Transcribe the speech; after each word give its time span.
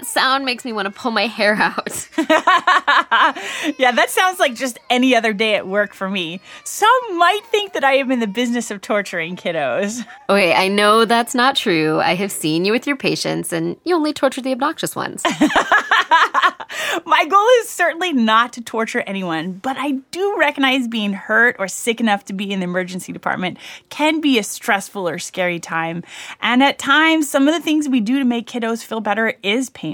That 0.00 0.06
sound 0.06 0.46
makes 0.46 0.64
me 0.64 0.72
want 0.72 0.86
to 0.86 0.90
pull 0.90 1.10
my 1.10 1.26
hair 1.26 1.54
out. 1.56 2.08
yeah, 2.16 3.92
that 3.92 4.06
sounds 4.08 4.38
like 4.38 4.54
just 4.54 4.78
any 4.88 5.14
other 5.14 5.34
day 5.34 5.56
at 5.56 5.68
work 5.68 5.92
for 5.92 6.08
me. 6.08 6.40
Some 6.64 7.18
might 7.18 7.42
think 7.50 7.74
that 7.74 7.84
I 7.84 7.96
am 7.96 8.10
in 8.10 8.18
the 8.18 8.26
business 8.26 8.70
of 8.70 8.80
torturing 8.80 9.36
kiddos. 9.36 10.06
Okay, 10.30 10.54
I 10.54 10.68
know 10.68 11.04
that's 11.06 11.34
not 11.34 11.56
true. 11.56 11.98
I 11.98 12.14
have 12.14 12.30
seen 12.30 12.64
you 12.64 12.70
with 12.70 12.86
your 12.86 12.94
patients, 12.94 13.52
and 13.52 13.76
you 13.82 13.96
only 13.96 14.12
torture 14.12 14.40
the 14.40 14.52
obnoxious 14.52 14.94
ones. 14.94 15.24
My 17.04 17.26
goal 17.28 17.46
is 17.60 17.68
certainly 17.68 18.12
not 18.12 18.52
to 18.52 18.60
torture 18.60 19.02
anyone, 19.08 19.54
but 19.54 19.76
I 19.76 19.92
do 20.12 20.36
recognize 20.38 20.86
being 20.86 21.14
hurt 21.14 21.56
or 21.58 21.66
sick 21.66 22.00
enough 22.00 22.24
to 22.26 22.32
be 22.32 22.52
in 22.52 22.60
the 22.60 22.64
emergency 22.64 23.12
department 23.12 23.58
can 23.88 24.20
be 24.20 24.38
a 24.38 24.44
stressful 24.44 25.08
or 25.08 25.18
scary 25.18 25.58
time. 25.58 26.04
And 26.40 26.62
at 26.62 26.78
times, 26.78 27.28
some 27.28 27.48
of 27.48 27.54
the 27.54 27.60
things 27.60 27.88
we 27.88 28.00
do 28.00 28.20
to 28.20 28.24
make 28.24 28.46
kiddos 28.46 28.84
feel 28.84 29.00
better 29.00 29.34
is 29.42 29.68
painful. 29.70 29.89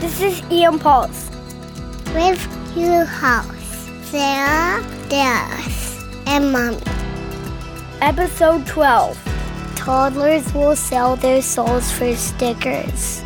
This 0.00 0.20
is 0.20 0.42
EM 0.50 0.78
Pulse. 0.78 1.30
With 2.14 2.76
your 2.76 3.04
house, 3.04 3.88
Sarah, 4.04 4.84
Dallas, 5.08 6.04
and 6.26 6.52
Mommy. 6.52 6.78
Episode 8.00 8.66
12. 8.66 9.18
Toddlers 9.74 10.54
will 10.54 10.76
sell 10.76 11.16
their 11.16 11.42
souls 11.42 11.90
for 11.90 12.14
stickers. 12.14 13.22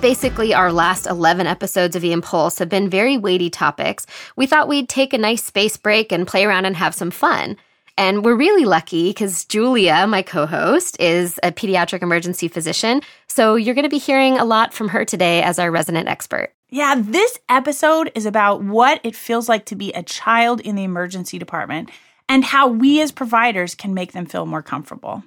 Basically 0.00 0.54
our 0.54 0.72
last 0.72 1.08
11 1.08 1.48
episodes 1.48 1.96
of 1.96 2.04
EM 2.04 2.22
Pulse 2.22 2.60
have 2.60 2.68
been 2.68 2.88
very 2.88 3.18
weighty 3.18 3.50
topics, 3.50 4.06
we 4.36 4.46
thought 4.46 4.68
we'd 4.68 4.88
take 4.88 5.12
a 5.12 5.18
nice 5.18 5.42
space 5.42 5.76
break 5.76 6.12
and 6.12 6.24
play 6.24 6.44
around 6.44 6.66
and 6.66 6.76
have 6.76 6.94
some 6.94 7.10
fun. 7.10 7.56
And 7.96 8.24
we're 8.24 8.36
really 8.36 8.64
lucky 8.64 9.10
because 9.10 9.44
Julia, 9.44 10.06
my 10.06 10.22
co 10.22 10.46
host, 10.46 11.00
is 11.00 11.40
a 11.42 11.50
pediatric 11.50 12.00
emergency 12.00 12.46
physician. 12.46 13.02
So 13.26 13.56
you're 13.56 13.74
going 13.74 13.82
to 13.82 13.88
be 13.88 13.98
hearing 13.98 14.38
a 14.38 14.44
lot 14.44 14.72
from 14.72 14.88
her 14.90 15.04
today 15.04 15.42
as 15.42 15.58
our 15.58 15.68
resident 15.68 16.06
expert. 16.06 16.52
Yeah, 16.70 16.94
this 16.96 17.36
episode 17.48 18.12
is 18.14 18.24
about 18.24 18.62
what 18.62 19.00
it 19.02 19.16
feels 19.16 19.48
like 19.48 19.64
to 19.66 19.74
be 19.74 19.92
a 19.92 20.04
child 20.04 20.60
in 20.60 20.76
the 20.76 20.84
emergency 20.84 21.40
department 21.40 21.90
and 22.28 22.44
how 22.44 22.68
we 22.68 23.00
as 23.00 23.10
providers 23.10 23.74
can 23.74 23.94
make 23.94 24.12
them 24.12 24.26
feel 24.26 24.46
more 24.46 24.62
comfortable. 24.62 25.24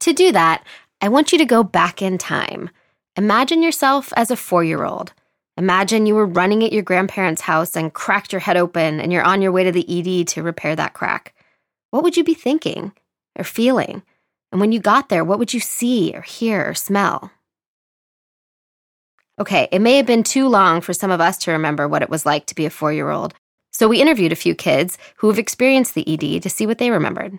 To 0.00 0.12
do 0.12 0.30
that, 0.30 0.64
I 1.00 1.08
want 1.08 1.32
you 1.32 1.38
to 1.38 1.44
go 1.44 1.64
back 1.64 2.00
in 2.00 2.18
time. 2.18 2.70
Imagine 3.16 3.62
yourself 3.62 4.12
as 4.16 4.32
a 4.32 4.36
four 4.36 4.64
year 4.64 4.84
old. 4.84 5.12
Imagine 5.56 6.04
you 6.04 6.16
were 6.16 6.26
running 6.26 6.64
at 6.64 6.72
your 6.72 6.82
grandparents' 6.82 7.42
house 7.42 7.76
and 7.76 7.94
cracked 7.94 8.32
your 8.32 8.40
head 8.40 8.56
open 8.56 8.98
and 9.00 9.12
you're 9.12 9.22
on 9.22 9.40
your 9.40 9.52
way 9.52 9.62
to 9.62 9.70
the 9.70 9.86
ED 9.88 10.26
to 10.28 10.42
repair 10.42 10.74
that 10.74 10.94
crack. 10.94 11.32
What 11.90 12.02
would 12.02 12.16
you 12.16 12.24
be 12.24 12.34
thinking 12.34 12.92
or 13.38 13.44
feeling? 13.44 14.02
And 14.50 14.60
when 14.60 14.72
you 14.72 14.80
got 14.80 15.10
there, 15.10 15.22
what 15.22 15.38
would 15.38 15.54
you 15.54 15.60
see 15.60 16.12
or 16.12 16.22
hear 16.22 16.68
or 16.68 16.74
smell? 16.74 17.30
Okay, 19.38 19.68
it 19.70 19.80
may 19.80 19.96
have 19.96 20.06
been 20.06 20.24
too 20.24 20.48
long 20.48 20.80
for 20.80 20.92
some 20.92 21.12
of 21.12 21.20
us 21.20 21.38
to 21.38 21.52
remember 21.52 21.86
what 21.86 22.02
it 22.02 22.10
was 22.10 22.26
like 22.26 22.46
to 22.46 22.54
be 22.56 22.66
a 22.66 22.70
four 22.70 22.92
year 22.92 23.10
old. 23.10 23.34
So 23.70 23.86
we 23.86 24.02
interviewed 24.02 24.32
a 24.32 24.36
few 24.36 24.56
kids 24.56 24.98
who 25.18 25.28
have 25.28 25.38
experienced 25.38 25.94
the 25.94 26.08
ED 26.08 26.42
to 26.42 26.50
see 26.50 26.66
what 26.66 26.78
they 26.78 26.90
remembered. 26.90 27.38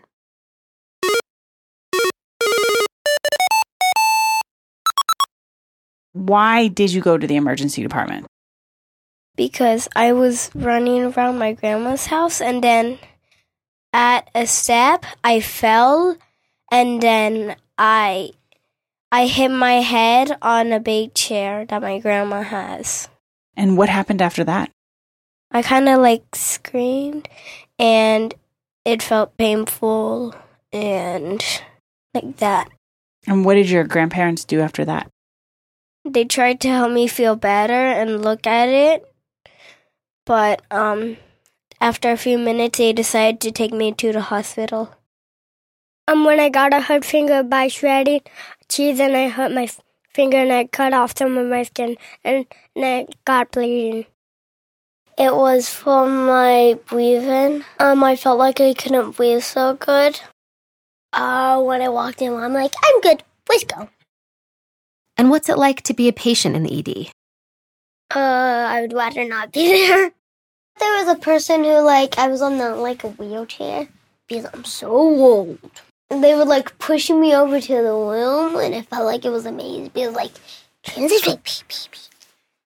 Why 6.16 6.70
did 6.70 6.94
you 6.94 7.02
go 7.02 7.18
to 7.18 7.28
the 7.28 7.36
emergency 7.36 7.84
department? 7.84 8.26
Because 9.36 9.90
I 9.98 10.14
was 10.14 10.50
running 10.56 11.04
around 11.04 11.38
my 11.38 11.52
grandma's 11.52 12.06
house 12.06 12.40
and 12.40 12.64
then 12.64 13.00
at 13.92 14.30
a 14.34 14.48
step 14.48 15.06
I 15.26 15.42
fell 15.42 16.16
and 16.72 17.04
then 17.04 17.58
I 17.78 18.32
I 19.12 19.28
hit 19.28 19.50
my 19.50 19.82
head 19.82 20.38
on 20.42 20.72
a 20.72 20.80
big 20.80 21.14
chair 21.16 21.66
that 21.66 21.82
my 21.82 22.00
grandma 22.00 22.44
has. 22.44 23.10
And 23.58 23.78
what 23.78 23.90
happened 23.90 24.22
after 24.22 24.46
that? 24.46 24.72
I 25.52 25.64
kind 25.64 25.90
of 25.90 26.00
like 26.00 26.34
screamed 26.34 27.28
and 27.78 28.34
it 28.86 29.04
felt 29.04 29.36
painful 29.36 30.34
and 30.72 31.44
like 32.14 32.38
that. 32.38 32.70
And 33.28 33.44
what 33.44 33.56
did 33.56 33.70
your 33.70 33.84
grandparents 33.84 34.46
do 34.46 34.62
after 34.62 34.86
that? 34.86 35.12
They 36.08 36.24
tried 36.24 36.62
to 36.62 36.68
help 36.70 36.92
me 36.92 37.08
feel 37.08 37.36
better 37.36 37.74
and 37.74 38.24
look 38.24 38.46
at 38.46 38.70
it, 38.70 39.12
but 40.24 40.62
um 40.70 41.18
after 41.82 42.12
a 42.12 42.18
few 42.18 42.38
minutes 42.38 42.78
they 42.78 42.94
decided 42.94 43.42
to 43.42 43.52
take 43.52 43.74
me 43.74 43.92
to 43.94 44.12
the 44.12 44.22
hospital. 44.22 44.94
Um 46.08 46.24
when 46.24 46.40
I 46.40 46.50
got 46.50 46.76
a 46.76 46.82
hurt 46.82 47.04
finger 47.04 47.42
by 47.42 47.70
shredding 47.70 48.22
cheese 48.70 49.00
and 49.00 49.18
I 49.18 49.30
hurt 49.30 49.52
my 49.52 49.68
finger 50.14 50.38
and 50.38 50.54
I 50.54 50.66
cut 50.66 50.94
off 50.94 51.18
some 51.18 51.40
of 51.40 51.48
my 51.48 51.64
skin 51.64 51.98
and, 52.24 52.46
and 52.76 52.86
I 52.86 53.08
got 53.26 53.52
bleeding. 53.52 54.06
It 55.18 55.34
was 55.34 55.70
from 55.70 56.28
my 56.28 56.78
breathing. 56.86 57.64
Um, 57.80 58.04
I 58.04 58.16
felt 58.16 58.38
like 58.38 58.62
I 58.62 58.74
couldn't 58.74 59.12
breathe 59.18 59.42
so 59.42 59.74
good. 59.74 60.20
Uh, 61.14 61.62
when 61.62 61.82
I 61.82 61.90
walked 61.90 62.22
in, 62.22 62.34
I'm 62.34 62.54
like, 62.54 62.74
I'm 62.84 63.02
good. 63.02 63.24
Let's 63.50 63.64
go. 63.64 63.90
And 65.18 65.30
what's 65.30 65.50
it 65.50 65.58
like 65.58 65.82
to 65.84 65.94
be 65.94 66.08
a 66.08 66.14
patient 66.14 66.56
in 66.56 66.64
the 66.64 66.80
ED? 66.80 67.12
Uh, 68.16 68.68
I 68.70 68.82
would 68.82 68.94
rather 68.94 69.28
not 69.28 69.52
be 69.52 69.68
there. 69.88 70.12
There 70.78 71.06
was 71.06 71.16
a 71.16 71.20
person 71.20 71.64
who, 71.64 71.80
like, 71.80 72.18
I 72.18 72.28
was 72.28 72.42
on 72.42 72.58
the, 72.58 72.76
like, 72.76 73.04
a 73.04 73.10
wheelchair 73.10 73.88
because 74.28 74.46
I'm 74.54 74.66
so 74.66 74.90
old. 74.90 75.58
And 76.10 76.24
they 76.24 76.36
were, 76.36 76.46
like, 76.46 76.78
pushing 76.80 77.22
me 77.22 77.34
over 77.34 77.62
to 77.62 77.74
the 77.74 77.94
room, 77.94 78.58
and 78.58 78.74
it 78.74 78.88
felt 78.88 79.06
like 79.06 79.24
it 79.26 79.30
was 79.30 79.46
amazing 79.46 79.92
because, 79.94 80.14
like, 80.14 80.32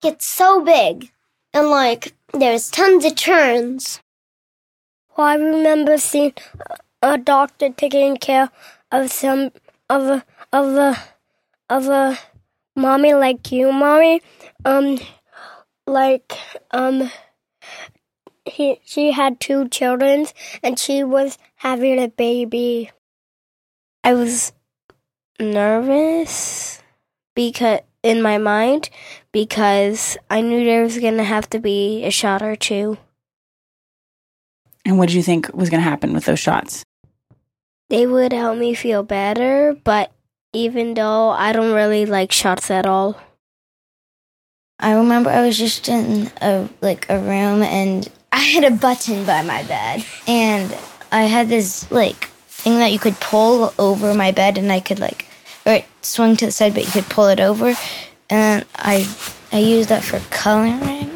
it's 0.03 0.25
so 0.25 0.63
big. 0.63 1.11
And, 1.53 1.69
like, 1.69 2.13
there's 2.33 2.69
tons 2.69 3.05
of 3.05 3.15
turns. 3.15 4.01
Well, 5.15 5.27
I 5.27 5.35
remember 5.35 5.97
seeing 5.97 6.33
a 7.01 7.17
doctor 7.17 7.69
taking 7.69 8.17
care 8.17 8.49
of 8.91 9.11
some 9.11 9.51
of 9.89 10.03
a 10.03 10.25
of 10.51 10.75
a 10.75 10.97
of 11.69 11.87
a 11.87 12.17
mommy 12.79 13.13
like 13.13 13.51
you, 13.51 13.71
mommy. 13.71 14.21
Um, 14.65 14.99
like 15.85 16.37
um, 16.71 17.11
he 18.45 18.79
she 18.83 19.11
had 19.11 19.39
two 19.39 19.67
children 19.69 20.25
and 20.63 20.79
she 20.79 21.03
was 21.03 21.37
having 21.55 21.99
a 21.99 22.07
baby. 22.07 22.91
I 24.03 24.13
was 24.13 24.53
nervous 25.39 26.81
because 27.35 27.81
in 28.01 28.21
my 28.21 28.37
mind 28.37 28.89
because 29.31 30.17
I 30.29 30.41
knew 30.41 30.63
there 30.63 30.83
was 30.83 30.97
gonna 30.97 31.23
have 31.23 31.49
to 31.51 31.59
be 31.59 32.03
a 32.05 32.11
shot 32.11 32.41
or 32.41 32.55
two. 32.55 32.97
And 34.85 34.97
what 34.97 35.09
did 35.09 35.15
you 35.15 35.23
think 35.23 35.53
was 35.53 35.69
going 35.69 35.83
to 35.83 35.89
happen 35.89 36.13
with 36.13 36.25
those 36.25 36.39
shots? 36.39 36.83
They 37.89 38.07
would 38.07 38.33
help 38.33 38.57
me 38.57 38.73
feel 38.73 39.03
better, 39.03 39.75
but 39.83 40.11
even 40.53 40.93
though 40.93 41.29
I 41.29 41.51
don't 41.51 41.73
really 41.73 42.05
like 42.05 42.31
shots 42.31 42.71
at 42.71 42.85
all. 42.85 43.19
I 44.79 44.93
remember 44.93 45.29
I 45.29 45.45
was 45.45 45.57
just 45.57 45.89
in 45.89 46.31
a 46.41 46.69
like 46.81 47.05
a 47.09 47.19
room 47.19 47.61
and 47.61 48.07
I 48.31 48.39
had 48.39 48.63
a 48.63 48.71
button 48.71 49.25
by 49.25 49.41
my 49.41 49.63
bed 49.63 50.05
and 50.27 50.75
I 51.11 51.23
had 51.23 51.49
this 51.49 51.91
like 51.91 52.25
thing 52.47 52.79
that 52.79 52.91
you 52.91 52.99
could 52.99 53.19
pull 53.19 53.73
over 53.77 54.13
my 54.13 54.31
bed 54.31 54.57
and 54.57 54.71
I 54.71 54.79
could 54.79 54.99
like 54.99 55.25
or 55.65 55.73
it 55.73 55.85
swung 56.01 56.37
to 56.37 56.45
the 56.45 56.51
side 56.51 56.73
but 56.73 56.85
you 56.85 56.91
could 56.91 57.09
pull 57.09 57.27
it 57.27 57.39
over 57.39 57.75
and 58.29 58.65
I 58.75 59.07
I 59.51 59.59
used 59.59 59.89
that 59.89 60.03
for 60.03 60.19
coloring. 60.29 61.09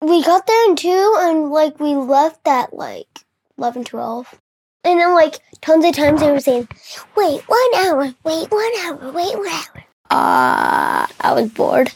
We 0.00 0.24
got 0.24 0.46
there 0.46 0.68
in 0.68 0.74
two, 0.74 1.14
and, 1.18 1.50
like, 1.50 1.78
we 1.78 1.94
left 1.94 2.48
at, 2.48 2.74
like, 2.74 3.20
11, 3.56 3.84
12. 3.84 4.41
And 4.84 4.98
then, 4.98 5.14
like, 5.14 5.38
tons 5.60 5.84
of 5.84 5.94
times 5.94 6.20
they 6.20 6.30
were 6.30 6.40
saying, 6.40 6.68
wait 7.16 7.42
one 7.42 7.74
hour, 7.76 8.14
wait 8.24 8.50
one 8.50 8.72
hour, 8.80 9.12
wait 9.12 9.36
one 9.38 9.48
hour. 9.48 9.84
Uh, 10.10 11.06
I 11.20 11.32
was 11.34 11.50
bored. 11.50 11.92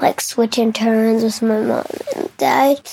Like, 0.00 0.20
switching 0.20 0.72
turns 0.72 1.22
with 1.22 1.42
my 1.42 1.60
mom 1.60 1.84
and 2.16 2.36
dad 2.36 2.88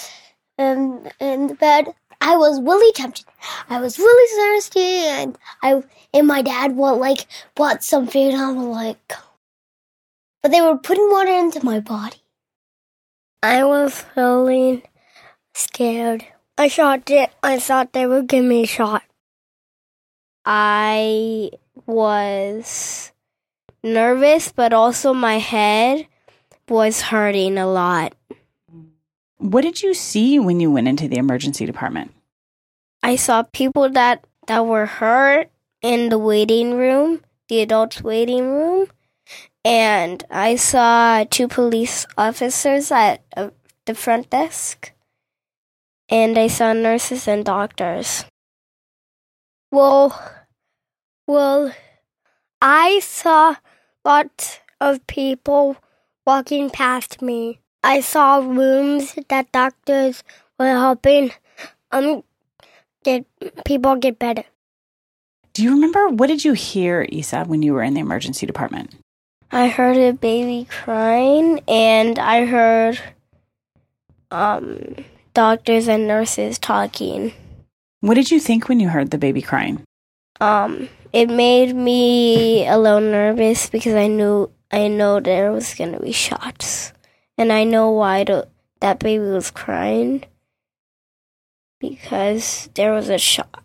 um, 0.58 1.08
in 1.20 1.48
the 1.48 1.56
bed. 1.56 1.88
I 2.22 2.38
was 2.38 2.62
really 2.62 2.92
tempted. 2.94 3.26
I 3.70 3.80
was 3.80 4.00
really 4.00 4.58
thirsty, 4.60 5.06
and 5.08 5.38
I 5.62 5.84
and 6.14 6.28
my 6.28 6.42
dad 6.42 6.76
want 6.76 7.00
like 7.00 7.28
bought 7.56 7.84
some 7.84 8.08
food. 8.08 8.34
I'm 8.34 8.58
like, 8.72 9.14
but 10.42 10.52
they 10.52 10.62
were 10.62 10.78
putting 10.78 11.12
water 11.12 11.32
into 11.32 11.64
my 11.64 11.80
body. 11.80 12.18
I 13.44 13.64
was 13.64 14.02
feeling 14.02 14.82
scared. 15.54 16.26
I 16.58 16.68
shot 16.68 17.10
it. 17.10 17.32
I 17.44 17.60
thought 17.60 17.94
they 17.94 18.08
would 18.08 18.28
give 18.28 18.46
me 18.46 18.64
a 18.64 18.68
shot. 18.68 19.04
I 20.46 21.52
was 21.86 23.12
nervous, 23.84 24.52
but 24.52 24.74
also 24.74 25.14
my 25.14 25.40
head 25.40 26.08
was 26.70 27.02
hurting 27.02 27.58
a 27.58 27.68
lot. 27.68 28.16
What 29.38 29.62
did 29.62 29.84
you 29.84 29.94
see 29.94 30.40
when 30.40 30.60
you 30.60 30.72
went 30.72 30.88
into 30.88 31.08
the 31.08 31.18
emergency 31.18 31.66
department? 31.66 32.14
I 33.04 33.18
saw 33.18 33.44
people 33.44 33.90
that, 33.90 34.26
that 34.48 34.66
were 34.66 34.86
hurt 34.86 35.50
in 35.82 36.10
the 36.10 36.18
waiting 36.18 36.76
room, 36.76 37.22
the 37.50 37.62
adults' 37.62 38.02
waiting 38.02 38.50
room, 38.50 38.88
and 39.64 40.24
I 40.32 40.56
saw 40.56 41.24
two 41.30 41.48
police 41.48 42.06
officers 42.18 42.92
at 42.92 43.24
uh, 43.36 43.50
the 43.86 43.94
front 43.94 44.30
desk, 44.30 44.92
and 46.10 46.38
I 46.38 46.48
saw 46.48 46.74
nurses 46.74 47.28
and 47.28 47.46
doctors. 47.46 48.26
Well, 49.72 50.18
well, 51.28 51.74
I 52.62 53.00
saw 53.00 53.56
lots 54.04 54.60
of 54.80 55.06
people 55.08 55.78
walking 56.26 56.70
past 56.70 57.22
me. 57.22 57.60
I 57.84 58.00
saw 58.02 58.38
rooms 58.38 59.16
that 59.30 59.52
doctors 59.52 60.24
were 60.58 60.68
helping 60.68 61.32
um 61.92 62.24
get 63.04 63.26
people 63.66 63.96
get 63.96 64.18
better. 64.18 64.44
Do 65.54 65.64
you 65.64 65.72
remember 65.72 66.10
what 66.10 66.28
did 66.28 66.44
you 66.44 66.54
hear, 66.54 67.06
Isa, 67.10 67.46
when 67.46 67.62
you 67.62 67.74
were 67.74 67.84
in 67.84 67.94
the 67.94 68.02
emergency 68.02 68.46
department? 68.46 68.96
I 69.52 69.68
heard 69.68 69.98
a 69.98 70.12
baby 70.12 70.68
crying 70.70 71.62
and 71.68 72.20
I 72.20 72.46
heard 72.46 73.00
um 74.32 74.96
doctors 75.36 75.88
and 75.88 76.08
nurses 76.08 76.58
talking. 76.58 77.34
What 78.02 78.16
did 78.16 78.32
you 78.32 78.40
think 78.40 78.68
when 78.68 78.80
you 78.80 78.90
heard 78.90 79.12
the 79.12 79.20
baby 79.20 79.44
crying? 79.44 79.84
Um 80.42 80.90
it 81.14 81.30
made 81.30 81.76
me 81.76 82.68
a 82.68 82.78
little 82.78 83.00
nervous 83.00 83.70
because 83.70 83.94
I 83.94 84.08
knew 84.08 84.50
I 84.72 84.90
know 84.90 85.22
there 85.22 85.52
was 85.54 85.74
going 85.74 85.94
to 85.94 86.00
be 86.02 86.12
shots. 86.12 86.92
And 87.38 87.54
I 87.54 87.64
know 87.64 87.92
why 87.92 88.26
the, 88.26 88.50
that 88.82 89.00
baby 89.00 89.24
was 89.24 89.52
crying 89.52 90.26
because 91.80 92.70
there 92.74 92.92
was 92.92 93.08
a 93.08 93.18
shot. 93.18 93.64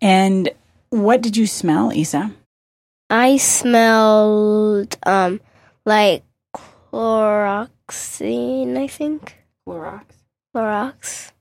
And 0.00 0.48
what 0.88 1.20
did 1.20 1.36
you 1.36 1.46
smell, 1.46 1.92
Isa? 1.92 2.32
I 3.10 3.36
smelled 3.36 4.96
um 5.04 5.40
like 5.84 6.24
chloroxine, 6.56 7.68
I 8.78 8.86
think. 8.86 9.36
Clorox. 9.68 10.21
Clorox. 10.54 11.32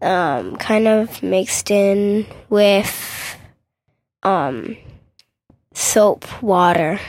Um 0.00 0.56
kind 0.56 0.88
of 0.88 1.22
mixed 1.22 1.70
in 1.70 2.26
with 2.48 3.36
um 4.22 4.76
soap 5.74 6.42
water. 6.42 7.00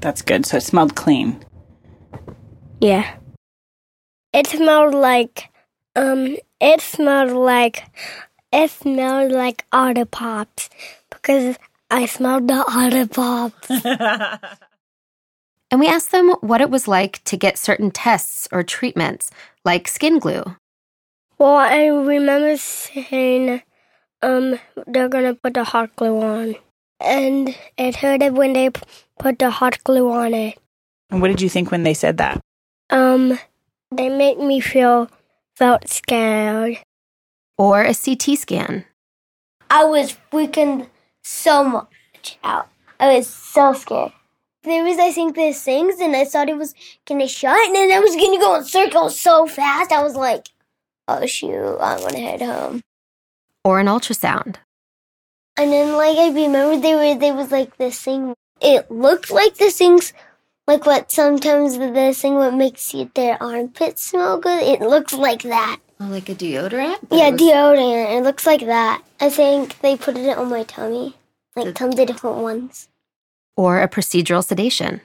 That's 0.00 0.22
good. 0.22 0.44
So 0.44 0.58
it 0.58 0.62
smelled 0.62 0.94
clean. 0.94 1.44
Yeah. 2.80 3.16
It 4.32 4.46
smelled 4.48 4.94
like 4.94 5.50
um 5.94 6.36
it 6.60 6.80
smelled 6.80 7.32
like 7.32 7.84
it 8.52 8.70
smelled 8.70 9.32
like 9.32 9.64
Otter 9.72 10.04
Pops 10.04 10.68
because 11.10 11.56
I 11.90 12.06
smelled 12.06 12.48
the 12.48 12.64
Otter 12.66 13.06
Pops. 13.06 13.70
And 15.70 15.80
we 15.80 15.88
asked 15.88 16.12
them 16.12 16.30
what 16.40 16.60
it 16.60 16.70
was 16.70 16.86
like 16.86 17.22
to 17.24 17.36
get 17.36 17.58
certain 17.58 17.90
tests 17.90 18.46
or 18.52 18.62
treatments, 18.62 19.30
like 19.64 19.88
skin 19.88 20.18
glue. 20.18 20.44
Well, 21.38 21.56
I 21.56 21.86
remember 21.86 22.56
saying 22.56 23.62
um 24.22 24.58
they're 24.86 25.08
gonna 25.08 25.34
put 25.34 25.54
the 25.54 25.64
hot 25.64 25.94
glue 25.96 26.20
on, 26.20 26.54
and 27.00 27.54
it 27.76 27.96
hurted 27.96 28.36
when 28.36 28.52
they 28.52 28.70
p- 28.70 28.82
put 29.18 29.38
the 29.38 29.50
hot 29.50 29.82
glue 29.84 30.10
on 30.10 30.34
it. 30.34 30.58
And 31.10 31.20
what 31.20 31.28
did 31.28 31.40
you 31.40 31.48
think 31.48 31.70
when 31.70 31.82
they 31.82 31.94
said 31.94 32.18
that? 32.18 32.40
Um, 32.90 33.38
they 33.90 34.08
made 34.08 34.38
me 34.38 34.60
feel 34.60 35.10
felt 35.56 35.88
scared. 35.88 36.78
Or 37.58 37.82
a 37.82 37.94
CT 37.94 38.38
scan. 38.38 38.84
I 39.70 39.84
was 39.84 40.16
freaking 40.30 40.88
so 41.24 41.64
much 41.64 42.38
out. 42.44 42.68
I 43.00 43.16
was 43.16 43.26
so 43.26 43.72
scared. 43.72 44.12
There 44.62 44.84
was, 44.84 44.98
I 44.98 45.10
think, 45.12 45.36
these 45.36 45.62
things, 45.62 46.00
and 46.00 46.14
I 46.14 46.24
thought 46.24 46.48
it 46.48 46.56
was 46.58 46.74
gonna 47.06 47.28
shut, 47.28 47.58
and 47.66 47.74
then 47.74 47.92
I 47.92 48.00
was 48.00 48.14
gonna 48.16 48.38
go 48.38 48.56
in 48.56 48.64
circles 48.64 49.18
so 49.18 49.46
fast. 49.46 49.92
I 49.92 50.02
was 50.02 50.16
like, 50.16 50.48
"Oh 51.08 51.26
shoot, 51.26 51.78
I'm 51.80 52.00
gonna 52.00 52.18
head 52.18 52.42
home." 52.42 52.82
Or 53.64 53.80
an 53.80 53.86
ultrasound. 53.86 54.56
And 55.58 55.72
then, 55.72 55.96
like, 55.96 56.18
I 56.18 56.28
remember 56.28 56.76
there 56.80 56.96
were 56.96 57.18
there 57.18 57.34
was 57.34 57.50
like 57.50 57.76
this 57.78 58.00
thing. 58.00 58.34
It 58.60 58.90
looked 58.90 59.30
like 59.30 59.56
the 59.56 59.70
things, 59.70 60.12
like 60.66 60.84
what 60.86 61.10
sometimes 61.10 61.78
the 61.78 62.12
thing 62.14 62.34
what 62.34 62.54
makes 62.54 62.92
you, 62.94 63.10
their 63.14 63.42
armpits 63.42 64.02
smell 64.02 64.38
good. 64.38 64.62
It 64.62 64.80
looks 64.80 65.12
like 65.12 65.42
that. 65.42 65.78
Oh, 65.98 66.04
like 66.06 66.28
a 66.28 66.34
deodorant? 66.34 66.98
yeah, 67.10 67.30
deodorant. 67.30 68.18
It 68.18 68.22
looks 68.22 68.44
like 68.46 68.66
that. 68.66 69.02
I 69.18 69.30
think 69.30 69.78
they 69.80 69.96
put 69.96 70.16
it 70.18 70.36
on 70.36 70.50
my 70.50 70.62
tummy, 70.64 71.16
like 71.54 71.66
The- 71.66 71.72
tons 71.72 71.98
of 71.98 72.06
different 72.06 72.36
ones. 72.38 72.88
Or 73.56 73.80
a 73.80 73.88
procedural 73.88 74.44
sedation. 74.44 75.00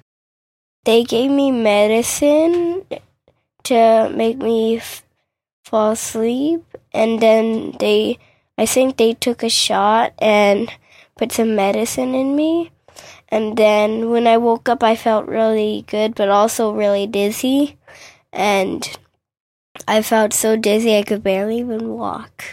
They 0.83 1.03
gave 1.05 1.31
me 1.31 1.51
medicine 1.51 2.85
to 3.63 4.09
make 4.13 4.37
me 4.37 4.77
f- 4.77 5.03
fall 5.71 5.91
asleep, 5.91 6.61
and 6.93 7.21
then 7.21 7.71
they, 7.79 8.19
I 8.57 8.65
think 8.65 8.97
they 8.97 9.13
took 9.13 9.41
a 9.41 9.49
shot 9.49 10.11
and 10.19 10.69
put 11.17 11.31
some 11.31 11.55
medicine 11.55 12.13
in 12.13 12.35
me. 12.35 12.71
And 13.29 13.55
then 13.55 14.09
when 14.09 14.27
I 14.27 14.35
woke 14.35 14.67
up, 14.67 14.83
I 14.83 14.97
felt 14.97 15.27
really 15.27 15.85
good, 15.87 16.15
but 16.15 16.27
also 16.27 16.73
really 16.73 17.07
dizzy. 17.07 17.77
And 18.33 18.83
I 19.87 20.01
felt 20.01 20.33
so 20.33 20.57
dizzy 20.57 20.97
I 20.97 21.03
could 21.03 21.23
barely 21.23 21.59
even 21.59 21.95
walk. 21.95 22.43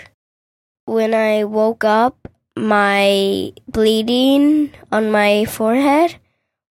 When 0.86 1.12
I 1.12 1.42
woke 1.42 1.82
up, 1.82 2.28
my 2.56 3.52
bleeding 3.66 4.72
on 4.90 5.10
my 5.10 5.44
forehead 5.44 6.16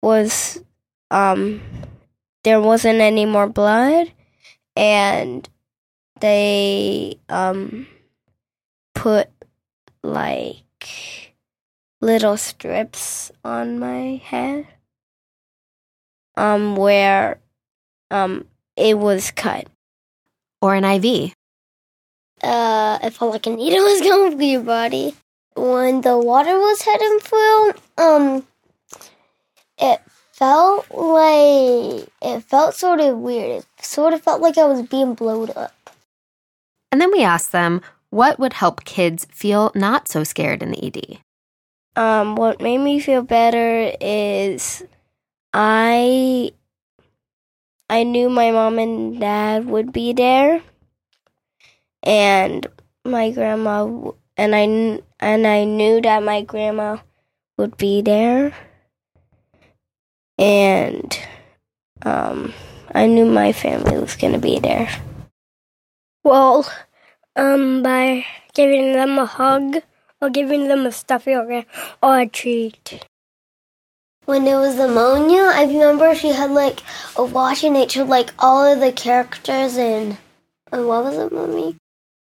was 0.01 0.63
um 1.11 1.61
there 2.43 2.59
wasn't 2.61 2.99
any 2.99 3.25
more 3.25 3.47
blood 3.47 4.11
and 4.75 5.47
they 6.19 7.19
um 7.29 7.87
put 8.93 9.29
like 10.03 11.35
little 12.01 12.37
strips 12.37 13.31
on 13.43 13.79
my 13.79 14.21
head 14.23 14.67
um 16.37 16.75
where 16.75 17.39
um 18.11 18.45
it 18.75 18.97
was 18.97 19.31
cut 19.31 19.67
Or 20.61 20.75
an 20.75 20.83
IV. 20.85 21.33
Uh, 22.43 22.99
it 23.03 23.11
felt 23.13 23.31
like 23.33 23.47
a 23.47 23.51
needle 23.51 23.83
was 23.91 24.01
going 24.01 24.33
through 24.37 24.45
your 24.47 24.61
body. 24.63 25.15
When 25.55 26.01
the 26.01 26.17
water 26.17 26.57
was 26.57 26.81
heading 26.81 27.19
through, 27.21 27.73
um, 27.97 28.47
it 29.77 30.01
felt 30.33 30.89
like 30.91 32.09
it 32.21 32.41
felt 32.41 32.75
sort 32.75 33.01
of 33.01 33.17
weird. 33.19 33.63
It 33.63 33.85
sort 33.85 34.13
of 34.13 34.21
felt 34.23 34.41
like 34.41 34.57
I 34.57 34.65
was 34.65 34.81
being 34.83 35.13
blown 35.13 35.51
up. 35.55 35.74
And 36.95 37.01
then 37.01 37.11
we 37.11 37.23
asked 37.23 37.51
them 37.51 37.81
what 38.09 38.39
would 38.39 38.53
help 38.53 38.85
kids 38.85 39.27
feel 39.29 39.69
not 39.75 40.07
so 40.07 40.23
scared 40.23 40.63
in 40.63 40.71
the 40.71 40.79
ED. 40.79 41.19
um 42.01 42.37
what 42.37 42.61
made 42.61 42.77
me 42.77 43.01
feel 43.01 43.21
better 43.21 43.91
is 43.99 44.81
I 45.51 46.53
I 47.89 48.03
knew 48.03 48.29
my 48.29 48.51
mom 48.51 48.79
and 48.79 49.19
dad 49.19 49.65
would 49.65 49.91
be 49.91 50.13
there 50.13 50.63
and 52.01 52.65
my 53.03 53.31
grandma 53.31 53.91
and 54.37 54.55
I 54.55 55.03
and 55.19 55.45
I 55.45 55.65
knew 55.65 55.99
that 55.99 56.23
my 56.23 56.43
grandma 56.43 56.99
would 57.57 57.75
be 57.75 58.01
there 58.01 58.55
and 60.39 61.11
um 62.03 62.53
I 62.93 63.07
knew 63.07 63.25
my 63.25 63.51
family 63.51 63.99
was 63.99 64.15
going 64.15 64.31
to 64.31 64.39
be 64.39 64.59
there. 64.59 64.87
Well, 66.23 66.65
um 67.35 67.83
by 67.83 68.25
giving 68.53 68.93
them 68.93 69.17
a 69.17 69.25
hug 69.25 69.81
or 70.21 70.29
giving 70.29 70.67
them 70.67 70.85
a 70.85 70.91
stuffy 70.91 71.33
or, 71.33 71.65
or 72.01 72.19
a 72.19 72.27
treat. 72.27 73.05
When 74.25 74.47
it 74.47 74.55
was 74.55 74.75
pneumonia, 74.75 75.51
I 75.53 75.65
remember 75.65 76.15
she 76.15 76.29
had 76.29 76.51
like 76.51 76.81
a 77.15 77.23
watch 77.23 77.63
and 77.63 77.77
it 77.77 77.91
showed 77.91 78.07
like 78.07 78.33
all 78.39 78.65
of 78.65 78.79
the 78.79 78.91
characters 78.91 79.77
and, 79.77 80.17
and 80.71 80.87
what 80.87 81.03
was 81.03 81.17
it, 81.17 81.31
mommy? 81.31 81.75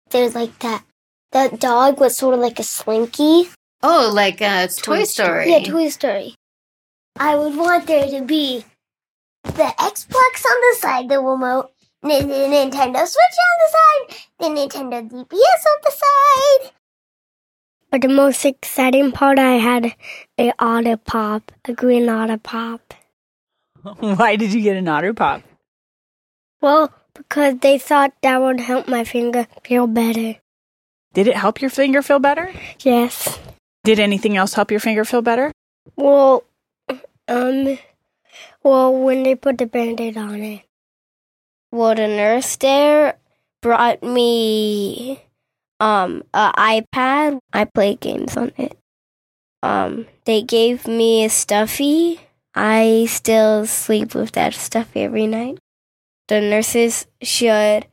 There's 0.10 0.34
like 0.34 0.58
that. 0.60 0.84
That 1.32 1.60
dog 1.60 2.00
was 2.00 2.18
sort 2.18 2.34
of 2.34 2.40
like 2.40 2.60
a 2.60 2.64
slinky. 2.64 3.50
Oh, 3.84 4.10
like 4.12 4.42
uh, 4.42 4.68
Toy 4.68 5.04
Story. 5.04 5.52
Yeah, 5.52 5.64
Toy 5.64 5.90
Story. 5.90 6.36
I 7.20 7.36
would 7.36 7.56
want 7.56 7.86
there 7.86 8.08
to 8.08 8.22
be 8.24 8.66
the 9.44 9.74
Xbox 9.78 10.46
on 10.46 10.62
the 10.62 10.76
side, 10.80 11.10
the 11.10 11.20
remote, 11.20 11.36
and 11.38 11.44
then 11.50 11.74
the 11.74 11.75
Nintendo 12.06 13.06
Switch 13.08 13.38
on 13.46 13.56
the 13.60 13.70
side, 13.76 14.18
the 14.40 14.46
Nintendo 14.48 15.10
DPS 15.10 15.64
on 15.72 15.80
the 15.84 15.92
side. 15.92 16.72
But 17.92 18.02
the 18.02 18.10
most 18.10 18.46
exciting 18.46 19.12
part, 19.12 19.40
I 19.40 19.54
had 19.54 19.96
a 20.40 20.52
otter 20.60 20.98
pop, 20.98 21.52
a 21.66 21.74
green 21.74 22.08
otter 22.10 22.38
pop. 22.38 22.94
Why 24.00 24.36
did 24.36 24.54
you 24.54 24.62
get 24.62 24.78
an 24.78 24.88
otter 24.88 25.14
pop? 25.14 25.42
Well, 26.62 26.94
because 27.14 27.60
they 27.60 27.78
thought 27.78 28.14
that 28.22 28.42
would 28.42 28.60
help 28.60 28.88
my 28.88 29.04
finger 29.04 29.48
feel 29.64 29.88
better. 29.88 30.36
Did 31.14 31.28
it 31.28 31.38
help 31.38 31.62
your 31.62 31.70
finger 31.70 32.02
feel 32.02 32.20
better? 32.20 32.52
Yes. 32.82 33.40
Did 33.84 34.00
anything 34.00 34.36
else 34.36 34.54
help 34.54 34.72
your 34.72 34.80
finger 34.80 35.06
feel 35.06 35.22
better? 35.22 35.52
Well, 35.96 36.44
um, 37.28 37.78
well, 38.64 38.94
when 38.94 39.24
they 39.24 39.36
put 39.36 39.58
the 39.58 39.66
band-aid 39.66 40.18
on 40.18 40.42
it. 40.42 40.65
Well, 41.76 41.94
the 41.94 42.08
nurse 42.08 42.56
there 42.56 43.20
brought 43.62 44.02
me 44.02 45.20
um 45.82 46.24
a 46.34 46.54
iPad. 46.56 47.40
I 47.52 47.66
play 47.66 47.96
games 47.96 48.38
on 48.38 48.54
it. 48.56 48.78
Um, 49.62 50.08
they 50.24 50.42
gave 50.42 50.88
me 50.88 51.26
a 51.26 51.30
stuffy. 51.30 52.22
I 52.56 53.08
still 53.10 53.66
sleep 53.66 54.16
with 54.16 54.32
that 54.40 54.54
stuffy 54.54 55.02
every 55.02 55.28
night. 55.28 55.58
The 56.30 56.40
nurses 56.40 57.08
should 57.22 57.88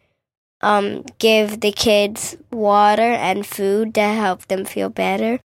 um 0.60 1.02
give 1.18 1.58
the 1.58 1.72
kids 1.72 2.36
water 2.52 3.12
and 3.18 3.44
food 3.44 3.96
to 3.96 4.02
help 4.02 4.46
them 4.46 4.64
feel 4.64 4.90
better. 4.90 5.40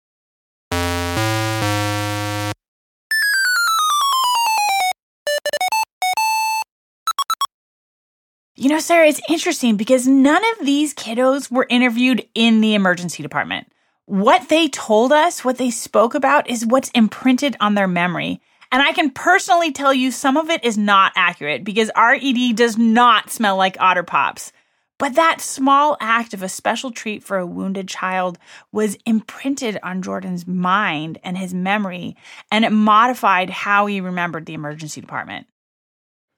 You 8.60 8.70
know, 8.70 8.80
Sarah, 8.80 9.08
it's 9.08 9.22
interesting 9.30 9.78
because 9.78 10.08
none 10.08 10.42
of 10.54 10.66
these 10.66 10.96
kiddos 10.96 11.52
were 11.52 11.68
interviewed 11.70 12.28
in 12.34 12.60
the 12.60 12.74
emergency 12.74 13.22
department. 13.22 13.72
What 14.08 14.50
they 14.50 14.68
told 14.68 15.12
us, 15.14 15.46
what 15.46 15.60
they 15.60 15.70
spoke 15.70 16.16
about, 16.16 16.50
is 16.50 16.66
what's 16.66 16.90
imprinted 16.96 17.56
on 17.60 17.76
their 17.76 17.88
memory. 17.88 18.42
And 18.72 18.82
I 18.82 18.94
can 18.94 19.12
personally 19.12 19.72
tell 19.72 19.94
you 19.94 20.10
some 20.10 20.38
of 20.38 20.50
it 20.50 20.66
is 20.66 20.76
not 20.76 21.12
accurate 21.16 21.64
because 21.64 21.92
RED 21.96 22.56
does 22.56 22.80
not 22.80 23.30
smell 23.30 23.58
like 23.58 23.78
otter 23.80 24.02
pops. 24.02 24.52
But 24.98 25.14
that 25.14 25.40
small 25.40 25.96
act 26.00 26.34
of 26.34 26.42
a 26.42 26.50
special 26.50 26.90
treat 26.90 27.22
for 27.22 27.38
a 27.38 27.46
wounded 27.46 27.88
child 27.88 28.40
was 28.72 28.98
imprinted 29.06 29.78
on 29.84 30.02
Jordan's 30.02 30.48
mind 30.48 31.20
and 31.24 31.38
his 31.38 31.54
memory, 31.54 32.18
and 32.52 32.66
it 32.66 32.72
modified 32.72 33.52
how 33.52 33.86
he 33.86 34.02
remembered 34.02 34.48
the 34.48 34.56
emergency 34.56 35.00
department. 35.00 35.46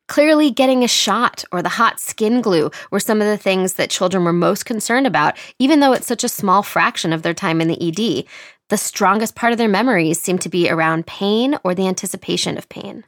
Clearly, 0.09 0.49
getting 0.49 0.83
a 0.83 0.87
shot 0.87 1.43
or 1.51 1.61
the 1.61 1.69
hot 1.69 1.99
skin 1.99 2.41
glue 2.41 2.71
were 2.89 2.99
some 2.99 3.21
of 3.21 3.27
the 3.27 3.37
things 3.37 3.73
that 3.73 3.91
children 3.91 4.23
were 4.23 4.33
most 4.33 4.65
concerned 4.65 5.05
about, 5.05 5.37
even 5.59 5.79
though 5.79 5.93
it's 5.93 6.07
such 6.07 6.23
a 6.23 6.29
small 6.29 6.63
fraction 6.63 7.13
of 7.13 7.21
their 7.21 7.35
time 7.35 7.61
in 7.61 7.67
the 7.67 7.79
ED. 7.79 8.25
The 8.69 8.77
strongest 8.77 9.35
part 9.35 9.51
of 9.51 9.59
their 9.59 9.69
memories 9.69 10.19
seem 10.19 10.39
to 10.39 10.49
be 10.49 10.67
around 10.67 11.05
pain 11.05 11.59
or 11.63 11.75
the 11.75 11.87
anticipation 11.87 12.57
of 12.57 12.67
pain. 12.69 13.05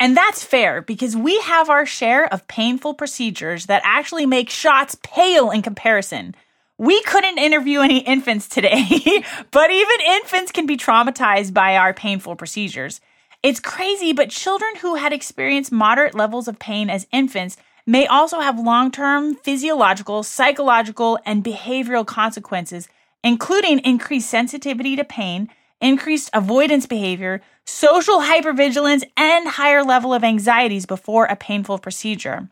And 0.00 0.16
that's 0.16 0.42
fair 0.42 0.80
because 0.80 1.14
we 1.14 1.38
have 1.40 1.68
our 1.68 1.84
share 1.84 2.32
of 2.32 2.48
painful 2.48 2.94
procedures 2.94 3.66
that 3.66 3.82
actually 3.84 4.24
make 4.24 4.48
shots 4.48 4.96
pale 5.02 5.50
in 5.50 5.60
comparison. 5.60 6.34
We 6.78 7.02
couldn't 7.02 7.36
interview 7.36 7.80
any 7.80 7.98
infants 7.98 8.48
today, 8.48 9.22
but 9.50 9.70
even 9.70 9.96
infants 10.08 10.52
can 10.52 10.64
be 10.64 10.78
traumatized 10.78 11.52
by 11.52 11.76
our 11.76 11.92
painful 11.92 12.36
procedures. 12.36 13.02
It's 13.42 13.60
crazy, 13.60 14.12
but 14.12 14.28
children 14.28 14.76
who 14.82 14.96
had 14.96 15.14
experienced 15.14 15.72
moderate 15.72 16.14
levels 16.14 16.46
of 16.46 16.58
pain 16.58 16.90
as 16.90 17.06
infants 17.10 17.56
may 17.86 18.06
also 18.06 18.40
have 18.40 18.58
long 18.58 18.90
term 18.90 19.34
physiological, 19.34 20.22
psychological, 20.22 21.18
and 21.24 21.42
behavioral 21.42 22.06
consequences, 22.06 22.86
including 23.24 23.78
increased 23.78 24.28
sensitivity 24.28 24.94
to 24.94 25.04
pain, 25.04 25.48
increased 25.80 26.28
avoidance 26.34 26.84
behavior, 26.84 27.40
social 27.64 28.20
hypervigilance, 28.20 29.04
and 29.16 29.48
higher 29.48 29.82
level 29.82 30.12
of 30.12 30.22
anxieties 30.22 30.84
before 30.84 31.24
a 31.24 31.34
painful 31.34 31.78
procedure. 31.78 32.50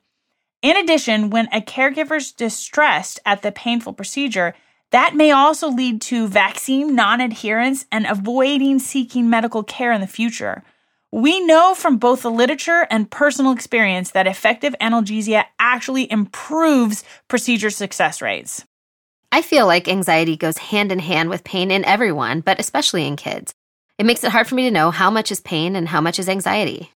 In 0.62 0.74
addition, 0.78 1.28
when 1.28 1.48
a 1.52 1.60
caregiver's 1.60 2.32
distressed 2.32 3.20
at 3.26 3.42
the 3.42 3.52
painful 3.52 3.92
procedure, 3.92 4.54
that 4.90 5.14
may 5.14 5.32
also 5.32 5.68
lead 5.68 6.00
to 6.00 6.28
vaccine 6.28 6.94
non 6.94 7.20
adherence 7.20 7.84
and 7.92 8.06
avoiding 8.06 8.78
seeking 8.78 9.28
medical 9.28 9.62
care 9.62 9.92
in 9.92 10.00
the 10.00 10.06
future. 10.06 10.64
We 11.10 11.40
know 11.40 11.74
from 11.74 11.96
both 11.96 12.22
the 12.22 12.30
literature 12.30 12.86
and 12.90 13.10
personal 13.10 13.52
experience 13.52 14.10
that 14.10 14.26
effective 14.26 14.74
analgesia 14.80 15.44
actually 15.58 16.10
improves 16.10 17.02
procedure 17.28 17.70
success 17.70 18.20
rates. 18.20 18.64
I 19.32 19.42
feel 19.42 19.66
like 19.66 19.88
anxiety 19.88 20.36
goes 20.36 20.58
hand 20.58 20.92
in 20.92 20.98
hand 20.98 21.30
with 21.30 21.44
pain 21.44 21.70
in 21.70 21.84
everyone, 21.84 22.40
but 22.40 22.60
especially 22.60 23.06
in 23.06 23.16
kids. 23.16 23.54
It 23.98 24.06
makes 24.06 24.22
it 24.22 24.32
hard 24.32 24.46
for 24.46 24.54
me 24.54 24.62
to 24.64 24.70
know 24.70 24.90
how 24.90 25.10
much 25.10 25.32
is 25.32 25.40
pain 25.40 25.76
and 25.76 25.88
how 25.88 26.00
much 26.00 26.18
is 26.18 26.28
anxiety. 26.28 26.90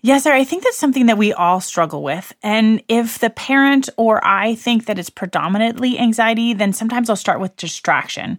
Yes, 0.00 0.24
sir. 0.24 0.32
I 0.32 0.44
think 0.44 0.62
that's 0.62 0.76
something 0.76 1.06
that 1.06 1.18
we 1.18 1.32
all 1.32 1.60
struggle 1.60 2.02
with. 2.02 2.32
And 2.42 2.82
if 2.88 3.18
the 3.18 3.30
parent 3.30 3.88
or 3.96 4.24
I 4.24 4.54
think 4.54 4.86
that 4.86 4.98
it's 4.98 5.10
predominantly 5.10 5.98
anxiety, 5.98 6.52
then 6.52 6.72
sometimes 6.72 7.08
I'll 7.08 7.16
start 7.16 7.40
with 7.40 7.56
distraction. 7.56 8.38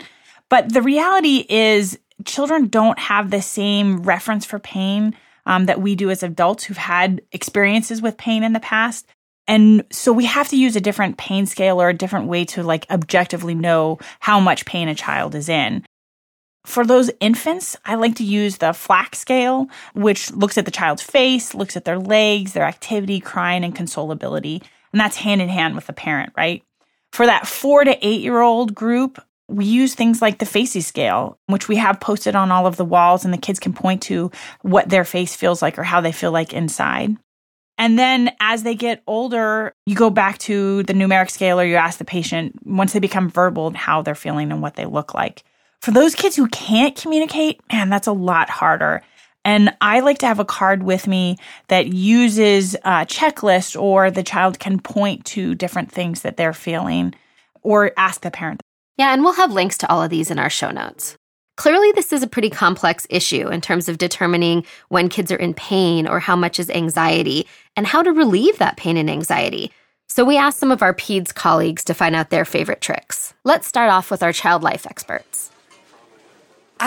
But 0.50 0.72
the 0.72 0.82
reality 0.82 1.46
is, 1.50 1.98
children 2.24 2.67
don't 2.67 2.98
have 3.00 3.29
the 3.29 3.41
same 3.41 4.03
reference 4.03 4.45
for 4.45 4.60
pain 4.60 5.15
um, 5.45 5.65
that 5.65 5.81
we 5.81 5.95
do 5.95 6.10
as 6.10 6.24
adults 6.24 6.63
who've 6.63 6.77
had 6.77 7.22
experiences 7.31 8.01
with 8.01 8.17
pain 8.17 8.43
in 8.43 8.53
the 8.53 8.60
past. 8.60 9.07
And 9.48 9.84
so 9.91 10.12
we 10.12 10.25
have 10.25 10.48
to 10.50 10.57
use 10.57 10.75
a 10.75 10.81
different 10.81 11.17
pain 11.17 11.45
scale 11.45 11.81
or 11.81 11.89
a 11.89 11.93
different 11.93 12.27
way 12.27 12.45
to 12.45 12.63
like 12.63 12.88
objectively 12.89 13.53
know 13.53 14.00
how 14.19 14.39
much 14.39 14.65
pain 14.65 14.88
a 14.88 14.95
child 14.95 15.36
is 15.36 15.50
in. 15.50 15.86
For 16.65 16.84
those 16.84 17.12
infants, 17.19 17.77
I 17.86 17.93
like 17.93 18.15
to 18.15 18.24
use 18.24 18.57
the 18.57 18.74
FLACC 18.74 19.13
scale, 19.13 19.67
which 19.93 20.31
looks 20.31 20.57
at 20.57 20.65
the 20.65 20.72
child's 20.72 21.03
face, 21.03 21.53
looks 21.53 21.77
at 21.77 21.86
their 21.86 22.00
legs, 22.00 22.53
their 22.53 22.63
activity, 22.63 23.19
crying, 23.19 23.63
and 23.63 23.75
consolability. 23.75 24.63
And 24.91 25.00
that's 25.00 25.17
hand 25.17 25.43
in 25.43 25.50
hand 25.50 25.75
with 25.75 25.86
the 25.86 25.93
parent, 25.93 26.34
right? 26.36 26.63
For 27.13 27.27
that 27.27 27.45
four 27.45 27.84
to 27.84 28.05
eight 28.05 28.22
year 28.22 28.41
old 28.41 28.74
group, 28.74 29.24
we 29.48 29.66
use 29.66 29.94
things 29.94 30.22
like 30.22 30.40
the 30.40 30.46
FACES 30.46 30.86
scale, 30.86 31.38
which 31.48 31.68
we 31.68 31.75
have 31.75 32.00
posted 32.00 32.36
on 32.36 32.52
all 32.52 32.66
of 32.66 32.78
the 32.78 32.86
walls, 32.86 33.25
and 33.25 33.34
the 33.34 33.38
kids 33.38 33.60
can 33.60 33.74
point 33.74 34.02
to 34.04 34.32
what 34.62 34.90
their 34.90 35.04
face 35.04 35.36
feels 35.36 35.62
like 35.62 35.78
or 35.78 35.84
how 35.84 36.02
they 36.02 36.12
feel 36.12 36.32
like 36.32 36.54
inside. 36.54 37.16
And 37.78 38.00
then 38.00 38.32
as 38.40 38.64
they 38.64 38.75
get 38.75 39.04
older, 39.06 39.74
you 39.86 39.96
go 39.96 40.10
back 40.10 40.38
to 40.40 40.84
the 40.84 40.94
numeric 40.94 41.30
scale 41.30 41.60
or 41.60 41.66
you 41.66 41.75
ask 41.75 41.98
the 41.98 42.06
patient 42.06 42.56
once 42.66 42.94
they 42.94 43.00
become 43.00 43.30
verbal 43.30 43.74
how 43.74 44.02
they're 44.02 44.16
feeling 44.16 44.52
and 44.52 44.62
what 44.62 44.75
they 44.75 44.86
look 44.86 45.14
like. 45.14 45.44
For 45.82 45.92
those 45.92 46.16
kids 46.16 46.36
who 46.36 46.48
can't 46.48 46.96
communicate, 46.96 47.60
man, 47.72 47.90
that's 47.90 48.08
a 48.08 48.14
lot 48.14 48.50
harder. 48.50 49.04
And 49.44 49.75
I 49.82 50.00
like 50.00 50.18
to 50.20 50.25
have 50.25 50.40
a 50.40 50.46
card 50.46 50.84
with 50.84 51.06
me 51.06 51.38
that 51.68 51.88
uses 51.88 52.75
a 52.75 53.06
checklist 53.06 53.80
or 53.80 54.10
the 54.10 54.24
child 54.24 54.58
can 54.58 54.80
point 54.80 55.25
to 55.25 55.54
different 55.54 55.92
things 55.92 56.22
that 56.22 56.38
they're 56.38 56.54
feeling 56.54 57.14
or 57.62 57.92
ask 57.98 58.22
the 58.22 58.32
parent. 58.32 58.62
Yeah, 58.98 59.14
and 59.14 59.24
we'll 59.24 59.34
have 59.34 59.52
links 59.52 59.78
to 59.80 59.90
all 59.90 60.02
of 60.02 60.10
these 60.10 60.32
in 60.32 60.40
our 60.40 60.50
show 60.50 60.72
notes. 60.72 61.18
Clearly, 61.58 61.92
this 61.94 62.12
is 62.12 62.24
a 62.24 62.28
pretty 62.28 62.50
complex 62.50 63.08
issue 63.10 63.48
in 63.48 63.62
terms 63.62 63.88
of 63.88 63.98
determining 63.98 64.66
when 64.90 65.10
kids 65.10 65.32
are 65.32 65.38
in 65.38 65.54
pain 65.54 66.08
or 66.08 66.20
how 66.20 66.36
much 66.36 66.60
is 66.60 66.70
anxiety 66.70 67.48
and 67.75 67.88
how 67.88 68.04
to 68.04 68.12
relieve 68.12 68.58
that 68.58 68.78
pain 68.78 68.98
and 68.98 69.10
anxiety. 69.10 69.72
So, 70.08 70.24
we 70.25 70.38
asked 70.38 70.60
some 70.60 70.72
of 70.72 70.82
our 70.82 70.94
PEDS 70.94 71.34
colleagues 71.34 71.84
to 71.86 71.94
find 71.94 72.16
out 72.16 72.30
their 72.30 72.46
favorite 72.46 72.82
tricks. 72.82 73.34
Let's 73.44 73.68
start 73.68 73.90
off 73.90 74.12
with 74.12 74.24
our 74.24 74.34
child 74.34 74.64
life 74.64 74.86
experts. 74.86 75.52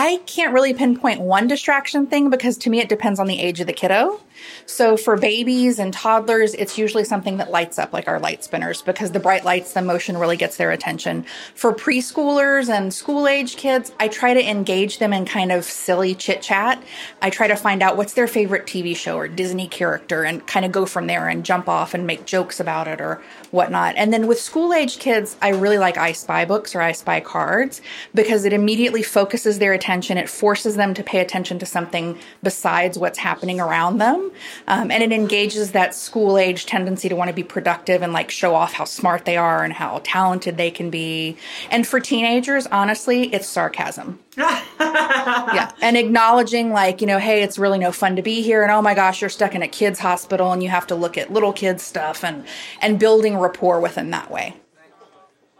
I 0.01 0.21
can't 0.25 0.53
really 0.53 0.73
pinpoint 0.73 1.19
one 1.19 1.47
distraction 1.47 2.07
thing 2.07 2.29
because 2.29 2.57
to 2.59 2.69
me 2.69 2.79
it 2.79 2.87
depends 2.87 3.19
on 3.19 3.27
the 3.27 3.37
age 3.37 3.59
of 3.59 3.67
the 3.67 3.73
kiddo. 3.73 4.21
So 4.65 4.95
for 4.95 5.17
babies 5.17 5.77
and 5.77 5.91
toddlers, 5.93 6.53
it's 6.53 6.77
usually 6.77 7.03
something 7.03 7.35
that 7.35 7.51
lights 7.51 7.77
up 7.77 7.91
like 7.91 8.07
our 8.07 8.17
light 8.17 8.41
spinners 8.41 8.81
because 8.81 9.11
the 9.11 9.19
bright 9.19 9.43
lights, 9.43 9.73
the 9.73 9.81
motion 9.81 10.17
really 10.17 10.37
gets 10.37 10.55
their 10.55 10.71
attention. 10.71 11.25
For 11.53 11.73
preschoolers 11.73 12.69
and 12.69 12.93
school 12.93 13.27
age 13.27 13.57
kids, 13.57 13.91
I 13.99 14.07
try 14.07 14.33
to 14.33 14.49
engage 14.49 14.99
them 14.99 15.11
in 15.11 15.25
kind 15.25 15.51
of 15.51 15.65
silly 15.65 16.15
chit 16.15 16.41
chat. 16.41 16.81
I 17.21 17.29
try 17.29 17.47
to 17.47 17.57
find 17.57 17.83
out 17.83 17.97
what's 17.97 18.13
their 18.13 18.27
favorite 18.27 18.67
TV 18.67 18.95
show 18.95 19.17
or 19.17 19.27
Disney 19.27 19.67
character 19.67 20.23
and 20.23 20.47
kind 20.47 20.65
of 20.65 20.71
go 20.71 20.85
from 20.85 21.07
there 21.07 21.27
and 21.27 21.43
jump 21.43 21.67
off 21.67 21.93
and 21.93 22.07
make 22.07 22.25
jokes 22.25 22.61
about 22.61 22.87
it 22.87 23.01
or 23.01 23.21
whatnot. 23.51 23.95
And 23.97 24.13
then 24.13 24.27
with 24.27 24.39
school 24.39 24.73
age 24.73 24.99
kids, 24.99 25.35
I 25.41 25.49
really 25.49 25.77
like 25.77 25.97
I 25.97 26.11
Spy 26.11 26.45
books 26.45 26.75
or 26.75 26.81
I 26.81 26.91
Spy 26.91 27.19
cards 27.19 27.81
because 28.13 28.45
it 28.45 28.53
immediately 28.53 29.03
focuses 29.03 29.59
their 29.59 29.73
attention. 29.73 30.17
It 30.17 30.29
forces 30.29 30.75
them 30.75 30.93
to 30.93 31.03
pay 31.03 31.19
attention 31.19 31.59
to 31.59 31.65
something 31.65 32.17
besides 32.43 32.97
what's 32.97 33.17
happening 33.17 33.59
around 33.59 33.97
them. 33.97 34.31
Um, 34.67 34.91
and 34.91 35.03
it 35.03 35.11
engages 35.11 35.71
that 35.71 35.95
school 35.95 36.37
age 36.37 36.65
tendency 36.65 37.09
to 37.09 37.15
want 37.15 37.29
to 37.29 37.33
be 37.33 37.43
productive 37.43 38.01
and 38.01 38.13
like 38.13 38.31
show 38.31 38.55
off 38.55 38.73
how 38.73 38.85
smart 38.85 39.25
they 39.25 39.37
are 39.37 39.63
and 39.63 39.73
how 39.73 40.01
talented 40.03 40.57
they 40.57 40.71
can 40.71 40.89
be. 40.89 41.37
And 41.69 41.87
for 41.87 41.99
teenagers, 41.99 42.67
honestly, 42.67 43.33
it's 43.33 43.47
sarcasm. 43.47 44.19
yeah. 44.37 45.71
And 45.81 45.97
acknowledging, 45.97 46.71
like, 46.71 47.01
you 47.01 47.07
know, 47.07 47.19
hey, 47.19 47.43
it's 47.43 47.57
really 47.57 47.79
no 47.79 47.91
fun 47.91 48.15
to 48.15 48.21
be 48.21 48.41
here. 48.41 48.63
And 48.63 48.71
oh 48.71 48.81
my 48.81 48.93
gosh, 48.93 49.21
you're 49.21 49.29
stuck 49.29 49.55
in 49.55 49.61
a 49.61 49.67
kid's 49.67 49.99
hospital 49.99 50.51
and 50.51 50.63
you 50.63 50.69
have 50.69 50.87
to 50.87 50.95
look 50.95 51.17
at 51.17 51.31
little 51.31 51.53
kids' 51.53 51.83
stuff 51.83 52.23
and, 52.23 52.45
and 52.81 52.99
building 52.99 53.37
rapport 53.37 53.79
with 53.79 53.95
them 53.95 54.11
that 54.11 54.31
way. 54.31 54.55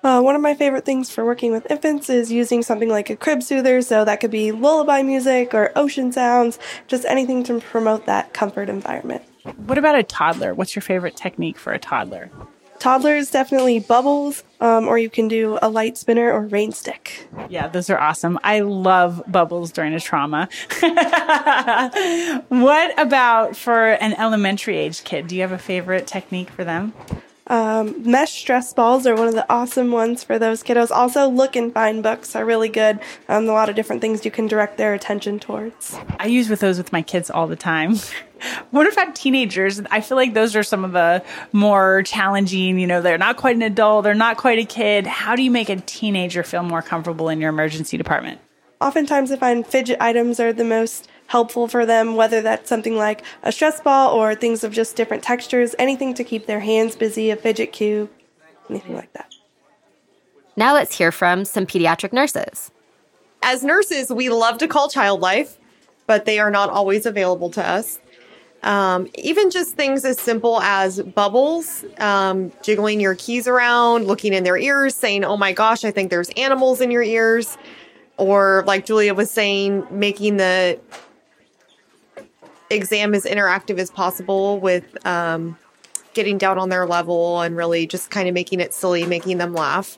Uh, 0.02 0.22
one 0.22 0.34
of 0.34 0.42
my 0.42 0.54
favorite 0.54 0.86
things 0.86 1.10
for 1.10 1.26
working 1.26 1.52
with 1.52 1.70
infants 1.70 2.10
is 2.10 2.32
using 2.32 2.64
something 2.64 2.88
like 2.88 3.10
a 3.10 3.18
crib 3.18 3.44
soother. 3.44 3.82
So 3.82 4.06
that 4.06 4.22
could 4.22 4.32
be 4.32 4.52
lullaby 4.52 5.02
music 5.04 5.54
or 5.54 5.74
ocean 5.76 6.12
sounds, 6.12 6.58
just 6.88 7.04
anything 7.06 7.44
to 7.46 7.60
promote 7.60 8.06
that 8.06 8.34
comfort 8.34 8.70
environment. 8.70 9.24
What 9.58 9.78
about 9.78 9.98
a 9.98 10.04
toddler? 10.04 10.54
What's 10.54 10.76
your 10.76 10.82
favorite 10.82 11.18
technique 11.18 11.58
for 11.58 11.74
a 11.74 11.80
toddler? 11.80 12.30
Toddlers 12.80 13.30
definitely 13.30 13.80
bubbles, 13.80 14.44
um, 14.62 14.88
or 14.88 14.98
you 14.98 15.10
can 15.10 15.28
do 15.28 15.60
a 15.62 15.70
light 15.70 15.98
spinner 15.98 16.32
or 16.32 16.48
rain 16.48 16.72
stick. 16.72 17.28
Yeah, 17.50 17.68
those 17.68 17.90
are 17.90 18.00
awesome. 18.00 18.40
I 18.44 18.62
love 18.62 19.22
bubbles 19.28 19.72
during 19.72 19.94
a 19.94 20.00
trauma. 20.00 20.48
what 22.50 23.00
about 23.00 23.56
for 23.56 23.90
an 23.90 24.14
elementary 24.14 24.78
age 24.78 25.04
kid? 25.04 25.28
Do 25.28 25.36
you 25.36 25.42
have 25.42 25.52
a 25.52 25.58
favorite 25.58 26.08
technique 26.08 26.50
for 26.50 26.64
them? 26.64 26.94
Um, 27.50 28.04
mesh 28.10 28.32
stress 28.32 28.74
balls 28.74 29.08
are 29.08 29.16
one 29.16 29.28
of 29.28 29.34
the 29.34 29.46
awesome 29.52 29.92
ones 29.92 30.24
for 30.24 30.38
those 30.38 30.64
kiddos. 30.64 30.92
Also, 30.92 31.28
look 31.28 31.56
and 31.56 31.74
find 31.74 32.04
books 32.04 32.36
are 32.36 32.46
really 32.46 32.70
good. 32.70 33.00
Um, 33.28 33.50
a 33.50 33.52
lot 33.52 33.70
of 33.70 33.76
different 33.76 34.02
things 34.02 34.24
you 34.24 34.32
can 34.32 34.48
direct 34.48 34.78
their 34.78 34.94
attention 34.94 35.40
towards. 35.40 35.98
I 36.20 36.28
use 36.28 36.50
with 36.50 36.60
those 36.60 36.78
with 36.78 36.94
my 36.94 37.02
kids 37.02 37.32
all 37.32 37.48
the 37.48 37.56
time. 37.56 37.96
what 38.72 38.92
about 38.92 39.16
teenagers? 39.16 39.82
I 39.90 40.02
feel 40.02 40.16
like 40.16 40.36
those 40.36 40.56
are 40.56 40.64
some 40.64 40.86
of 40.86 40.92
the 40.92 41.24
more 41.52 42.04
challenging. 42.04 42.78
You 42.78 42.86
know, 42.86 43.02
they're 43.02 43.18
not 43.18 43.38
quite 43.38 43.56
an 43.56 43.64
adult, 43.64 44.04
they're 44.04 44.14
not 44.14 44.38
quite 44.38 44.60
a 44.60 44.66
kid. 44.66 45.08
How 45.08 45.36
do 45.36 45.42
you 45.42 45.52
make 45.52 45.70
a 45.70 45.78
teenager 45.78 46.44
feel 46.44 46.64
more 46.64 46.84
comfortable 46.84 47.30
in 47.30 47.42
your 47.42 47.50
emergency 47.50 47.98
department? 47.98 48.40
Oftentimes, 48.80 49.32
I 49.32 49.36
find 49.36 49.68
fidget 49.68 50.00
items 50.00 50.40
are 50.40 50.54
the 50.54 50.64
most 50.64 51.10
helpful 51.30 51.68
for 51.68 51.86
them, 51.86 52.16
whether 52.16 52.42
that's 52.42 52.68
something 52.68 52.98
like 52.98 53.24
a 53.44 53.52
stress 53.52 53.80
ball 53.80 54.14
or 54.14 54.34
things 54.34 54.64
of 54.64 54.74
just 54.74 54.96
different 54.96 55.24
textures, 55.24 55.76
anything 55.78 56.14
to 56.16 56.24
keep 56.24 56.48
their 56.48 56.60
hands 56.60 56.96
busy, 56.96 57.30
a 57.30 57.36
fidget 57.36 57.72
cube, 57.72 58.10
anything 58.70 58.96
like 58.96 59.14
that. 59.14 59.32
Now 60.56 60.74
let's 60.74 60.98
hear 60.98 61.12
from 61.12 61.46
some 61.46 61.68
pediatric 61.68 62.12
nurses. 62.14 62.72
As 63.44 63.64
nurses, 63.64 64.10
we 64.10 64.30
love 64.30 64.58
to 64.58 64.68
call 64.68 64.90
child 64.90 65.22
life, 65.22 65.58
but 66.08 66.26
they 66.26 66.40
are 66.40 66.50
not 66.50 66.72
always 66.72 67.06
available 67.06 67.52
to 67.52 67.66
us. 67.66 68.00
Um, 68.64 69.08
even 69.16 69.52
just 69.52 69.76
things 69.76 70.04
as 70.04 70.20
simple 70.20 70.60
as 70.62 71.00
bubbles, 71.02 71.86
um, 72.00 72.52
jiggling 72.64 73.00
your 73.00 73.16
keys 73.16 73.48
around, 73.48 74.08
looking 74.08 74.34
in 74.34 74.44
their 74.44 74.58
ears, 74.58 74.96
saying, 74.96 75.24
Oh 75.24 75.38
my 75.38 75.54
gosh, 75.54 75.86
I 75.86 75.92
think 75.92 76.10
there's 76.10 76.30
animals 76.32 76.82
in 76.82 76.90
your 76.92 77.04
ears. 77.04 77.58
Or, 78.18 78.66
like 78.68 78.86
Julia 78.86 79.14
was 79.14 79.32
saying, 79.32 79.88
making 79.90 80.36
the 80.38 80.78
exam 82.70 83.14
as 83.14 83.26
interactive 83.26 83.80
as 83.80 83.90
possible 83.90 84.60
with 84.60 85.06
um, 85.06 85.58
getting 86.14 86.38
down 86.38 86.58
on 86.58 86.70
their 86.70 86.86
level 86.86 87.42
and 87.42 87.56
really 87.56 87.88
just 87.88 88.10
kind 88.10 88.28
of 88.28 88.34
making 88.34 88.60
it 88.60 88.74
silly, 88.74 89.06
making 89.06 89.38
them 89.38 89.54
laugh. 89.54 89.98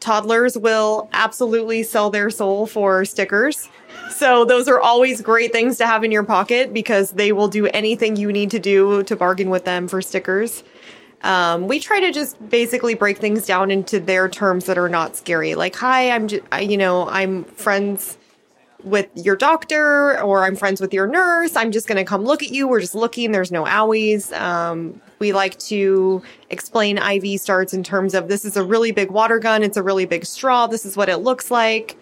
Toddlers 0.00 0.58
will 0.58 1.08
absolutely 1.12 1.82
sell 1.84 2.10
their 2.10 2.28
soul 2.28 2.66
for 2.66 3.04
stickers. 3.04 3.68
So 4.10 4.44
those 4.44 4.66
are 4.66 4.80
always 4.80 5.20
great 5.22 5.52
things 5.52 5.78
to 5.78 5.86
have 5.86 6.02
in 6.02 6.10
your 6.10 6.24
pocket 6.24 6.72
because 6.72 7.12
they 7.12 7.30
will 7.30 7.48
do 7.48 7.66
anything 7.68 8.16
you 8.16 8.32
need 8.32 8.50
to 8.50 8.58
do 8.58 9.04
to 9.04 9.14
bargain 9.14 9.48
with 9.48 9.64
them 9.64 9.86
for 9.86 10.02
stickers. 10.02 10.64
Um, 11.22 11.68
we 11.68 11.78
try 11.78 12.00
to 12.00 12.10
just 12.10 12.36
basically 12.48 12.94
break 12.94 13.18
things 13.18 13.46
down 13.46 13.70
into 13.70 14.00
their 14.00 14.28
terms 14.28 14.64
that 14.64 14.76
are 14.76 14.88
not 14.88 15.16
scary. 15.16 15.54
Like, 15.54 15.76
hi, 15.76 16.10
I'm, 16.10 16.26
just, 16.26 16.42
you 16.60 16.76
know, 16.76 17.08
I'm 17.08 17.44
friends 17.44 18.18
with 18.84 19.08
your 19.14 19.36
doctor 19.36 20.20
or 20.20 20.44
I'm 20.44 20.56
friends 20.56 20.80
with 20.80 20.92
your 20.92 21.06
nurse. 21.06 21.56
I'm 21.56 21.72
just 21.72 21.86
going 21.86 21.96
to 21.96 22.04
come 22.04 22.24
look 22.24 22.42
at 22.42 22.50
you. 22.50 22.68
We're 22.68 22.80
just 22.80 22.94
looking. 22.94 23.32
There's 23.32 23.52
no 23.52 23.64
owies. 23.64 24.32
Um, 24.38 25.00
we 25.18 25.32
like 25.32 25.58
to 25.60 26.22
explain 26.50 26.98
IV 26.98 27.40
starts 27.40 27.72
in 27.72 27.82
terms 27.84 28.14
of 28.14 28.28
this 28.28 28.44
is 28.44 28.56
a 28.56 28.64
really 28.64 28.90
big 28.90 29.10
water 29.10 29.38
gun. 29.38 29.62
It's 29.62 29.76
a 29.76 29.82
really 29.82 30.04
big 30.04 30.24
straw. 30.24 30.66
This 30.66 30.84
is 30.84 30.96
what 30.96 31.08
it 31.08 31.18
looks 31.18 31.50
like. 31.50 31.96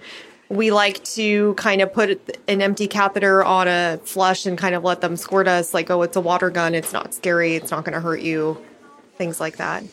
We 0.49 0.73
like 0.73 1.05
to 1.05 1.55
kind 1.55 1.81
of 1.81 1.93
put 1.93 2.41
an 2.49 2.61
empty 2.61 2.89
catheter 2.89 3.45
on 3.45 3.69
a 3.69 4.01
flush 4.05 4.47
and 4.47 4.59
kind 4.59 4.75
of 4.75 4.83
let 4.83 5.01
them 5.01 5.17
squirt 5.17 5.47
us 5.47 5.73
like, 5.73 5.91
oh, 5.91 6.03
it's 6.03 6.17
a 6.17 6.21
water 6.21 6.51
gun. 6.51 6.75
It's 6.75 6.93
not 6.93 7.15
scary. 7.15 7.55
It's 7.55 7.71
not 7.71 7.85
going 7.85 7.95
to 7.95 8.01
hurt 8.01 8.21
you. 8.21 8.61
Things 9.17 9.39
like 9.39 9.59
that. 9.59 9.85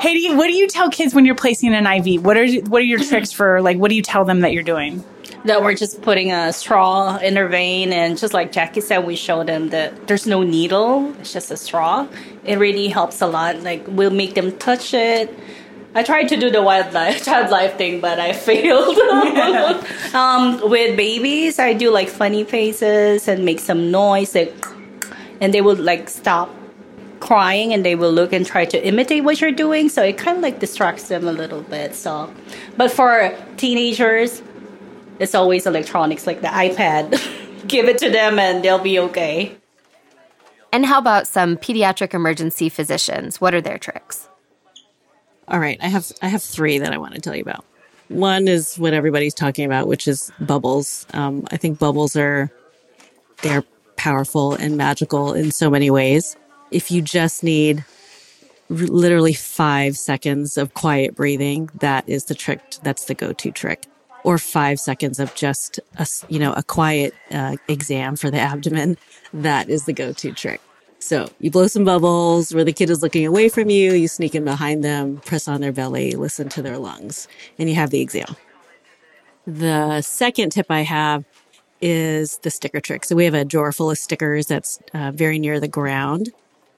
Hey, 0.00 0.34
what 0.34 0.48
do 0.48 0.54
you 0.54 0.66
tell 0.66 0.90
kids 0.90 1.14
when 1.14 1.24
you're 1.24 1.34
placing 1.34 1.72
an 1.74 1.86
IV? 1.86 2.24
What 2.24 2.36
are 2.36 2.46
what 2.62 2.80
are 2.80 2.84
your 2.84 2.98
tricks 2.98 3.32
for 3.32 3.60
like? 3.62 3.76
What 3.76 3.90
do 3.90 3.94
you 3.94 4.02
tell 4.02 4.24
them 4.24 4.40
that 4.40 4.52
you're 4.52 4.64
doing? 4.64 5.04
That 5.44 5.62
we're 5.62 5.74
just 5.74 6.02
putting 6.02 6.32
a 6.32 6.52
straw 6.52 7.16
in 7.18 7.34
their 7.34 7.48
vein 7.48 7.92
and 7.92 8.18
just 8.18 8.32
like 8.32 8.52
Jackie 8.52 8.80
said, 8.80 9.04
we 9.04 9.16
show 9.16 9.44
them 9.44 9.70
that 9.70 10.06
there's 10.06 10.26
no 10.26 10.42
needle, 10.42 11.14
it's 11.20 11.32
just 11.32 11.50
a 11.50 11.56
straw. 11.56 12.06
It 12.44 12.58
really 12.58 12.88
helps 12.88 13.20
a 13.20 13.26
lot. 13.26 13.60
Like 13.60 13.84
we'll 13.88 14.10
make 14.10 14.34
them 14.34 14.56
touch 14.58 14.94
it. 14.94 15.32
I 15.96 16.02
tried 16.02 16.28
to 16.30 16.36
do 16.36 16.50
the 16.50 16.60
wildlife 16.60 17.24
child 17.26 17.50
life 17.50 17.76
thing, 17.76 18.00
but 18.00 18.18
I 18.18 18.32
failed. 18.48 18.98
um, 20.14 20.68
with 20.68 20.96
babies, 20.96 21.58
I 21.58 21.72
do 21.72 21.90
like 21.90 22.08
funny 22.08 22.44
faces 22.44 23.28
and 23.28 23.44
make 23.44 23.60
some 23.60 23.90
noise, 23.90 24.34
like, 24.34 24.54
and 25.40 25.54
they 25.54 25.60
will 25.60 25.76
like 25.76 26.08
stop 26.08 26.50
crying 27.20 27.72
and 27.72 27.84
they 27.84 27.94
will 27.94 28.12
look 28.12 28.32
and 28.32 28.44
try 28.44 28.64
to 28.66 28.86
imitate 28.86 29.24
what 29.24 29.40
you're 29.40 29.52
doing. 29.52 29.88
So 29.88 30.02
it 30.02 30.18
kind 30.18 30.36
of 30.36 30.42
like 30.42 30.58
distracts 30.58 31.08
them 31.08 31.26
a 31.26 31.32
little 31.32 31.62
bit. 31.62 31.94
So, 31.94 32.32
but 32.76 32.90
for 32.90 33.34
teenagers, 33.56 34.42
it's 35.18 35.34
always 35.34 35.66
electronics 35.66 36.26
like 36.26 36.40
the 36.40 36.48
iPad. 36.48 37.20
Give 37.68 37.88
it 37.88 37.98
to 37.98 38.10
them 38.10 38.38
and 38.38 38.64
they'll 38.64 38.78
be 38.78 38.98
okay. 38.98 39.56
And 40.72 40.84
how 40.84 40.98
about 40.98 41.26
some 41.26 41.56
pediatric 41.56 42.14
emergency 42.14 42.68
physicians? 42.68 43.40
What 43.40 43.54
are 43.54 43.60
their 43.60 43.78
tricks? 43.78 44.28
All 45.46 45.60
right, 45.60 45.78
I 45.80 45.88
have 45.88 46.10
I 46.22 46.28
have 46.28 46.42
three 46.42 46.78
that 46.78 46.92
I 46.92 46.98
want 46.98 47.14
to 47.14 47.20
tell 47.20 47.36
you 47.36 47.42
about. 47.42 47.64
One 48.08 48.48
is 48.48 48.76
what 48.76 48.92
everybody's 48.92 49.34
talking 49.34 49.66
about, 49.66 49.86
which 49.86 50.08
is 50.08 50.32
bubbles. 50.40 51.06
Um, 51.12 51.46
I 51.50 51.58
think 51.58 51.78
bubbles 51.78 52.16
are 52.16 52.50
they're 53.42 53.62
powerful 53.96 54.54
and 54.54 54.76
magical 54.76 55.32
in 55.32 55.52
so 55.52 55.70
many 55.70 55.90
ways. 55.90 56.36
If 56.70 56.90
you 56.90 57.02
just 57.02 57.44
need 57.44 57.84
r- 58.70 58.76
literally 58.76 59.34
five 59.34 59.96
seconds 59.96 60.58
of 60.58 60.74
quiet 60.74 61.14
breathing, 61.14 61.70
that 61.80 62.08
is 62.08 62.24
the 62.24 62.34
trick. 62.34 62.60
That's 62.82 63.04
the 63.04 63.14
go-to 63.14 63.52
trick 63.52 63.86
or 64.24 64.38
five 64.38 64.80
seconds 64.80 65.20
of 65.20 65.34
just 65.34 65.78
a, 65.98 66.06
you 66.28 66.38
know, 66.38 66.52
a 66.54 66.62
quiet 66.62 67.14
uh, 67.30 67.56
exam 67.68 68.16
for 68.16 68.30
the 68.30 68.40
abdomen. 68.40 68.96
That 69.32 69.68
is 69.68 69.84
the 69.84 69.92
go-to 69.92 70.32
trick. 70.32 70.60
So 70.98 71.28
you 71.38 71.50
blow 71.50 71.66
some 71.66 71.84
bubbles 71.84 72.54
where 72.54 72.64
the 72.64 72.72
kid 72.72 72.88
is 72.88 73.02
looking 73.02 73.26
away 73.26 73.50
from 73.50 73.68
you. 73.68 73.92
You 73.92 74.08
sneak 74.08 74.34
in 74.34 74.44
behind 74.44 74.82
them, 74.82 75.18
press 75.18 75.46
on 75.46 75.60
their 75.60 75.72
belly, 75.72 76.12
listen 76.12 76.48
to 76.48 76.62
their 76.62 76.78
lungs, 76.78 77.28
and 77.58 77.68
you 77.68 77.74
have 77.74 77.90
the 77.90 78.00
exam. 78.00 78.34
The 79.46 80.00
second 80.00 80.50
tip 80.50 80.66
I 80.70 80.80
have 80.80 81.26
is 81.82 82.38
the 82.38 82.48
sticker 82.48 82.80
trick. 82.80 83.04
So 83.04 83.14
we 83.14 83.26
have 83.26 83.34
a 83.34 83.44
drawer 83.44 83.72
full 83.72 83.90
of 83.90 83.98
stickers 83.98 84.46
that's 84.46 84.78
uh, 84.94 85.10
very 85.10 85.38
near 85.38 85.60
the 85.60 85.68
ground. 85.68 86.30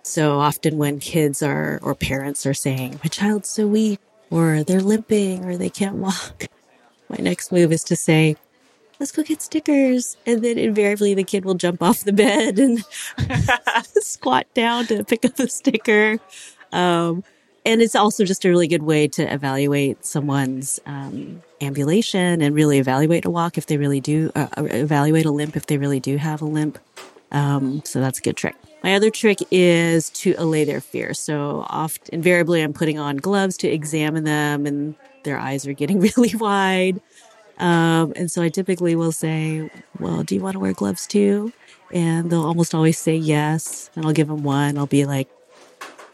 So 0.03 0.41
often 0.41 0.77
when 0.77 0.99
kids 0.99 1.43
are, 1.43 1.79
or 1.81 1.95
parents 1.95 2.45
are 2.47 2.55
saying, 2.55 2.99
my 3.05 3.09
child's 3.09 3.49
so 3.49 3.69
weak, 3.69 4.01
or 4.31 4.65
they're 4.65 4.81
limping, 4.81 5.45
or 5.45 5.57
they 5.57 5.71
can't 5.71 5.97
walk, 5.97 6.47
my 7.09 7.17
next 7.19 7.53
move 7.53 7.73
is 7.73 7.85
to 7.85 7.97
say, 7.97 8.37
let's 8.99 9.13
go 9.13 9.23
get 9.23 9.43
stickers. 9.43 10.17
And 10.27 10.43
then 10.43 10.59
invariably 10.59 11.15
the 11.15 11.25
kid 11.25 11.45
will 11.45 11.55
jump 11.55 11.83
off 11.83 12.05
the 12.05 12.13
bed 12.13 12.59
and 12.59 12.85
squat 14.03 14.47
down 14.55 14.87
to 14.87 15.05
pick 15.05 15.25
up 15.25 15.39
a 15.39 15.49
sticker. 15.49 16.19
Um, 16.73 17.25
and 17.65 17.83
it's 17.83 17.97
also 17.97 18.25
just 18.25 18.45
a 18.45 18.49
really 18.49 18.69
good 18.69 18.85
way 18.85 19.09
to 19.09 19.33
evaluate 19.33 20.05
someone's 20.05 20.79
um, 20.87 21.43
ambulation 21.61 22.41
and 22.41 22.55
really 22.55 22.79
evaluate 22.79 23.25
a 23.25 23.31
walk 23.31 23.59
if 23.59 23.67
they 23.67 23.77
really 23.77 24.01
do, 24.01 24.31
uh, 24.37 24.47
uh 24.57 24.65
evaluate 24.65 25.27
a 25.27 25.33
limp 25.33 25.57
if 25.57 25.67
they 25.67 25.77
really 25.77 25.99
do 25.99 26.17
have 26.17 26.41
a 26.43 26.45
limp. 26.45 26.79
Um, 27.33 27.83
so 27.85 28.01
that's 28.01 28.21
a 28.21 28.23
good 28.23 28.37
trick. 28.37 28.55
My 28.85 28.95
other 28.95 29.11
trick 29.11 29.39
is 29.51 30.11
to 30.11 30.37
allay 30.39 30.65
their 30.65 30.81
fear. 30.81 31.13
So 31.13 31.67
oft 31.69 32.09
invariably 32.11 32.63
I'm 32.63 32.73
putting 32.73 33.01
on 33.01 33.17
gloves 33.17 33.57
to 33.59 33.69
examine 33.69 34.23
them 34.23 34.65
and 34.65 34.95
their 35.27 35.39
eyes 35.39 35.67
are 35.67 35.75
getting 35.75 36.01
really 36.17 36.35
wide. 36.35 37.03
Um, 37.59 38.15
and 38.17 38.31
so 38.31 38.43
I 38.43 38.49
typically 38.49 38.97
will 38.97 39.13
say, 39.13 39.71
well, 39.99 40.23
do 40.23 40.35
you 40.35 40.41
want 40.41 40.55
to 40.55 40.61
wear 40.61 40.73
gloves 40.73 41.07
too? 41.07 41.53
And 41.93 42.31
they'll 42.31 42.45
almost 42.45 42.75
always 42.75 42.97
say 42.99 43.15
yes. 43.17 43.91
And 43.95 44.07
I'll 44.07 44.13
give 44.13 44.29
them 44.29 44.43
one. 44.43 44.79
I'll 44.79 44.87
be 44.87 45.05
like, 45.05 45.29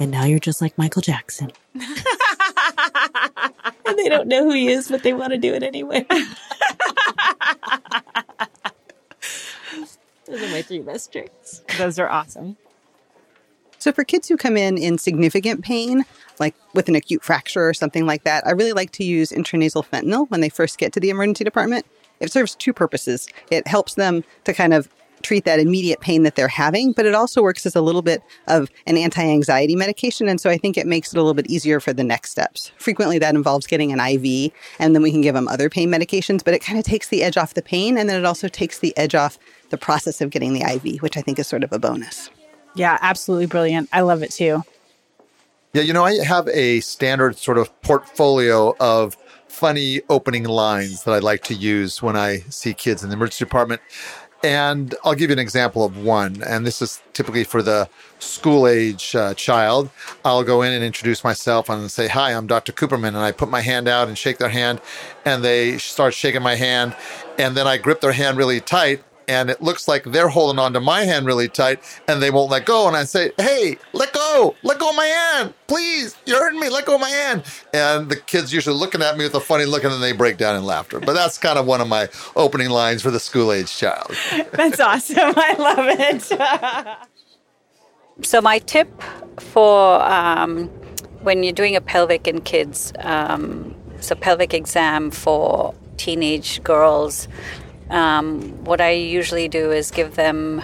and 0.01 0.11
now 0.11 0.25
you're 0.25 0.41
just 0.41 0.61
like 0.61 0.77
Michael 0.77 1.03
Jackson. 1.03 1.53
and 1.75 1.85
they 3.97 4.09
don't 4.09 4.27
know 4.29 4.45
who 4.45 4.53
he 4.53 4.69
is, 4.69 4.89
but 4.89 5.03
they 5.03 5.13
want 5.13 5.33
to 5.33 5.39
do 5.39 5.55
it 5.55 5.63
anyway. 5.63 6.05
Those 10.27 10.43
are 10.43 10.49
my 10.49 10.63
three 10.63 10.81
best 10.81 11.13
tricks. 11.13 11.63
Those 11.79 11.99
are 11.99 12.09
awesome. 12.09 12.57
So, 13.83 13.91
for 13.91 14.05
kids 14.05 14.29
who 14.29 14.37
come 14.37 14.57
in 14.57 14.79
in 14.79 14.97
significant 14.97 15.65
pain, 15.65 16.05
like 16.39 16.55
with 16.73 16.89
an 16.89 16.95
acute 16.95 17.25
fracture 17.25 17.69
or 17.69 17.75
something 17.75 18.07
like 18.07 18.23
that, 18.23 18.47
I 18.47 18.53
really 18.53 18.73
like 18.73 18.93
to 18.93 19.05
use 19.05 19.33
intranasal 19.33 19.85
fentanyl 19.85 20.31
when 20.31 20.41
they 20.41 20.51
first 20.51 20.79
get 20.79 20.93
to 20.93 21.01
the 21.01 21.11
emergency 21.11 21.43
department. 21.43 21.85
It 22.21 22.31
serves 22.31 22.55
two 22.55 22.73
purposes. 22.73 23.27
It 23.51 23.67
helps 23.67 23.95
them 23.95 24.23
to 24.45 24.55
kind 24.55 24.73
of 24.73 24.89
treat 25.23 25.45
that 25.47 25.59
immediate 25.59 25.99
pain 25.99 26.23
that 26.23 26.37
they're 26.37 26.47
having, 26.47 26.93
but 26.93 27.07
it 27.07 27.15
also 27.17 27.43
works 27.43 27.67
as 27.67 27.75
a 27.75 27.81
little 27.81 28.03
bit 28.03 28.23
of 28.47 28.71
an 28.87 28.97
anti 28.97 29.21
anxiety 29.21 29.75
medication. 29.75 30.29
And 30.29 30.41
so 30.41 30.49
I 30.49 30.59
think 30.59 30.79
it 30.79 30.87
makes 30.87 31.13
it 31.13 31.17
a 31.17 31.21
little 31.21 31.35
bit 31.35 31.51
easier 31.51 31.81
for 31.81 31.93
the 31.93 32.05
next 32.05 32.31
steps. 32.31 32.71
Frequently, 32.79 33.19
that 33.19 33.35
involves 33.35 33.67
getting 33.67 33.91
an 33.91 33.99
IV, 33.99 34.53
and 34.79 34.95
then 34.95 35.03
we 35.03 35.11
can 35.11 35.23
give 35.23 35.35
them 35.35 35.49
other 35.49 35.69
pain 35.69 35.91
medications, 35.91 36.45
but 36.45 36.55
it 36.55 36.61
kind 36.61 36.79
of 36.79 36.85
takes 36.85 37.09
the 37.09 37.25
edge 37.25 37.37
off 37.37 37.55
the 37.55 37.63
pain. 37.63 37.99
And 37.99 38.09
then 38.09 38.17
it 38.17 38.27
also 38.27 38.47
takes 38.47 38.79
the 38.79 38.97
edge 38.97 39.17
off 39.17 39.41
the 39.71 39.77
process 39.77 40.21
of 40.21 40.31
getting 40.31 40.53
the 40.53 40.63
IV, 40.63 41.03
which 41.03 41.17
I 41.17 41.21
think 41.21 41.41
is 41.41 41.49
sort 41.49 41.65
of 41.65 41.73
a 41.73 41.81
bonus. 41.81 42.31
Yeah, 42.75 42.99
absolutely 43.01 43.47
brilliant. 43.47 43.89
I 43.93 44.01
love 44.01 44.23
it 44.23 44.31
too. 44.31 44.63
Yeah, 45.75 45.83
you 45.83 45.93
know, 45.93 46.05
I 46.05 46.23
have 46.25 46.49
a 46.49 46.81
standard 46.81 47.39
sort 47.39 47.57
of 47.59 47.81
portfolio 47.83 48.77
of 48.79 49.17
funny 49.49 50.01
opening 50.09 50.45
lines 50.45 51.05
that 51.05 51.13
I 51.13 51.19
like 51.19 51.43
to 51.45 51.55
use 51.55 52.03
when 52.03 52.17
I 52.17 52.39
see 52.51 52.75
kids 52.75 53.03
in 53.03 53.11
the 53.11 53.17
emergency 53.17 53.45
department. 53.45 53.81
And 54.45 54.95
I'll 55.05 55.15
give 55.15 55.31
you 55.31 55.35
an 55.35 55.39
example 55.39 55.85
of 55.85 55.97
one. 55.97 56.43
And 56.43 56.67
this 56.67 56.83
is 56.83 57.01
typically 57.13 57.45
for 57.45 57.63
the 57.63 57.89
school 58.19 58.67
age 58.67 59.15
uh, 59.15 59.35
child. 59.35 59.89
I'll 60.25 60.43
go 60.43 60.63
in 60.63 60.73
and 60.73 60.83
introduce 60.83 61.23
myself 61.23 61.69
and 61.69 61.89
say, 61.91 62.09
Hi, 62.09 62.33
I'm 62.33 62.49
Dr. 62.49 62.73
Cooperman. 62.73 63.09
And 63.09 63.19
I 63.19 63.31
put 63.31 63.49
my 63.49 63.61
hand 63.61 63.87
out 63.87 64.09
and 64.09 64.19
shake 64.19 64.39
their 64.39 64.49
hand. 64.49 64.81
And 65.25 65.45
they 65.45 65.79
start 65.79 66.13
shaking 66.13 66.43
my 66.43 66.57
hand. 66.57 66.97
And 67.39 67.57
then 67.57 67.69
I 67.69 67.77
grip 67.77 68.01
their 68.01 68.13
hand 68.13 68.37
really 68.37 68.61
tight 68.61 69.05
and 69.29 69.51
it 69.51 69.63
looks 69.63 69.89
like 69.89 70.05
they're 70.05 70.29
holding 70.29 70.59
on 70.59 70.73
to 70.73 70.81
my 70.81 71.03
hand 71.03 71.27
really 71.27 71.49
tight 71.49 71.81
and 72.09 72.23
they 72.23 72.31
won't 72.31 72.51
let 72.51 72.67
go. 72.67 72.87
And 72.89 72.97
I 72.97 73.05
say, 73.05 73.33
Hey, 73.39 73.79
let 73.93 74.13
go, 74.13 74.55
let 74.63 74.79
go 74.79 74.91
of 74.91 74.97
my 74.97 75.07
hand, 75.07 75.55
please. 75.67 76.17
You're 76.27 76.39
hurting 76.39 76.61
me, 76.61 76.69
let 76.69 76.87
go 76.87 76.95
of 76.95 77.01
my 77.01 77.09
hand. 77.09 77.45
And 77.73 78.09
the 78.09 78.17
kids 78.17 78.53
usually 78.53 78.77
looking 78.77 79.03
at 79.03 79.17
me 79.17 79.25
with 79.25 79.35
a 79.35 79.41
funny 79.41 79.65
look 79.65 79.85
and 79.85 79.93
then 79.93 80.01
they 80.01 80.13
break 80.13 80.37
down 80.37 80.57
in 80.57 80.65
laughter. 80.65 81.01
But 81.01 81.15
that's 81.15 81.39
kind 81.39 81.59
of 81.59 81.67
one 81.67 81.81
of 81.81 81.89
my 81.89 82.09
opening 82.37 82.71
lines 82.71 83.03
for 83.03 83.11
the 83.11 83.21
school 83.21 83.53
age 83.53 83.77
child. 83.77 84.15
That's 84.53 84.81
awesome. 84.81 85.17
I 85.19 85.55
love 85.59 85.87
it. 85.89 87.07
so, 88.27 88.41
my 88.41 88.59
tip 88.59 88.89
for 89.39 90.03
um, 90.03 90.69
when 91.23 91.43
you're 91.43 91.53
doing 91.53 91.77
a 91.77 91.81
pelvic 91.81 92.27
in 92.27 92.41
kids, 92.41 92.93
um, 93.01 93.75
so 94.01 94.15
pelvic 94.15 94.55
exam 94.55 95.11
for 95.11 95.75
teenage 95.97 96.63
girls 96.63 97.29
um, 97.91 98.65
what 98.65 98.81
I 98.81 98.91
usually 98.91 99.49
do 99.49 99.71
is 99.71 99.91
give 99.91 100.15
them 100.15 100.63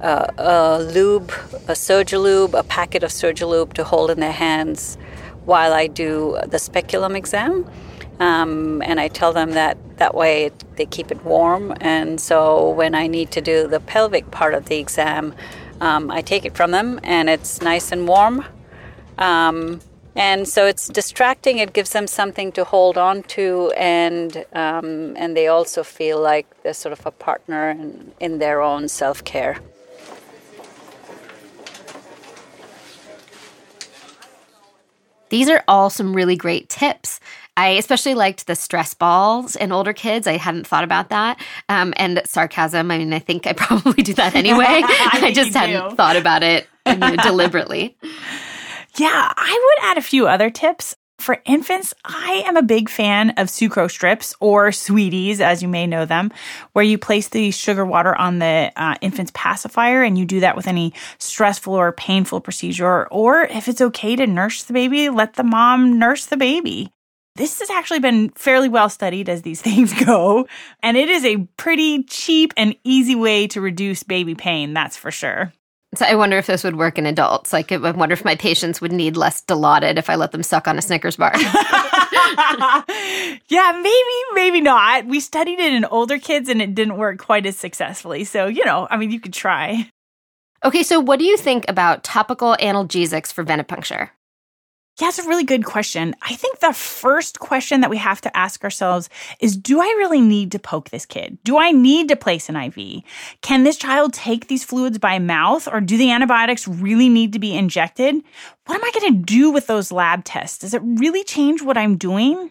a, 0.00 0.32
a 0.38 0.82
lube, 0.82 1.30
a 1.68 1.72
Surgilube, 1.72 2.58
a 2.58 2.62
packet 2.62 3.02
of 3.02 3.10
Surgilube 3.10 3.72
to 3.74 3.84
hold 3.84 4.10
in 4.10 4.20
their 4.20 4.32
hands 4.32 4.96
while 5.44 5.72
I 5.72 5.86
do 5.86 6.38
the 6.46 6.58
speculum 6.58 7.16
exam. 7.16 7.70
Um, 8.18 8.82
and 8.82 8.98
I 8.98 9.08
tell 9.08 9.32
them 9.32 9.52
that 9.52 9.76
that 9.98 10.14
way 10.14 10.50
they 10.76 10.86
keep 10.86 11.10
it 11.10 11.22
warm. 11.24 11.74
And 11.80 12.20
so 12.20 12.70
when 12.70 12.94
I 12.94 13.06
need 13.06 13.30
to 13.32 13.40
do 13.40 13.66
the 13.66 13.80
pelvic 13.80 14.30
part 14.30 14.54
of 14.54 14.66
the 14.66 14.78
exam, 14.78 15.34
um, 15.80 16.10
I 16.10 16.22
take 16.22 16.44
it 16.44 16.56
from 16.56 16.70
them 16.70 16.98
and 17.02 17.28
it's 17.28 17.60
nice 17.60 17.92
and 17.92 18.08
warm. 18.08 18.44
Um, 19.18 19.80
and 20.16 20.48
so 20.48 20.66
it's 20.66 20.88
distracting. 20.88 21.58
It 21.58 21.72
gives 21.72 21.90
them 21.90 22.06
something 22.06 22.52
to 22.52 22.64
hold 22.64 22.96
on 22.96 23.22
to, 23.24 23.72
and 23.76 24.44
um, 24.52 25.14
and 25.16 25.36
they 25.36 25.48
also 25.48 25.82
feel 25.82 26.20
like 26.20 26.46
they're 26.62 26.74
sort 26.74 26.92
of 26.92 27.04
a 27.06 27.10
partner 27.10 27.70
in, 27.70 28.12
in 28.20 28.38
their 28.38 28.62
own 28.62 28.88
self 28.88 29.24
care. 29.24 29.58
These 35.28 35.48
are 35.48 35.64
all 35.66 35.90
some 35.90 36.14
really 36.14 36.36
great 36.36 36.68
tips. 36.68 37.20
I 37.58 37.70
especially 37.70 38.14
liked 38.14 38.46
the 38.46 38.54
stress 38.54 38.92
balls 38.94 39.56
in 39.56 39.72
older 39.72 39.94
kids. 39.94 40.26
I 40.26 40.36
hadn't 40.36 40.66
thought 40.66 40.84
about 40.84 41.08
that. 41.08 41.40
Um, 41.68 41.94
and 41.96 42.20
sarcasm. 42.26 42.90
I 42.90 42.98
mean, 42.98 43.12
I 43.12 43.18
think 43.18 43.46
I 43.46 43.52
probably 43.54 44.02
do 44.02 44.14
that 44.14 44.34
anyway. 44.34 44.64
I, 44.68 45.20
I 45.24 45.32
just 45.32 45.54
hadn't 45.54 45.90
do. 45.90 45.96
thought 45.96 46.16
about 46.16 46.42
it 46.42 46.68
you 46.86 46.96
know, 46.96 47.16
deliberately. 47.16 47.96
Yeah, 48.98 49.32
I 49.36 49.74
would 49.78 49.90
add 49.90 49.98
a 49.98 50.02
few 50.02 50.26
other 50.26 50.48
tips. 50.48 50.96
For 51.18 51.40
infants, 51.46 51.94
I 52.04 52.44
am 52.46 52.56
a 52.56 52.62
big 52.62 52.90
fan 52.90 53.30
of 53.30 53.48
sucrose 53.48 53.90
strips 53.90 54.34
or 54.38 54.70
sweeties, 54.70 55.40
as 55.40 55.62
you 55.62 55.68
may 55.68 55.86
know 55.86 56.04
them, 56.04 56.30
where 56.72 56.84
you 56.84 56.98
place 56.98 57.28
the 57.28 57.50
sugar 57.50 57.86
water 57.86 58.14
on 58.14 58.38
the 58.38 58.70
uh, 58.76 58.96
infant's 59.00 59.32
pacifier 59.34 60.02
and 60.02 60.18
you 60.18 60.26
do 60.26 60.40
that 60.40 60.56
with 60.56 60.66
any 60.66 60.92
stressful 61.18 61.74
or 61.74 61.92
painful 61.92 62.40
procedure. 62.40 63.06
Or 63.08 63.42
if 63.42 63.66
it's 63.66 63.80
okay 63.80 64.14
to 64.16 64.26
nurse 64.26 64.64
the 64.64 64.74
baby, 64.74 65.08
let 65.08 65.34
the 65.34 65.42
mom 65.42 65.98
nurse 65.98 66.26
the 66.26 66.36
baby. 66.36 66.90
This 67.34 67.60
has 67.60 67.70
actually 67.70 68.00
been 68.00 68.30
fairly 68.30 68.68
well 68.68 68.88
studied 68.88 69.28
as 69.28 69.42
these 69.42 69.62
things 69.62 69.92
go, 70.04 70.46
and 70.82 70.96
it 70.96 71.08
is 71.08 71.24
a 71.24 71.48
pretty 71.56 72.04
cheap 72.04 72.52
and 72.56 72.76
easy 72.84 73.14
way 73.14 73.46
to 73.48 73.60
reduce 73.60 74.02
baby 74.02 74.34
pain, 74.34 74.74
that's 74.74 74.96
for 74.96 75.10
sure. 75.10 75.52
So 75.94 76.04
I 76.04 76.14
wonder 76.16 76.36
if 76.36 76.46
this 76.46 76.64
would 76.64 76.76
work 76.76 76.98
in 76.98 77.06
adults. 77.06 77.52
Like, 77.52 77.70
I 77.72 77.76
wonder 77.76 78.12
if 78.12 78.24
my 78.24 78.34
patients 78.34 78.80
would 78.80 78.92
need 78.92 79.16
less 79.16 79.42
Dilaudid 79.42 79.98
if 79.98 80.10
I 80.10 80.16
let 80.16 80.32
them 80.32 80.42
suck 80.42 80.66
on 80.68 80.78
a 80.78 80.82
Snickers 80.82 81.16
bar. 81.16 81.32
yeah, 83.48 83.80
maybe, 83.80 84.14
maybe 84.34 84.60
not. 84.60 85.06
We 85.06 85.20
studied 85.20 85.60
it 85.60 85.72
in 85.72 85.84
older 85.84 86.18
kids 86.18 86.48
and 86.48 86.60
it 86.60 86.74
didn't 86.74 86.98
work 86.98 87.18
quite 87.18 87.46
as 87.46 87.56
successfully. 87.56 88.24
So, 88.24 88.46
you 88.46 88.64
know, 88.64 88.88
I 88.90 88.96
mean, 88.96 89.10
you 89.10 89.20
could 89.20 89.32
try. 89.32 89.90
Okay, 90.64 90.82
so 90.82 90.98
what 91.00 91.18
do 91.18 91.24
you 91.24 91.36
think 91.36 91.64
about 91.68 92.02
topical 92.02 92.56
analgesics 92.60 93.32
for 93.32 93.44
venipuncture? 93.44 94.10
Yeah, 94.98 95.08
it's 95.08 95.18
a 95.18 95.28
really 95.28 95.44
good 95.44 95.66
question. 95.66 96.14
I 96.22 96.36
think 96.36 96.60
the 96.60 96.72
first 96.72 97.38
question 97.38 97.82
that 97.82 97.90
we 97.90 97.98
have 97.98 98.22
to 98.22 98.34
ask 98.34 98.64
ourselves 98.64 99.10
is 99.40 99.54
Do 99.54 99.80
I 99.80 99.94
really 99.98 100.22
need 100.22 100.52
to 100.52 100.58
poke 100.58 100.88
this 100.88 101.04
kid? 101.04 101.36
Do 101.44 101.58
I 101.58 101.70
need 101.70 102.08
to 102.08 102.16
place 102.16 102.48
an 102.48 102.56
IV? 102.56 103.02
Can 103.42 103.64
this 103.64 103.76
child 103.76 104.14
take 104.14 104.48
these 104.48 104.64
fluids 104.64 104.98
by 104.98 105.18
mouth 105.18 105.68
or 105.68 105.82
do 105.82 105.98
the 105.98 106.10
antibiotics 106.10 106.66
really 106.66 107.10
need 107.10 107.34
to 107.34 107.38
be 107.38 107.54
injected? 107.54 108.14
What 108.64 108.74
am 108.74 108.84
I 108.84 108.90
going 108.98 109.12
to 109.12 109.22
do 109.22 109.50
with 109.50 109.66
those 109.66 109.92
lab 109.92 110.24
tests? 110.24 110.58
Does 110.58 110.72
it 110.72 110.82
really 110.82 111.24
change 111.24 111.60
what 111.60 111.76
I'm 111.76 111.98
doing? 111.98 112.50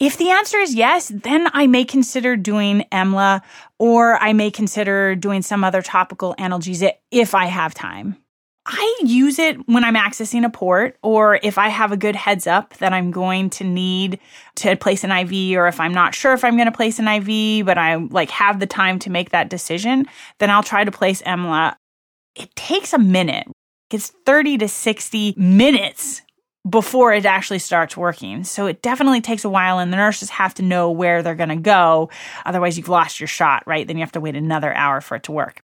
If 0.00 0.16
the 0.16 0.30
answer 0.30 0.58
is 0.58 0.74
yes, 0.74 1.08
then 1.14 1.48
I 1.52 1.66
may 1.66 1.84
consider 1.84 2.36
doing 2.36 2.84
EMLA 2.90 3.42
or 3.78 4.16
I 4.16 4.32
may 4.32 4.50
consider 4.50 5.14
doing 5.14 5.42
some 5.42 5.62
other 5.62 5.82
topical 5.82 6.34
analgesia 6.38 6.92
if 7.10 7.34
I 7.34 7.46
have 7.46 7.74
time. 7.74 8.16
I 8.68 8.98
use 9.04 9.38
it 9.38 9.68
when 9.68 9.84
I'm 9.84 9.94
accessing 9.94 10.44
a 10.44 10.50
port 10.50 10.96
or 11.00 11.38
if 11.42 11.56
I 11.56 11.68
have 11.68 11.92
a 11.92 11.96
good 11.96 12.16
heads 12.16 12.48
up 12.48 12.76
that 12.78 12.92
I'm 12.92 13.12
going 13.12 13.48
to 13.50 13.64
need 13.64 14.18
to 14.56 14.74
place 14.74 15.04
an 15.04 15.12
IV 15.12 15.56
or 15.56 15.68
if 15.68 15.78
I'm 15.78 15.94
not 15.94 16.16
sure 16.16 16.32
if 16.32 16.44
I'm 16.44 16.56
going 16.56 16.66
to 16.66 16.72
place 16.72 16.98
an 16.98 17.06
IV 17.06 17.64
but 17.64 17.78
I 17.78 17.94
like 17.94 18.30
have 18.30 18.58
the 18.58 18.66
time 18.66 18.98
to 19.00 19.10
make 19.10 19.30
that 19.30 19.50
decision, 19.50 20.06
then 20.38 20.50
I'll 20.50 20.64
try 20.64 20.82
to 20.82 20.90
place 20.90 21.22
EMLA. 21.22 21.76
It 22.34 22.54
takes 22.56 22.92
a 22.92 22.98
minute. 22.98 23.46
It's 23.90 24.08
30 24.26 24.58
to 24.58 24.68
60 24.68 25.34
minutes 25.36 26.22
before 26.68 27.12
it 27.12 27.24
actually 27.24 27.60
starts 27.60 27.96
working. 27.96 28.42
So 28.42 28.66
it 28.66 28.82
definitely 28.82 29.20
takes 29.20 29.44
a 29.44 29.48
while 29.48 29.78
and 29.78 29.92
the 29.92 29.96
nurses 29.96 30.30
have 30.30 30.54
to 30.54 30.62
know 30.62 30.90
where 30.90 31.22
they're 31.22 31.36
going 31.36 31.50
to 31.50 31.56
go. 31.56 32.10
Otherwise 32.44 32.76
you've 32.76 32.88
lost 32.88 33.20
your 33.20 33.28
shot, 33.28 33.62
right? 33.64 33.86
Then 33.86 33.96
you 33.96 34.02
have 34.02 34.12
to 34.12 34.20
wait 34.20 34.34
another 34.34 34.74
hour 34.74 35.00
for 35.00 35.14
it 35.14 35.22
to 35.24 35.32
work. 35.32 35.62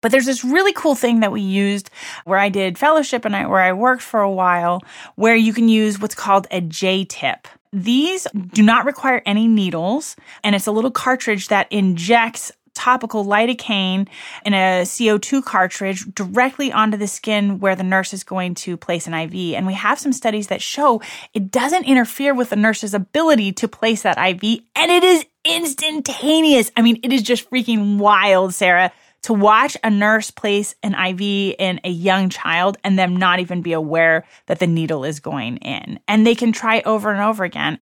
But 0.00 0.12
there's 0.12 0.26
this 0.26 0.44
really 0.44 0.72
cool 0.72 0.94
thing 0.94 1.20
that 1.20 1.32
we 1.32 1.40
used 1.40 1.90
where 2.24 2.38
I 2.38 2.48
did 2.48 2.78
fellowship 2.78 3.24
and 3.24 3.34
I, 3.34 3.46
where 3.46 3.60
I 3.60 3.72
worked 3.72 4.02
for 4.02 4.20
a 4.20 4.30
while, 4.30 4.82
where 5.16 5.36
you 5.36 5.52
can 5.52 5.68
use 5.68 6.00
what's 6.00 6.14
called 6.14 6.46
a 6.50 6.60
J 6.60 7.04
tip. 7.04 7.48
These 7.72 8.26
do 8.52 8.62
not 8.62 8.86
require 8.86 9.22
any 9.26 9.46
needles, 9.46 10.16
and 10.42 10.54
it's 10.54 10.66
a 10.66 10.72
little 10.72 10.90
cartridge 10.90 11.48
that 11.48 11.66
injects 11.70 12.50
topical 12.74 13.24
lidocaine 13.24 14.06
in 14.46 14.54
a 14.54 14.82
CO2 14.84 15.44
cartridge 15.44 16.04
directly 16.14 16.72
onto 16.72 16.96
the 16.96 17.08
skin 17.08 17.58
where 17.58 17.74
the 17.74 17.82
nurse 17.82 18.14
is 18.14 18.22
going 18.22 18.54
to 18.54 18.76
place 18.76 19.08
an 19.08 19.14
IV. 19.14 19.56
And 19.56 19.66
we 19.66 19.74
have 19.74 19.98
some 19.98 20.12
studies 20.12 20.46
that 20.46 20.62
show 20.62 21.02
it 21.34 21.50
doesn't 21.50 21.84
interfere 21.84 22.34
with 22.34 22.50
the 22.50 22.56
nurse's 22.56 22.94
ability 22.94 23.52
to 23.54 23.66
place 23.66 24.02
that 24.02 24.16
IV, 24.16 24.60
and 24.76 24.92
it 24.92 25.02
is 25.02 25.26
instantaneous. 25.44 26.70
I 26.76 26.82
mean, 26.82 27.00
it 27.02 27.12
is 27.12 27.22
just 27.22 27.50
freaking 27.50 27.98
wild, 27.98 28.54
Sarah 28.54 28.92
to 29.22 29.32
watch 29.32 29.76
a 29.82 29.90
nurse 29.90 30.30
place 30.30 30.74
an 30.82 30.94
IV 30.94 31.54
in 31.58 31.80
a 31.84 31.90
young 31.90 32.28
child 32.28 32.76
and 32.84 32.98
them 32.98 33.16
not 33.16 33.40
even 33.40 33.62
be 33.62 33.72
aware 33.72 34.24
that 34.46 34.58
the 34.58 34.66
needle 34.66 35.04
is 35.04 35.20
going 35.20 35.56
in. 35.58 36.00
And 36.06 36.26
they 36.26 36.34
can 36.34 36.52
try 36.52 36.82
over 36.84 37.10
and 37.10 37.20
over 37.20 37.44
again. 37.44 37.80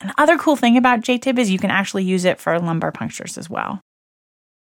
Another 0.00 0.36
cool 0.36 0.56
thing 0.56 0.76
about 0.76 1.00
JTIP 1.00 1.38
is 1.38 1.50
you 1.50 1.58
can 1.58 1.70
actually 1.70 2.04
use 2.04 2.24
it 2.24 2.38
for 2.38 2.58
lumbar 2.58 2.92
punctures 2.92 3.38
as 3.38 3.48
well. 3.48 3.80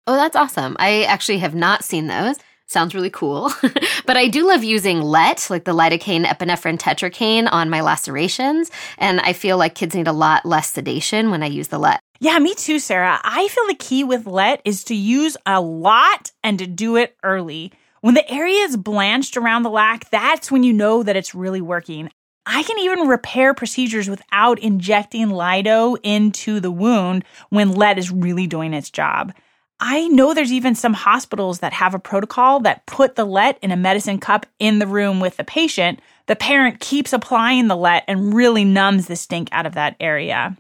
Oh, 0.07 0.17
that's 0.17 0.37
awesome. 0.37 0.77
I 0.79 1.05
actually 1.05 1.39
have 1.39 1.55
not 1.55 1.85
seen 1.85 2.07
those. 2.07 2.37
Sounds 2.67 2.95
really 2.95 3.11
cool. 3.11 3.51
but 4.07 4.17
I 4.17 4.29
do 4.29 4.47
love 4.47 4.65
using 4.65 5.01
LET, 5.01 5.47
like 5.51 5.65
the 5.65 5.75
lidocaine 5.75 6.25
epinephrine 6.25 6.79
tetracaine, 6.79 7.49
on 7.51 7.71
my 7.71 7.81
lacerations. 7.81 8.71
And 8.99 9.21
I 9.21 9.33
feel 9.33 9.57
like 9.57 9.75
kids 9.75 9.95
need 9.95 10.09
a 10.09 10.13
lot 10.13 10.45
less 10.45 10.71
sedation 10.73 11.31
when 11.31 11.43
I 11.43 11.47
use 11.47 11.69
the 11.69 11.79
LET. 11.79 12.01
Yeah, 12.21 12.39
me 12.41 12.55
too, 12.55 12.81
Sarah. 12.81 13.21
I 13.23 13.47
feel 13.47 13.67
the 13.69 13.75
key 13.75 14.03
with 14.03 14.27
LET 14.27 14.61
is 14.65 14.83
to 14.85 14.95
use 14.95 15.37
a 15.47 15.61
lot 15.61 16.33
and 16.43 16.59
to 16.59 16.67
do 16.67 16.97
it 16.97 17.17
early. 17.23 17.73
When 18.01 18.15
the 18.15 18.29
area 18.29 18.65
is 18.65 18.77
blanched 18.77 19.37
around 19.37 19.63
the 19.63 19.71
lac, 19.71 20.11
that's 20.11 20.51
when 20.51 20.65
you 20.65 20.73
know 20.73 21.05
that 21.05 21.17
it's 21.17 21.35
really 21.35 21.61
working. 21.61 22.11
I 22.45 22.65
can 22.65 22.79
even 22.81 23.07
repair 23.07 23.55
procedures 23.55 24.11
without 24.11 24.59
injecting 24.59 25.31
Lido 25.31 25.95
into 25.97 26.59
the 26.59 26.73
wound 26.73 27.25
when 27.51 27.73
LET 27.73 27.99
is 27.99 28.11
really 28.11 28.49
doing 28.49 28.75
its 28.75 28.91
job. 28.91 29.33
I 29.79 30.09
know 30.09 30.35
there's 30.35 30.53
even 30.53 30.75
some 30.75 30.95
hospitals 30.95 31.61
that 31.61 31.73
have 31.73 31.95
a 31.95 32.01
protocol 32.01 32.59
that 32.61 32.85
put 32.87 33.15
the 33.15 33.25
LET 33.25 33.59
in 33.63 33.71
a 33.71 33.77
medicine 33.77 34.19
cup 34.19 34.45
in 34.59 34.81
the 34.81 34.89
room 34.89 35.21
with 35.21 35.37
the 35.37 35.45
patient. 35.45 36.01
The 36.27 36.35
parent 36.35 36.81
keeps 36.81 37.13
applying 37.13 37.69
the 37.69 37.77
LET 37.77 38.03
and 38.09 38.35
really 38.35 38.65
numbs 38.65 39.07
the 39.07 39.15
stink 39.15 39.49
out 39.53 39.67
of 39.67 39.75
that 39.75 39.95
area. 40.01 40.57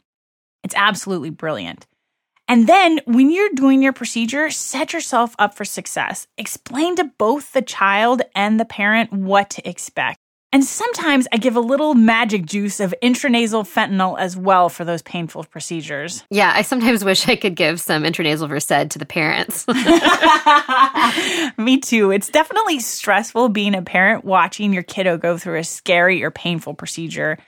It's 0.69 0.75
absolutely 0.77 1.31
brilliant. 1.31 1.87
And 2.47 2.67
then 2.67 3.01
when 3.07 3.31
you're 3.31 3.49
doing 3.55 3.83
your 3.83 3.95
procedure, 3.95 4.51
set 4.51 4.93
yourself 4.93 5.35
up 5.39 5.55
for 5.55 5.65
success. 5.65 6.27
Explain 6.37 6.97
to 6.97 7.05
both 7.17 7.55
the 7.55 7.63
child 7.63 8.21
and 8.35 8.61
the 8.61 8.67
parent 8.67 9.11
what 9.11 9.49
to 9.49 9.67
expect. 9.67 10.19
And 10.53 10.63
sometimes 10.63 11.27
I 11.33 11.39
give 11.39 11.57
a 11.57 11.61
little 11.61 11.95
magic 11.95 12.45
juice 12.45 12.81
of 12.81 12.95
intranasal 13.03 13.67
fentanyl 13.67 14.19
as 14.19 14.37
well 14.37 14.69
for 14.69 14.85
those 14.85 15.01
painful 15.01 15.45
procedures. 15.45 16.23
Yeah, 16.29 16.53
I 16.55 16.61
sometimes 16.61 17.03
wish 17.11 17.27
I 17.27 17.37
could 17.37 17.57
give 17.57 17.81
some 17.81 18.03
intranasal 18.03 18.51
Versed 18.51 18.91
to 18.91 18.99
the 18.99 19.07
parents. 19.07 19.65
Me 21.59 21.79
too. 21.81 22.11
It's 22.11 22.29
definitely 22.29 22.81
stressful 22.81 23.49
being 23.49 23.75
a 23.75 23.81
parent 23.81 24.23
watching 24.23 24.75
your 24.75 24.83
kiddo 24.83 25.17
go 25.17 25.39
through 25.39 25.61
a 25.61 25.65
scary 25.65 26.23
or 26.23 26.31
painful 26.31 26.75
procedure. 26.75 27.39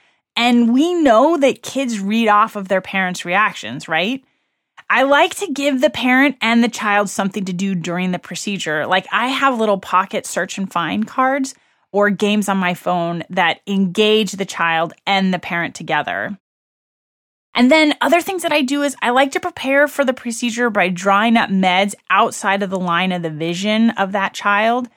And 0.40 0.72
we 0.72 0.94
know 0.94 1.37
that 1.37 1.62
kids 1.62 2.00
read 2.00 2.29
off 2.29 2.57
of 2.57 2.68
their 2.68 2.81
parents' 2.81 3.26
reactions, 3.26 3.88
right? 3.88 4.24
I 4.88 5.03
like 5.03 5.35
to 5.35 5.53
give 5.53 5.83
the 5.83 5.90
parent 5.90 6.38
and 6.40 6.64
the 6.64 6.68
child 6.70 7.11
something 7.11 7.44
to 7.44 7.53
do 7.53 7.74
during 7.74 8.11
the 8.11 8.18
procedure. 8.18 8.87
Like 8.87 9.07
I 9.12 9.26
have 9.26 9.59
little 9.59 9.76
pocket 9.76 10.24
search 10.24 10.57
and 10.57 10.72
find 10.72 11.07
cards 11.07 11.55
or 11.92 12.09
games 12.09 12.48
on 12.48 12.57
my 12.57 12.72
phone 12.72 13.22
that 13.29 13.61
engage 13.66 14.33
the 14.33 14.46
child 14.46 14.94
and 15.07 15.35
the 15.35 15.38
parent 15.38 15.74
together. 15.74 16.38
And 17.55 17.70
then 17.70 17.92
other 18.00 18.22
things 18.22 18.40
that 18.40 18.53
I 18.53 18.62
do 18.62 18.83
is 18.83 18.96
I 19.03 19.11
like 19.11 19.33
to 19.33 19.40
prepare 19.40 19.88
for 19.88 20.07
the 20.07 20.14
procedure 20.14 20.70
by 20.70 20.88
drawing 20.88 21.37
up 21.37 21.50
meds 21.50 21.92
outside 22.09 22.62
of 22.62 22.70
the 22.70 22.81
line 22.81 23.12
of 23.12 23.20
the 23.20 23.29
vision 23.29 23.90
of 23.90 24.12
that 24.12 24.33
child. 24.33 24.88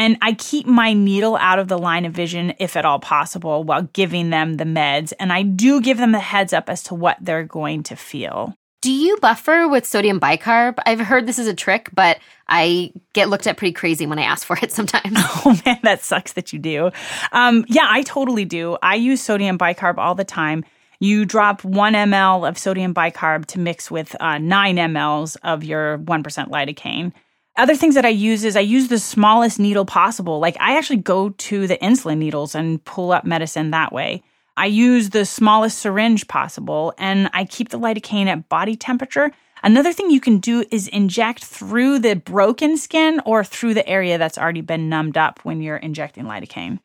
And 0.00 0.16
I 0.22 0.32
keep 0.32 0.64
my 0.64 0.94
needle 0.94 1.36
out 1.36 1.58
of 1.58 1.68
the 1.68 1.76
line 1.76 2.06
of 2.06 2.14
vision 2.14 2.54
if 2.58 2.74
at 2.74 2.86
all 2.86 3.00
possible 3.00 3.64
while 3.64 3.82
giving 3.82 4.30
them 4.30 4.54
the 4.54 4.64
meds. 4.64 5.12
And 5.20 5.30
I 5.30 5.42
do 5.42 5.78
give 5.82 5.98
them 5.98 6.14
a 6.14 6.18
heads 6.18 6.54
up 6.54 6.70
as 6.70 6.82
to 6.84 6.94
what 6.94 7.18
they're 7.20 7.44
going 7.44 7.82
to 7.82 7.96
feel. 7.96 8.54
Do 8.80 8.90
you 8.90 9.18
buffer 9.18 9.68
with 9.68 9.84
sodium 9.84 10.18
bicarb? 10.18 10.78
I've 10.86 11.00
heard 11.00 11.26
this 11.26 11.38
is 11.38 11.46
a 11.46 11.52
trick, 11.52 11.90
but 11.92 12.18
I 12.48 12.94
get 13.12 13.28
looked 13.28 13.46
at 13.46 13.58
pretty 13.58 13.74
crazy 13.74 14.06
when 14.06 14.18
I 14.18 14.22
ask 14.22 14.46
for 14.46 14.56
it 14.62 14.72
sometimes. 14.78 15.18
Oh 15.44 15.60
man, 15.66 15.80
that 15.82 16.02
sucks 16.02 16.32
that 16.32 16.54
you 16.54 16.58
do. 16.58 16.90
Um, 17.32 17.66
yeah, 17.68 17.86
I 17.86 18.00
totally 18.00 18.46
do. 18.46 18.78
I 18.82 18.94
use 18.94 19.20
sodium 19.20 19.58
bicarb 19.58 19.98
all 19.98 20.14
the 20.14 20.24
time. 20.24 20.64
You 20.98 21.26
drop 21.26 21.62
one 21.62 21.92
ml 21.92 22.48
of 22.48 22.56
sodium 22.56 22.94
bicarb 22.94 23.44
to 23.46 23.58
mix 23.58 23.90
with 23.90 24.16
uh, 24.18 24.38
nine 24.38 24.76
mLs 24.76 25.36
of 25.42 25.62
your 25.62 25.98
1% 25.98 26.22
lidocaine. 26.48 27.12
Other 27.56 27.76
things 27.76 27.94
that 27.94 28.06
I 28.06 28.10
use 28.10 28.44
is 28.44 28.56
I 28.56 28.60
use 28.60 28.88
the 28.88 28.98
smallest 28.98 29.58
needle 29.58 29.84
possible. 29.84 30.38
Like 30.38 30.56
I 30.60 30.76
actually 30.78 30.98
go 30.98 31.30
to 31.30 31.66
the 31.66 31.76
insulin 31.78 32.18
needles 32.18 32.54
and 32.54 32.82
pull 32.84 33.12
up 33.12 33.24
medicine 33.24 33.70
that 33.70 33.92
way. 33.92 34.22
I 34.56 34.66
use 34.66 35.10
the 35.10 35.24
smallest 35.24 35.78
syringe 35.78 36.28
possible 36.28 36.94
and 36.98 37.30
I 37.32 37.44
keep 37.44 37.70
the 37.70 37.78
lidocaine 37.78 38.26
at 38.26 38.48
body 38.48 38.76
temperature. 38.76 39.30
Another 39.62 39.92
thing 39.92 40.10
you 40.10 40.20
can 40.20 40.38
do 40.38 40.64
is 40.70 40.88
inject 40.88 41.44
through 41.44 41.98
the 41.98 42.16
broken 42.16 42.76
skin 42.76 43.20
or 43.26 43.44
through 43.44 43.74
the 43.74 43.86
area 43.86 44.16
that's 44.16 44.38
already 44.38 44.62
been 44.62 44.88
numbed 44.88 45.18
up 45.18 45.40
when 45.42 45.60
you're 45.60 45.76
injecting 45.76 46.24
lidocaine. 46.24 46.78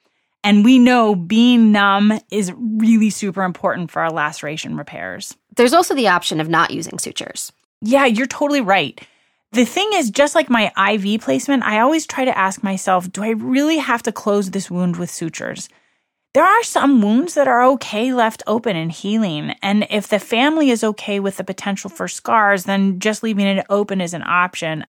And 0.43 0.63
we 0.63 0.77
know 0.77 1.15
being 1.15 1.71
numb 1.71 2.19
is 2.31 2.51
really 2.55 3.09
super 3.09 3.43
important 3.43 3.91
for 3.91 4.01
our 4.01 4.11
laceration 4.11 4.77
repairs. 4.77 5.35
There's 5.55 5.73
also 5.73 5.95
the 5.95 6.09
option 6.09 6.39
of 6.39 6.49
not 6.49 6.71
using 6.71 6.99
sutures. 6.99 7.51
Yeah, 7.81 8.05
you're 8.05 8.27
totally 8.27 8.61
right. 8.61 9.01
The 9.51 9.65
thing 9.65 9.89
is, 9.93 10.11
just 10.11 10.35
like 10.35 10.49
my 10.49 10.71
IV 10.91 11.21
placement, 11.21 11.63
I 11.63 11.79
always 11.79 12.05
try 12.05 12.25
to 12.25 12.37
ask 12.37 12.61
myself, 12.61 13.11
do 13.11 13.23
I 13.23 13.29
really 13.29 13.77
have 13.77 14.03
to 14.03 14.11
close 14.11 14.51
this 14.51 14.69
wound 14.69 14.97
with 14.97 15.09
sutures? 15.09 15.69
There 16.33 16.43
are 16.43 16.63
some 16.63 17.01
wounds 17.01 17.35
that 17.35 17.47
are 17.47 17.63
okay 17.63 18.13
left 18.13 18.43
open 18.45 18.75
and 18.75 18.91
healing. 18.91 19.51
And 19.61 19.87
if 19.89 20.09
the 20.09 20.19
family 20.19 20.69
is 20.69 20.83
okay 20.83 21.21
with 21.21 21.37
the 21.37 21.45
potential 21.45 21.89
for 21.89 22.09
scars, 22.09 22.65
then 22.65 22.99
just 22.99 23.23
leaving 23.23 23.45
it 23.45 23.65
open 23.69 24.01
is 24.01 24.13
an 24.13 24.23
option, 24.23 24.85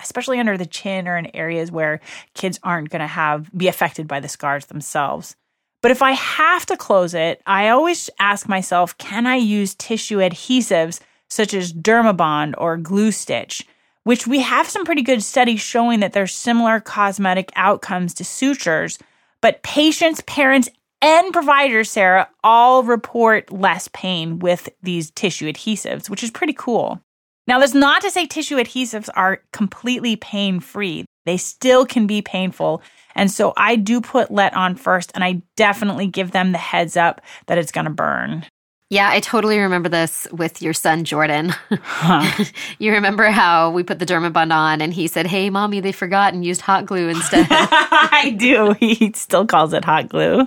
especially 0.00 0.38
under 0.38 0.56
the 0.56 0.64
chin 0.64 1.08
or 1.08 1.16
in 1.16 1.34
areas 1.34 1.72
where 1.72 2.00
kids 2.34 2.60
aren't 2.62 2.90
going 2.90 3.00
to 3.00 3.08
have 3.08 3.50
be 3.56 3.66
affected 3.66 4.06
by 4.06 4.20
the 4.20 4.28
scars 4.28 4.66
themselves. 4.66 5.34
But 5.82 5.90
if 5.90 6.02
I 6.02 6.12
have 6.12 6.66
to 6.66 6.76
close 6.76 7.14
it, 7.14 7.42
I 7.46 7.70
always 7.70 8.08
ask 8.20 8.48
myself, 8.48 8.96
can 8.98 9.26
I 9.26 9.36
use 9.36 9.74
tissue 9.74 10.18
adhesives 10.18 11.00
such 11.28 11.52
as 11.52 11.72
Dermabond 11.72 12.54
or 12.58 12.76
glue 12.76 13.10
stitch? 13.10 13.66
Which 14.06 14.24
we 14.24 14.38
have 14.38 14.68
some 14.68 14.84
pretty 14.84 15.02
good 15.02 15.20
studies 15.20 15.60
showing 15.60 15.98
that 15.98 16.12
there's 16.12 16.32
similar 16.32 16.78
cosmetic 16.78 17.50
outcomes 17.56 18.14
to 18.14 18.24
sutures, 18.24 19.00
but 19.40 19.64
patients, 19.64 20.22
parents, 20.28 20.68
and 21.02 21.32
providers, 21.32 21.90
Sarah, 21.90 22.28
all 22.44 22.84
report 22.84 23.50
less 23.50 23.88
pain 23.92 24.38
with 24.38 24.68
these 24.80 25.10
tissue 25.10 25.52
adhesives, 25.52 26.08
which 26.08 26.22
is 26.22 26.30
pretty 26.30 26.52
cool. 26.52 27.00
Now, 27.48 27.58
that's 27.58 27.74
not 27.74 28.00
to 28.02 28.10
say 28.12 28.26
tissue 28.26 28.58
adhesives 28.58 29.08
are 29.16 29.42
completely 29.52 30.14
pain 30.14 30.60
free. 30.60 31.04
They 31.24 31.36
still 31.36 31.84
can 31.84 32.06
be 32.06 32.22
painful. 32.22 32.82
And 33.16 33.28
so 33.28 33.54
I 33.56 33.74
do 33.74 34.00
put 34.00 34.30
LET 34.30 34.54
on 34.54 34.76
first, 34.76 35.10
and 35.16 35.24
I 35.24 35.42
definitely 35.56 36.06
give 36.06 36.30
them 36.30 36.52
the 36.52 36.58
heads 36.58 36.96
up 36.96 37.22
that 37.46 37.58
it's 37.58 37.72
going 37.72 37.86
to 37.86 37.90
burn. 37.90 38.46
Yeah, 38.88 39.10
I 39.10 39.18
totally 39.18 39.58
remember 39.58 39.88
this 39.88 40.28
with 40.30 40.62
your 40.62 40.72
son, 40.72 41.02
Jordan. 41.02 41.48
Huh. 41.70 42.44
you 42.78 42.92
remember 42.92 43.24
how 43.24 43.70
we 43.70 43.82
put 43.82 43.98
the 43.98 44.06
Dermabond 44.06 44.52
on 44.52 44.80
and 44.80 44.94
he 44.94 45.08
said, 45.08 45.26
Hey, 45.26 45.50
mommy, 45.50 45.80
they 45.80 45.90
forgot 45.90 46.34
and 46.34 46.44
used 46.44 46.60
hot 46.60 46.86
glue 46.86 47.08
instead. 47.08 47.48
I 47.50 48.36
do. 48.38 48.74
He 48.78 49.12
still 49.14 49.44
calls 49.44 49.72
it 49.72 49.84
hot 49.84 50.08
glue. 50.08 50.44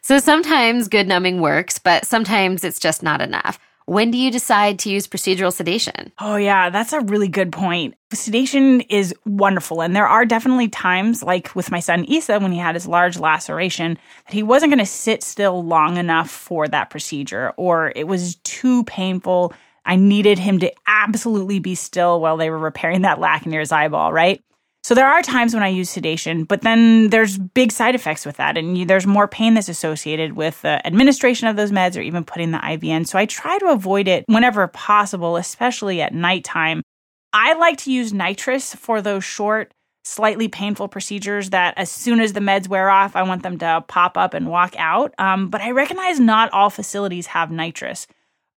So 0.00 0.20
sometimes 0.20 0.86
good 0.86 1.08
numbing 1.08 1.40
works, 1.40 1.80
but 1.80 2.06
sometimes 2.06 2.62
it's 2.62 2.78
just 2.78 3.02
not 3.02 3.20
enough. 3.20 3.58
When 3.86 4.10
do 4.10 4.18
you 4.18 4.30
decide 4.30 4.78
to 4.80 4.90
use 4.90 5.06
procedural 5.08 5.52
sedation? 5.52 6.12
Oh, 6.18 6.36
yeah, 6.36 6.70
that's 6.70 6.92
a 6.92 7.00
really 7.00 7.28
good 7.28 7.52
point. 7.52 7.94
Sedation 8.12 8.82
is 8.82 9.14
wonderful. 9.24 9.82
And 9.82 9.96
there 9.96 10.06
are 10.06 10.24
definitely 10.24 10.68
times, 10.68 11.22
like 11.22 11.54
with 11.56 11.70
my 11.70 11.80
son 11.80 12.04
Isa, 12.04 12.38
when 12.38 12.52
he 12.52 12.58
had 12.58 12.74
his 12.74 12.86
large 12.86 13.18
laceration, 13.18 13.98
that 14.26 14.34
he 14.34 14.42
wasn't 14.42 14.70
going 14.70 14.78
to 14.78 14.86
sit 14.86 15.22
still 15.22 15.64
long 15.64 15.96
enough 15.96 16.30
for 16.30 16.68
that 16.68 16.90
procedure, 16.90 17.52
or 17.56 17.92
it 17.96 18.06
was 18.06 18.36
too 18.44 18.84
painful. 18.84 19.52
I 19.84 19.96
needed 19.96 20.38
him 20.38 20.60
to 20.60 20.72
absolutely 20.86 21.58
be 21.58 21.74
still 21.74 22.20
while 22.20 22.36
they 22.36 22.50
were 22.50 22.58
repairing 22.58 23.02
that 23.02 23.18
lac 23.18 23.46
near 23.46 23.60
his 23.60 23.72
eyeball, 23.72 24.12
right? 24.12 24.42
So 24.84 24.96
there 24.96 25.06
are 25.06 25.22
times 25.22 25.54
when 25.54 25.62
I 25.62 25.68
use 25.68 25.90
sedation, 25.90 26.42
but 26.42 26.62
then 26.62 27.10
there's 27.10 27.38
big 27.38 27.70
side 27.70 27.94
effects 27.94 28.26
with 28.26 28.36
that, 28.38 28.58
and 28.58 28.76
you, 28.76 28.84
there's 28.84 29.06
more 29.06 29.28
pain 29.28 29.54
that's 29.54 29.68
associated 29.68 30.32
with 30.32 30.60
the 30.62 30.84
administration 30.84 31.46
of 31.46 31.54
those 31.54 31.70
meds 31.70 31.96
or 31.96 32.00
even 32.00 32.24
putting 32.24 32.50
the 32.50 32.72
IV 32.72 32.82
in. 32.82 33.04
So 33.04 33.16
I 33.16 33.26
try 33.26 33.58
to 33.60 33.66
avoid 33.66 34.08
it 34.08 34.24
whenever 34.26 34.66
possible, 34.66 35.36
especially 35.36 36.02
at 36.02 36.12
nighttime. 36.12 36.82
I 37.32 37.54
like 37.54 37.78
to 37.78 37.92
use 37.92 38.12
nitrous 38.12 38.74
for 38.74 39.00
those 39.00 39.22
short, 39.22 39.72
slightly 40.04 40.48
painful 40.48 40.88
procedures 40.88 41.50
that 41.50 41.74
as 41.76 41.88
soon 41.88 42.18
as 42.20 42.32
the 42.32 42.40
meds 42.40 42.68
wear 42.68 42.90
off, 42.90 43.14
I 43.14 43.22
want 43.22 43.44
them 43.44 43.58
to 43.58 43.84
pop 43.86 44.18
up 44.18 44.34
and 44.34 44.48
walk 44.48 44.74
out. 44.76 45.14
Um, 45.16 45.48
but 45.48 45.60
I 45.60 45.70
recognize 45.70 46.18
not 46.18 46.52
all 46.52 46.70
facilities 46.70 47.28
have 47.28 47.52
nitrous. 47.52 48.08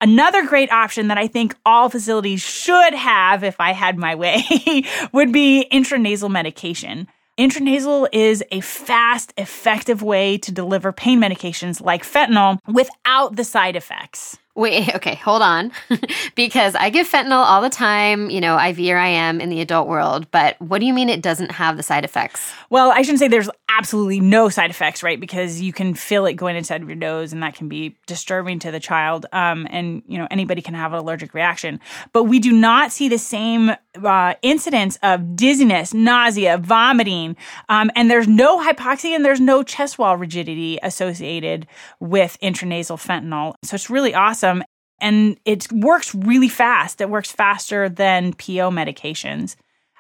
Another 0.01 0.45
great 0.45 0.71
option 0.71 1.08
that 1.08 1.17
I 1.17 1.27
think 1.27 1.55
all 1.65 1.89
facilities 1.89 2.41
should 2.41 2.93
have, 2.93 3.43
if 3.43 3.60
I 3.60 3.71
had 3.71 3.97
my 3.97 4.15
way, 4.15 4.43
would 5.13 5.31
be 5.31 5.67
intranasal 5.71 6.29
medication. 6.29 7.08
Intranasal 7.38 8.08
is 8.12 8.43
a 8.51 8.62
fast, 8.62 9.34
effective 9.38 10.01
way 10.01 10.38
to 10.39 10.51
deliver 10.51 10.91
pain 10.91 11.19
medications 11.19 11.81
like 11.81 12.03
fentanyl 12.03 12.60
without 12.67 13.36
the 13.36 13.43
side 13.43 13.75
effects. 13.75 14.38
Wait, 14.56 14.96
okay, 14.96 15.15
hold 15.15 15.41
on. 15.41 15.72
because 16.36 16.76
I 16.76 16.89
give 16.89 17.10
fentanyl 17.10 17.44
all 17.44 17.62
the 17.62 17.70
time, 17.70 18.30
you 18.30 18.41
know, 18.41 18.58
IV 18.58 18.80
or 18.80 18.98
IM 18.98 19.41
in 19.41 19.50
the 19.50 19.62
adult 19.62 19.88
world, 19.88 20.30
but 20.32 20.60
what 20.62 20.80
do 20.80 20.86
you 20.86 20.94
mean 20.94 21.10
it 21.10 21.22
doesn't 21.22 21.52
have 21.52 21.78
the 21.78 21.84
side 21.84 22.06
effects? 22.06 22.54
Well, 22.70 22.91
I 22.91 23.02
shouldn't 23.02 23.20
say 23.20 23.28
there's 23.28 23.50
absolutely 23.70 24.22
no 24.22 24.48
side 24.50 24.70
effects, 24.70 25.04
right? 25.04 25.20
Because 25.20 25.62
you 25.62 25.74
can 25.74 25.94
feel 25.94 26.26
it 26.26 26.34
going 26.34 26.56
inside 26.56 26.82
of 26.82 26.88
your 26.88 26.96
nose 26.96 27.34
and 27.34 27.44
that 27.44 27.56
can 27.56 27.68
be 27.68 27.96
disturbing 28.08 28.60
to 28.60 28.72
the 28.72 28.80
child. 28.80 29.26
Um, 29.34 29.68
and, 29.70 30.02
you 30.08 30.18
know, 30.18 30.28
anybody 30.32 30.62
can 30.62 30.74
have 30.74 30.94
an 30.94 31.00
allergic 31.00 31.34
reaction. 31.34 31.80
But 32.13 32.24
we 32.24 32.39
do 32.39 32.54
not 32.54 32.91
see 32.91 33.10
the 33.10 33.18
same 33.18 33.72
uh, 34.02 34.36
incidence 34.41 34.98
of 35.04 35.36
dizziness, 35.36 35.94
nausea, 35.94 36.58
vomiting. 36.58 37.36
Um, 37.68 37.91
and 37.96 38.10
there's 38.10 38.28
no 38.28 38.63
hypoxia 38.65 39.15
and 39.15 39.26
there's 39.26 39.41
no 39.41 39.63
chest 39.63 40.00
wall 40.00 40.15
rigidity 40.15 40.80
associated 40.82 41.68
with 42.00 42.38
intranasal 42.41 42.98
fentanyl. 42.98 43.56
So 43.63 43.76
it's 43.76 43.89
really 43.89 44.13
awesome 44.13 44.44
awesome. 44.45 44.63
And 44.99 45.38
it 45.45 45.71
works 45.71 46.15
really 46.15 46.47
fast. 46.47 47.01
It 47.01 47.10
works 47.10 47.31
faster 47.31 47.89
than 47.89 48.34
PO 48.34 48.71
medications. 48.71 49.55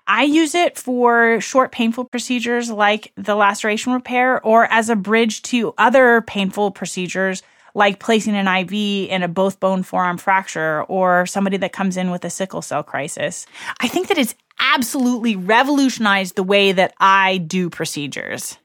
I 0.07 0.23
use 0.23 0.55
it 0.55 0.77
for 0.77 1.41
short, 1.41 1.71
painful 1.71 2.05
procedures 2.05 2.69
like 2.69 3.11
the 3.17 3.35
laceration 3.35 3.93
repair 3.93 4.39
or 4.45 4.65
as 4.71 4.89
a 4.89 4.95
bridge 4.95 5.41
to 5.43 5.73
other 5.77 6.21
painful 6.21 6.71
procedures 6.71 7.41
like 7.73 7.99
placing 7.99 8.35
an 8.35 8.47
IV 8.47 8.71
in 9.09 9.23
a 9.23 9.27
both 9.27 9.59
bone 9.59 9.83
forearm 9.83 10.17
fracture 10.17 10.83
or 10.83 11.25
somebody 11.25 11.57
that 11.57 11.73
comes 11.73 11.97
in 11.97 12.09
with 12.09 12.23
a 12.23 12.29
sickle 12.29 12.61
cell 12.61 12.83
crisis. 12.83 13.47
I 13.81 13.87
think 13.87 14.07
that 14.07 14.17
it's 14.17 14.35
absolutely 14.59 15.35
revolutionized 15.35 16.35
the 16.35 16.43
way 16.43 16.71
that 16.71 16.93
I 16.99 17.37
do 17.39 17.69
procedures. 17.69 18.57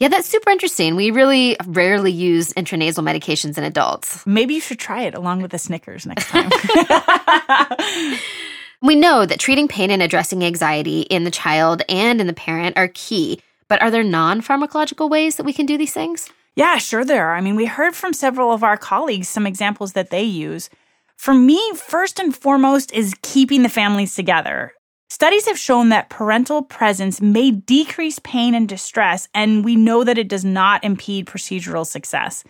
Yeah, 0.00 0.08
that's 0.08 0.26
super 0.26 0.48
interesting. 0.48 0.96
We 0.96 1.10
really 1.10 1.58
rarely 1.66 2.10
use 2.10 2.54
intranasal 2.54 3.04
medications 3.04 3.58
in 3.58 3.64
adults. 3.64 4.26
Maybe 4.26 4.54
you 4.54 4.60
should 4.60 4.78
try 4.78 5.02
it 5.02 5.14
along 5.14 5.42
with 5.42 5.50
the 5.50 5.58
Snickers 5.58 6.06
next 6.06 6.28
time. 6.28 6.48
we 8.82 8.96
know 8.96 9.26
that 9.26 9.38
treating 9.38 9.68
pain 9.68 9.90
and 9.90 10.02
addressing 10.02 10.42
anxiety 10.42 11.02
in 11.02 11.24
the 11.24 11.30
child 11.30 11.82
and 11.86 12.18
in 12.18 12.26
the 12.26 12.32
parent 12.32 12.78
are 12.78 12.88
key, 12.88 13.42
but 13.68 13.82
are 13.82 13.90
there 13.90 14.02
non 14.02 14.40
pharmacological 14.40 15.10
ways 15.10 15.36
that 15.36 15.44
we 15.44 15.52
can 15.52 15.66
do 15.66 15.76
these 15.76 15.92
things? 15.92 16.30
Yeah, 16.56 16.78
sure 16.78 17.04
there 17.04 17.26
are. 17.26 17.36
I 17.36 17.42
mean, 17.42 17.56
we 17.56 17.66
heard 17.66 17.94
from 17.94 18.14
several 18.14 18.52
of 18.52 18.64
our 18.64 18.78
colleagues 18.78 19.28
some 19.28 19.46
examples 19.46 19.92
that 19.92 20.08
they 20.08 20.22
use. 20.22 20.70
For 21.18 21.34
me, 21.34 21.74
first 21.74 22.18
and 22.18 22.34
foremost 22.34 22.90
is 22.92 23.14
keeping 23.20 23.62
the 23.62 23.68
families 23.68 24.14
together. 24.14 24.72
Studies 25.12 25.46
have 25.46 25.58
shown 25.58 25.88
that 25.88 26.08
parental 26.08 26.62
presence 26.62 27.20
may 27.20 27.50
decrease 27.50 28.20
pain 28.20 28.54
and 28.54 28.68
distress, 28.68 29.26
and 29.34 29.64
we 29.64 29.74
know 29.74 30.04
that 30.04 30.18
it 30.18 30.28
does 30.28 30.44
not 30.44 30.84
impede 30.84 31.26
procedural 31.26 31.84
success. 31.84 32.44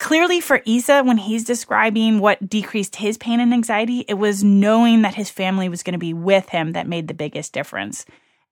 Clearly, 0.00 0.40
for 0.40 0.62
Isa, 0.64 1.04
when 1.04 1.16
he's 1.16 1.44
describing 1.44 2.18
what 2.18 2.50
decreased 2.50 2.96
his 2.96 3.16
pain 3.16 3.38
and 3.38 3.54
anxiety, 3.54 4.04
it 4.08 4.14
was 4.14 4.42
knowing 4.42 5.02
that 5.02 5.14
his 5.14 5.30
family 5.30 5.68
was 5.68 5.84
going 5.84 5.92
to 5.92 5.98
be 5.98 6.12
with 6.12 6.48
him 6.48 6.72
that 6.72 6.88
made 6.88 7.06
the 7.06 7.14
biggest 7.14 7.52
difference. 7.52 8.04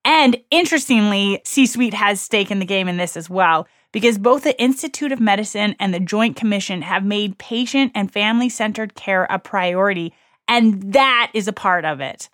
And 0.05 0.37
interestingly, 0.49 1.41
C 1.43 1.65
Suite 1.65 1.93
has 1.93 2.21
stake 2.21 2.51
in 2.51 2.59
the 2.59 2.65
game 2.65 2.87
in 2.87 2.95
this 2.95 3.17
as 3.17 3.29
well, 3.29 3.67
because 3.91 4.17
both 4.17 4.43
the 4.43 4.59
Institute 4.61 5.11
of 5.11 5.19
Medicine 5.19 5.75
and 5.77 5.93
the 5.93 5.99
Joint 5.99 6.37
Commission 6.37 6.83
have 6.83 7.03
made 7.03 7.37
patient 7.37 7.91
and 7.95 8.09
family 8.09 8.47
centered 8.47 8.95
care 8.95 9.27
a 9.29 9.37
priority, 9.37 10.13
and 10.47 10.93
that 10.93 11.31
is 11.33 11.49
a 11.49 11.53
part 11.53 11.83
of 11.83 11.99
it. 11.99 12.29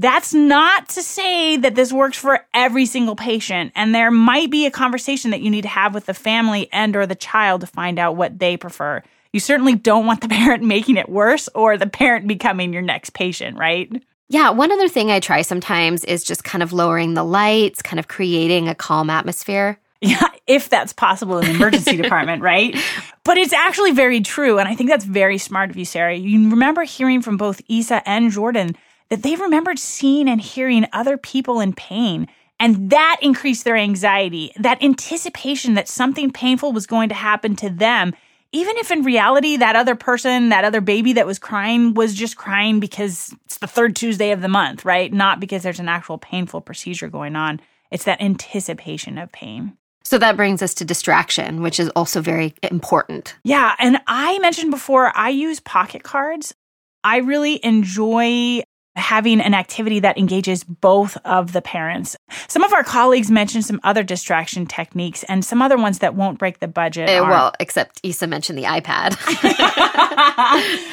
That's 0.00 0.32
not 0.32 0.88
to 0.90 1.02
say 1.02 1.58
that 1.58 1.74
this 1.74 1.92
works 1.92 2.16
for 2.16 2.46
every 2.54 2.86
single 2.86 3.16
patient 3.16 3.72
and 3.74 3.94
there 3.94 4.10
might 4.10 4.50
be 4.50 4.64
a 4.64 4.70
conversation 4.70 5.30
that 5.30 5.42
you 5.42 5.50
need 5.50 5.60
to 5.60 5.68
have 5.68 5.92
with 5.92 6.06
the 6.06 6.14
family 6.14 6.70
and 6.72 6.96
or 6.96 7.06
the 7.06 7.14
child 7.14 7.60
to 7.60 7.66
find 7.66 7.98
out 7.98 8.16
what 8.16 8.38
they 8.38 8.56
prefer. 8.56 9.02
You 9.34 9.40
certainly 9.40 9.74
don't 9.74 10.06
want 10.06 10.22
the 10.22 10.28
parent 10.30 10.62
making 10.62 10.96
it 10.96 11.10
worse 11.10 11.50
or 11.54 11.76
the 11.76 11.86
parent 11.86 12.26
becoming 12.26 12.72
your 12.72 12.80
next 12.80 13.10
patient, 13.10 13.58
right? 13.58 13.92
Yeah, 14.30 14.48
one 14.48 14.72
other 14.72 14.88
thing 14.88 15.10
I 15.10 15.20
try 15.20 15.42
sometimes 15.42 16.02
is 16.06 16.24
just 16.24 16.44
kind 16.44 16.62
of 16.62 16.72
lowering 16.72 17.12
the 17.12 17.24
lights, 17.24 17.82
kind 17.82 18.00
of 18.00 18.08
creating 18.08 18.68
a 18.68 18.74
calm 18.74 19.10
atmosphere. 19.10 19.78
Yeah, 20.00 20.28
if 20.46 20.70
that's 20.70 20.94
possible 20.94 21.40
in 21.40 21.44
the 21.44 21.54
emergency 21.56 21.96
department, 22.00 22.40
right? 22.40 22.74
But 23.22 23.36
it's 23.36 23.52
actually 23.52 23.92
very 23.92 24.22
true. 24.22 24.58
And 24.58 24.66
I 24.66 24.74
think 24.74 24.88
that's 24.88 25.04
very 25.04 25.36
smart 25.36 25.68
of 25.68 25.76
you, 25.76 25.84
Sarah. 25.84 26.14
You 26.16 26.48
remember 26.48 26.84
hearing 26.84 27.20
from 27.20 27.36
both 27.36 27.60
Isa 27.68 28.00
and 28.08 28.30
Jordan 28.30 28.76
that 29.10 29.22
they 29.22 29.36
remembered 29.36 29.78
seeing 29.78 30.28
and 30.28 30.40
hearing 30.40 30.86
other 30.92 31.18
people 31.18 31.60
in 31.60 31.72
pain. 31.72 32.28
And 32.58 32.90
that 32.90 33.18
increased 33.22 33.64
their 33.64 33.76
anxiety, 33.76 34.52
that 34.56 34.82
anticipation 34.82 35.74
that 35.74 35.88
something 35.88 36.30
painful 36.30 36.72
was 36.72 36.86
going 36.86 37.08
to 37.08 37.14
happen 37.14 37.56
to 37.56 37.70
them. 37.70 38.14
Even 38.52 38.76
if 38.78 38.90
in 38.90 39.02
reality, 39.02 39.56
that 39.56 39.76
other 39.76 39.94
person, 39.94 40.48
that 40.48 40.64
other 40.64 40.80
baby 40.80 41.12
that 41.12 41.26
was 41.26 41.38
crying 41.38 41.94
was 41.94 42.14
just 42.14 42.36
crying 42.36 42.80
because 42.80 43.34
it's 43.46 43.58
the 43.58 43.66
third 43.66 43.94
Tuesday 43.94 44.32
of 44.32 44.40
the 44.40 44.48
month, 44.48 44.84
right? 44.84 45.12
Not 45.12 45.40
because 45.40 45.62
there's 45.62 45.80
an 45.80 45.88
actual 45.88 46.18
painful 46.18 46.60
procedure 46.60 47.08
going 47.08 47.36
on. 47.36 47.60
It's 47.90 48.04
that 48.04 48.20
anticipation 48.20 49.18
of 49.18 49.30
pain. 49.32 49.76
So 50.04 50.18
that 50.18 50.36
brings 50.36 50.62
us 50.62 50.74
to 50.74 50.84
distraction, 50.84 51.62
which 51.62 51.78
is 51.78 51.88
also 51.90 52.20
very 52.20 52.54
important. 52.64 53.36
Yeah. 53.44 53.76
And 53.78 54.00
I 54.06 54.38
mentioned 54.40 54.72
before, 54.72 55.16
I 55.16 55.28
use 55.30 55.60
pocket 55.60 56.02
cards. 56.02 56.52
I 57.04 57.18
really 57.18 57.64
enjoy 57.64 58.62
having 59.00 59.40
an 59.40 59.54
activity 59.54 59.98
that 60.00 60.16
engages 60.16 60.62
both 60.62 61.16
of 61.24 61.52
the 61.52 61.60
parents. 61.60 62.16
Some 62.48 62.62
of 62.62 62.72
our 62.72 62.84
colleagues 62.84 63.30
mentioned 63.30 63.64
some 63.64 63.80
other 63.82 64.02
distraction 64.02 64.66
techniques 64.66 65.24
and 65.24 65.44
some 65.44 65.60
other 65.60 65.76
ones 65.76 65.98
that 65.98 66.14
won't 66.14 66.38
break 66.38 66.60
the 66.60 66.68
budget. 66.68 67.08
Uh, 67.08 67.24
well, 67.28 67.52
except 67.58 68.00
Isa 68.02 68.26
mentioned 68.26 68.58
the 68.58 68.64
iPad. 68.64 69.16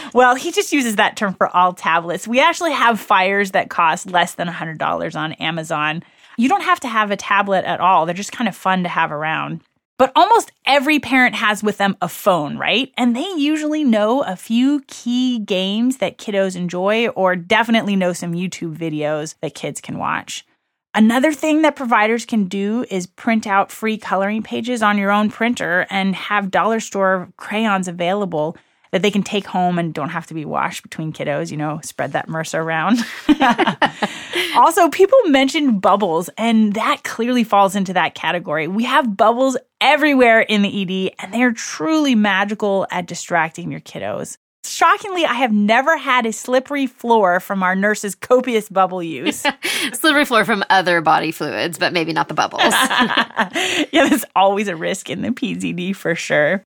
well, 0.13 0.36
he 0.36 0.52
just 0.52 0.74
uses 0.74 0.96
that 0.96 1.15
term 1.17 1.34
for 1.36 1.56
all 1.56 1.74
tablets. 1.74 2.28
We 2.28 2.39
actually 2.39 2.74
have 2.74 3.00
fires 3.00 3.52
that 3.52 3.70
cost 3.70 4.10
less 4.10 4.36
than 4.36 4.48
$100 4.48 5.15
on 5.15 5.34
Amazon. 5.34 6.04
You 6.38 6.50
don't 6.50 6.62
have 6.62 6.80
to 6.82 6.88
have 6.88 7.12
a 7.12 7.17
tablet 7.17 7.65
at 7.65 7.80
all. 7.80 8.06
They're 8.06 8.15
just 8.15 8.32
kind 8.32 8.48
of 8.48 8.56
fun 8.56 8.84
to 8.84 8.89
have 8.89 9.12
around. 9.12 9.62
But 9.98 10.12
almost 10.16 10.52
every 10.66 11.00
parent 11.00 11.36
has 11.36 11.64
with 11.64 11.78
them 11.78 11.98
a 12.02 12.08
phone, 12.08 12.58
right? 12.58 12.92
And 12.98 13.16
they 13.16 13.28
usually 13.36 13.84
know 13.84 14.22
a 14.24 14.36
few 14.36 14.82
key 14.88 15.40
games 15.40 15.98
that 15.98 16.20
kiddos 16.20 16.56
enjoy, 16.56 17.08
or 17.10 17.36
definitely 17.36 17.96
know 17.96 18.14
some 18.14 18.34
YouTube 18.34 18.78
videos 18.78 19.36
that 19.42 19.56
kids 19.56 19.82
can 19.82 19.98
watch. 19.98 20.46
Another 20.94 21.32
thing 21.32 21.62
that 21.62 21.76
providers 21.76 22.26
can 22.26 22.46
do 22.46 22.86
is 22.90 23.06
print 23.06 23.46
out 23.46 23.72
free 23.72 23.98
coloring 23.98 24.42
pages 24.44 24.82
on 24.82 24.98
your 24.98 25.12
own 25.12 25.30
printer 25.30 25.86
and 25.90 26.16
have 26.16 26.52
dollar 26.52 26.80
store 26.80 27.30
crayons 27.38 27.88
available 27.88 28.56
that 28.91 29.02
they 29.02 29.12
can 29.12 29.23
take 29.23 29.45
home 29.45 29.80
and 29.80 29.93
don't 29.93 30.10
have 30.10 30.28
to 30.28 30.34
be 30.34 30.45
washed 30.45 30.84
between 30.84 31.13
kiddos, 31.13 31.52
you 31.52 31.58
know, 31.58 31.80
spread 31.84 32.13
that 32.13 32.28
MRSA 32.28 32.60
around. 32.60 33.00
also, 34.56 34.89
people 34.89 35.17
mentioned 35.26 35.82
bubbles, 35.82 36.30
and 36.38 36.73
that 36.73 37.04
clearly 37.04 37.43
falls 37.43 37.76
into 37.76 37.93
that 37.93 38.15
category. 38.15 38.67
We 38.67 38.86
have 38.86 39.17
bubbles 39.17 39.58
everywhere 39.82 40.41
in 40.41 40.62
the 40.62 40.82
ED, 40.82 41.15
and 41.19 41.34
they're 41.34 41.54
truly 41.54 42.15
magical 42.15 42.88
at 42.91 43.06
distracting 43.06 43.71
your 43.71 43.82
kiddos. 43.82 44.38
Shockingly, 44.67 45.26
I 45.26 45.34
have 45.34 45.54
never 45.54 45.97
had 45.97 46.26
a 46.26 46.34
slippery 46.34 46.88
floor 46.88 47.39
from 47.39 47.63
our 47.63 47.76
nurses' 47.76 48.15
copious 48.15 48.67
bubble 48.67 49.02
use. 49.02 49.45
slippery 49.93 50.26
floor 50.26 50.43
from 50.45 50.63
other 50.69 51.00
body 51.02 51.32
fluids, 51.32 51.80
but 51.80 51.93
maybe 51.93 52.12
not 52.12 52.28
the 52.28 52.34
bubbles. 52.34 52.62
yeah, 52.63 54.10
there's 54.10 54.26
always 54.36 54.67
a 54.67 54.76
risk 54.76 55.10
in 55.10 55.21
the 55.21 55.30
peds 55.30 55.63
ED 55.63 55.95
for 55.95 56.15
sure. 56.15 56.63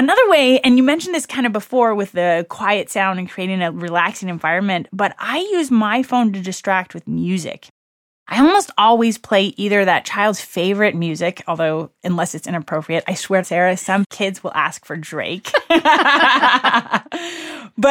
Another 0.00 0.30
way, 0.30 0.58
and 0.60 0.78
you 0.78 0.82
mentioned 0.82 1.14
this 1.14 1.26
kind 1.26 1.46
of 1.46 1.52
before 1.52 1.94
with 1.94 2.12
the 2.12 2.46
quiet 2.48 2.88
sound 2.88 3.18
and 3.18 3.28
creating 3.28 3.60
a 3.60 3.70
relaxing 3.70 4.30
environment, 4.30 4.88
but 4.94 5.14
I 5.18 5.40
use 5.52 5.70
my 5.70 6.02
phone 6.02 6.32
to 6.32 6.40
distract 6.40 6.94
with 6.94 7.06
music. 7.06 7.68
I 8.30 8.38
almost 8.38 8.70
always 8.78 9.18
play 9.18 9.46
either 9.56 9.84
that 9.84 10.04
child's 10.04 10.40
favorite 10.40 10.94
music, 10.94 11.42
although 11.48 11.90
unless 12.04 12.36
it's 12.36 12.46
inappropriate, 12.46 13.02
I 13.08 13.14
swear, 13.14 13.42
Sarah, 13.42 13.76
some 13.76 14.04
kids 14.08 14.44
will 14.44 14.52
ask 14.54 14.84
for 14.84 14.96
Drake. 14.96 15.50
but 15.68 15.82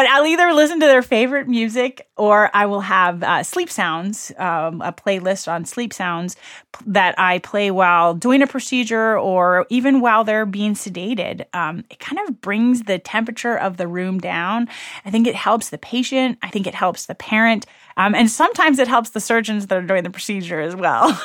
I'll 0.07 0.25
either 0.25 0.53
listen 0.53 0.79
to 0.79 0.85
their 0.85 1.01
favorite 1.01 1.49
music 1.49 2.07
or 2.15 2.49
I 2.53 2.67
will 2.67 2.79
have 2.79 3.21
uh, 3.21 3.43
sleep 3.43 3.69
sounds, 3.69 4.31
um, 4.37 4.81
a 4.81 4.93
playlist 4.93 5.51
on 5.51 5.65
sleep 5.65 5.93
sounds 5.93 6.37
that 6.85 7.19
I 7.19 7.39
play 7.39 7.69
while 7.69 8.13
doing 8.13 8.41
a 8.41 8.47
procedure 8.47 9.19
or 9.19 9.65
even 9.69 9.99
while 9.99 10.23
they're 10.23 10.45
being 10.45 10.73
sedated. 10.73 11.53
Um, 11.53 11.83
it 11.89 11.99
kind 11.99 12.17
of 12.29 12.39
brings 12.39 12.83
the 12.83 12.97
temperature 12.97 13.57
of 13.57 13.75
the 13.75 13.87
room 13.89 14.19
down. 14.19 14.69
I 15.03 15.11
think 15.11 15.27
it 15.27 15.35
helps 15.35 15.69
the 15.69 15.77
patient. 15.77 16.37
I 16.41 16.49
think 16.49 16.65
it 16.65 16.75
helps 16.75 17.07
the 17.07 17.15
parent. 17.15 17.65
Um, 17.99 18.15
and 18.15 18.31
sometimes 18.31 18.79
it 18.79 18.87
helps 18.87 19.09
the 19.09 19.19
surgeons 19.19 19.67
that 19.67 19.77
are 19.77 19.85
doing 19.85 20.03
the 20.03 20.09
procedure 20.09 20.61
as 20.61 20.73
well. 20.73 21.21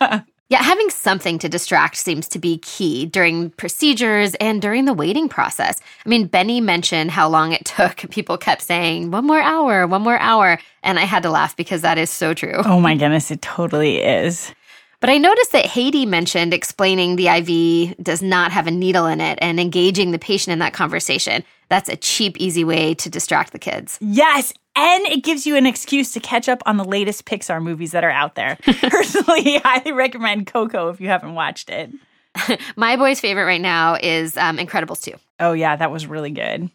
yeah, 0.48 0.62
having 0.62 0.90
something 0.90 1.38
to 1.38 1.48
distract 1.48 1.96
seems 1.96 2.26
to 2.30 2.40
be 2.40 2.58
key 2.58 3.06
during 3.06 3.50
procedures 3.50 4.34
and 4.40 4.60
during 4.60 4.84
the 4.84 4.92
waiting 4.92 5.28
process. 5.28 5.80
I 6.04 6.08
mean, 6.08 6.26
Benny 6.26 6.60
mentioned 6.60 7.12
how 7.12 7.28
long 7.28 7.52
it 7.52 7.64
took. 7.76 7.98
People 8.10 8.36
kept 8.36 8.62
saying, 8.62 9.12
one 9.12 9.28
more 9.28 9.40
hour, 9.40 9.86
one 9.86 10.02
more 10.02 10.18
hour. 10.18 10.58
And 10.82 10.98
I 10.98 11.04
had 11.04 11.22
to 11.22 11.30
laugh 11.30 11.56
because 11.56 11.82
that 11.82 11.98
is 11.98 12.10
so 12.10 12.34
true. 12.34 12.62
Oh 12.64 12.80
my 12.80 12.96
goodness, 12.96 13.30
it 13.30 13.40
totally 13.40 13.98
is. 13.98 14.52
But 15.00 15.10
I 15.10 15.18
noticed 15.18 15.52
that 15.52 15.66
Haiti 15.66 16.04
mentioned 16.04 16.52
explaining 16.52 17.14
the 17.14 17.28
IV 17.28 17.96
does 18.02 18.22
not 18.22 18.50
have 18.50 18.66
a 18.66 18.72
needle 18.72 19.06
in 19.06 19.20
it 19.20 19.38
and 19.40 19.60
engaging 19.60 20.10
the 20.10 20.18
patient 20.18 20.52
in 20.52 20.58
that 20.58 20.72
conversation. 20.72 21.44
That's 21.68 21.88
a 21.88 21.94
cheap, 21.96 22.36
easy 22.40 22.64
way 22.64 22.94
to 22.94 23.08
distract 23.08 23.52
the 23.52 23.60
kids. 23.60 23.98
Yes. 24.00 24.52
And 24.78 25.06
it 25.06 25.24
gives 25.24 25.44
you 25.44 25.56
an 25.56 25.66
excuse 25.66 26.12
to 26.12 26.20
catch 26.20 26.48
up 26.48 26.62
on 26.64 26.76
the 26.76 26.84
latest 26.84 27.24
Pixar 27.24 27.60
movies 27.60 27.90
that 27.90 28.04
are 28.04 28.12
out 28.12 28.36
there. 28.36 28.56
Personally, 28.62 29.56
I 29.64 29.80
highly 29.80 29.90
recommend 29.90 30.46
Coco 30.46 30.88
if 30.88 31.00
you 31.00 31.08
haven't 31.08 31.34
watched 31.34 31.68
it. 31.68 31.90
My 32.76 32.94
boy's 32.94 33.18
favorite 33.18 33.44
right 33.44 33.60
now 33.60 33.96
is 34.00 34.36
um, 34.36 34.56
Incredibles 34.56 35.02
2. 35.02 35.14
Oh, 35.40 35.52
yeah, 35.52 35.74
that 35.74 35.90
was 35.90 36.06
really 36.06 36.30
good. 36.30 36.70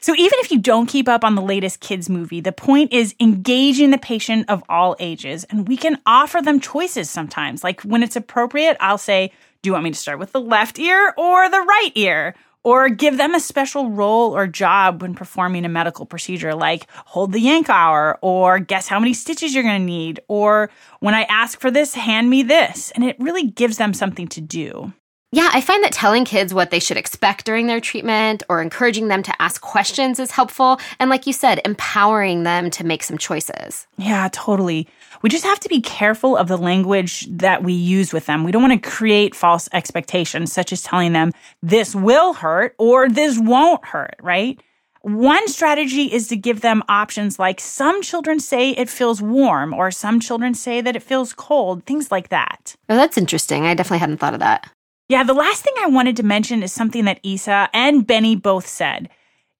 So 0.00 0.14
even 0.16 0.38
if 0.40 0.50
you 0.50 0.58
don't 0.58 0.88
keep 0.88 1.08
up 1.08 1.22
on 1.22 1.36
the 1.36 1.42
latest 1.42 1.78
kids 1.78 2.10
movie, 2.10 2.40
the 2.40 2.50
point 2.50 2.92
is 2.92 3.14
engaging 3.20 3.90
the 3.90 3.98
patient 3.98 4.50
of 4.50 4.64
all 4.68 4.96
ages. 4.98 5.44
And 5.44 5.68
we 5.68 5.76
can 5.76 6.00
offer 6.06 6.42
them 6.42 6.58
choices 6.58 7.08
sometimes. 7.08 7.62
Like 7.62 7.82
when 7.82 8.02
it's 8.02 8.16
appropriate, 8.16 8.76
I'll 8.80 8.98
say, 8.98 9.30
do 9.62 9.68
you 9.68 9.74
want 9.74 9.84
me 9.84 9.92
to 9.92 9.96
start 9.96 10.18
with 10.18 10.32
the 10.32 10.40
left 10.40 10.80
ear 10.80 11.14
or 11.16 11.48
the 11.48 11.60
right 11.60 11.92
ear? 11.94 12.34
Or 12.64 12.88
give 12.88 13.18
them 13.18 13.34
a 13.34 13.40
special 13.40 13.90
role 13.90 14.34
or 14.34 14.46
job 14.46 15.02
when 15.02 15.14
performing 15.14 15.66
a 15.66 15.68
medical 15.68 16.06
procedure, 16.06 16.54
like 16.54 16.86
hold 16.90 17.32
the 17.32 17.44
Yankauer, 17.44 18.16
or 18.22 18.58
guess 18.58 18.88
how 18.88 18.98
many 18.98 19.12
stitches 19.12 19.54
you're 19.54 19.62
going 19.62 19.80
to 19.80 19.86
need, 19.86 20.20
or 20.28 20.70
when 21.00 21.14
I 21.14 21.24
ask 21.24 21.60
for 21.60 21.70
this, 21.70 21.94
hand 21.94 22.30
me 22.30 22.42
this. 22.42 22.90
And 22.92 23.04
it 23.04 23.16
really 23.20 23.46
gives 23.46 23.76
them 23.76 23.92
something 23.92 24.28
to 24.28 24.40
do. 24.40 24.94
Yeah, 25.34 25.50
I 25.52 25.60
find 25.62 25.82
that 25.82 25.90
telling 25.90 26.24
kids 26.24 26.54
what 26.54 26.70
they 26.70 26.78
should 26.78 26.96
expect 26.96 27.44
during 27.44 27.66
their 27.66 27.80
treatment 27.80 28.44
or 28.48 28.62
encouraging 28.62 29.08
them 29.08 29.20
to 29.24 29.42
ask 29.42 29.60
questions 29.60 30.20
is 30.20 30.30
helpful. 30.30 30.78
And 31.00 31.10
like 31.10 31.26
you 31.26 31.32
said, 31.32 31.60
empowering 31.64 32.44
them 32.44 32.70
to 32.70 32.86
make 32.86 33.02
some 33.02 33.18
choices. 33.18 33.88
Yeah, 33.98 34.28
totally. 34.32 34.86
We 35.24 35.30
just 35.30 35.46
have 35.46 35.60
to 35.60 35.70
be 35.70 35.80
careful 35.80 36.36
of 36.36 36.48
the 36.48 36.58
language 36.58 37.26
that 37.30 37.62
we 37.64 37.72
use 37.72 38.12
with 38.12 38.26
them. 38.26 38.44
We 38.44 38.52
don't 38.52 38.60
want 38.60 38.82
to 38.82 38.90
create 38.90 39.34
false 39.34 39.70
expectations, 39.72 40.52
such 40.52 40.70
as 40.70 40.82
telling 40.82 41.14
them 41.14 41.32
this 41.62 41.94
will 41.94 42.34
hurt 42.34 42.74
or 42.78 43.08
this 43.08 43.38
won't 43.38 43.86
hurt, 43.86 44.16
right? 44.20 44.60
One 45.00 45.48
strategy 45.48 46.12
is 46.12 46.28
to 46.28 46.36
give 46.36 46.60
them 46.60 46.82
options 46.90 47.38
like 47.38 47.58
some 47.58 48.02
children 48.02 48.38
say 48.38 48.72
it 48.72 48.90
feels 48.90 49.22
warm 49.22 49.72
or 49.72 49.90
some 49.90 50.20
children 50.20 50.52
say 50.52 50.82
that 50.82 50.94
it 50.94 51.02
feels 51.02 51.32
cold, 51.32 51.86
things 51.86 52.10
like 52.10 52.28
that. 52.28 52.76
Oh, 52.90 52.96
that's 52.96 53.16
interesting. 53.16 53.64
I 53.64 53.72
definitely 53.72 54.00
hadn't 54.00 54.18
thought 54.18 54.34
of 54.34 54.40
that. 54.40 54.70
Yeah, 55.08 55.22
the 55.22 55.32
last 55.32 55.62
thing 55.62 55.72
I 55.80 55.86
wanted 55.86 56.18
to 56.18 56.22
mention 56.22 56.62
is 56.62 56.70
something 56.70 57.06
that 57.06 57.20
Isa 57.22 57.70
and 57.72 58.06
Benny 58.06 58.36
both 58.36 58.66
said. 58.66 59.08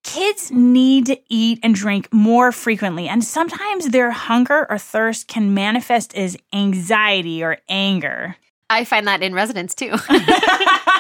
Kids 0.05 0.51
need 0.53 1.07
to 1.07 1.19
eat 1.29 1.59
and 1.63 1.75
drink 1.75 2.13
more 2.13 2.53
frequently, 2.53 3.09
and 3.09 3.25
sometimes 3.25 3.89
their 3.89 4.11
hunger 4.13 4.67
or 4.71 4.79
thirst 4.79 5.27
can 5.29 5.55
manifest 5.55 6.15
as 6.15 6.37
anxiety 6.53 7.43
or 7.43 7.59
anger. 7.69 8.37
I 8.71 8.85
find 8.85 9.07
that 9.09 9.23
in 9.23 9.35
residents 9.35 9.75
too. 9.75 9.95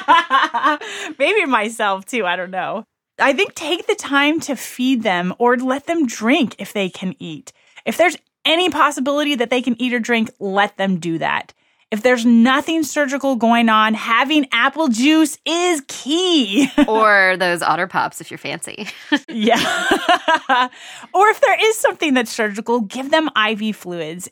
Maybe 1.19 1.47
myself 1.47 2.05
too, 2.05 2.27
I 2.27 2.37
don't 2.37 2.51
know. 2.51 2.85
I 3.19 3.33
think 3.33 3.55
take 3.55 3.87
the 3.87 3.95
time 3.95 4.41
to 4.41 4.57
feed 4.57 5.03
them 5.03 5.35
or 5.39 5.57
let 5.57 5.87
them 5.87 6.07
drink 6.07 6.57
if 6.59 6.73
they 6.73 6.89
can 6.89 7.15
eat. 7.19 7.53
If 7.85 7.97
there's 7.97 8.17
any 8.45 8.71
possibility 8.71 9.35
that 9.37 9.51
they 9.51 9.63
can 9.63 9.81
eat 9.81 9.95
or 9.95 10.01
drink, 10.01 10.31
let 10.41 10.77
them 10.77 10.99
do 10.99 11.19
that. 11.19 11.53
If 11.95 12.03
there's 12.03 12.27
nothing 12.27 12.83
surgical 12.83 13.37
going 13.37 13.69
on, 13.69 13.95
having 13.95 14.49
apple 14.51 14.89
juice 14.89 15.39
is 15.47 15.81
key. 15.87 16.69
or 16.89 17.37
those 17.39 17.63
otter 17.63 17.87
pops 17.87 18.21
if 18.21 18.33
you're 18.33 18.39
fancy. 18.39 18.89
yeah. 19.29 19.55
or 21.15 21.29
if 21.29 21.41
there 21.41 21.57
is 21.69 21.77
something 21.77 22.15
that's 22.15 22.33
surgical, 22.33 22.81
give 22.81 23.13
them 23.13 23.31
IV 23.37 23.77
fluids. 23.77 24.29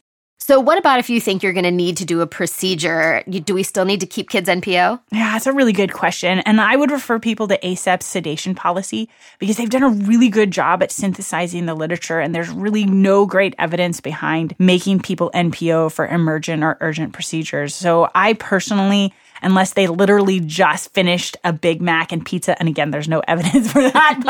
So, 0.52 0.60
what 0.60 0.76
about 0.76 0.98
if 0.98 1.08
you 1.08 1.18
think 1.18 1.42
you're 1.42 1.54
going 1.54 1.64
to 1.64 1.70
need 1.70 1.96
to 1.96 2.04
do 2.04 2.20
a 2.20 2.26
procedure? 2.26 3.22
Do 3.26 3.54
we 3.54 3.62
still 3.62 3.86
need 3.86 4.00
to 4.00 4.06
keep 4.06 4.28
kids 4.28 4.50
NPO? 4.50 5.00
Yeah, 5.10 5.32
that's 5.32 5.46
a 5.46 5.52
really 5.54 5.72
good 5.72 5.94
question. 5.94 6.40
And 6.40 6.60
I 6.60 6.76
would 6.76 6.90
refer 6.90 7.18
people 7.18 7.48
to 7.48 7.58
ACEP's 7.60 8.04
sedation 8.04 8.54
policy 8.54 9.08
because 9.38 9.56
they've 9.56 9.70
done 9.70 9.82
a 9.82 9.88
really 9.88 10.28
good 10.28 10.50
job 10.50 10.82
at 10.82 10.92
synthesizing 10.92 11.64
the 11.64 11.72
literature. 11.74 12.20
And 12.20 12.34
there's 12.34 12.50
really 12.50 12.84
no 12.84 13.24
great 13.24 13.54
evidence 13.58 14.02
behind 14.02 14.54
making 14.58 15.00
people 15.00 15.30
NPO 15.34 15.90
for 15.90 16.06
emergent 16.06 16.62
or 16.62 16.76
urgent 16.82 17.14
procedures. 17.14 17.74
So, 17.74 18.10
I 18.14 18.34
personally, 18.34 19.14
unless 19.40 19.72
they 19.72 19.86
literally 19.86 20.38
just 20.38 20.92
finished 20.92 21.38
a 21.44 21.54
Big 21.54 21.80
Mac 21.80 22.12
and 22.12 22.26
pizza. 22.26 22.58
And 22.58 22.68
again, 22.68 22.90
there's 22.90 23.08
no 23.08 23.22
evidence 23.26 23.72
for 23.72 23.80
that, 23.80 24.20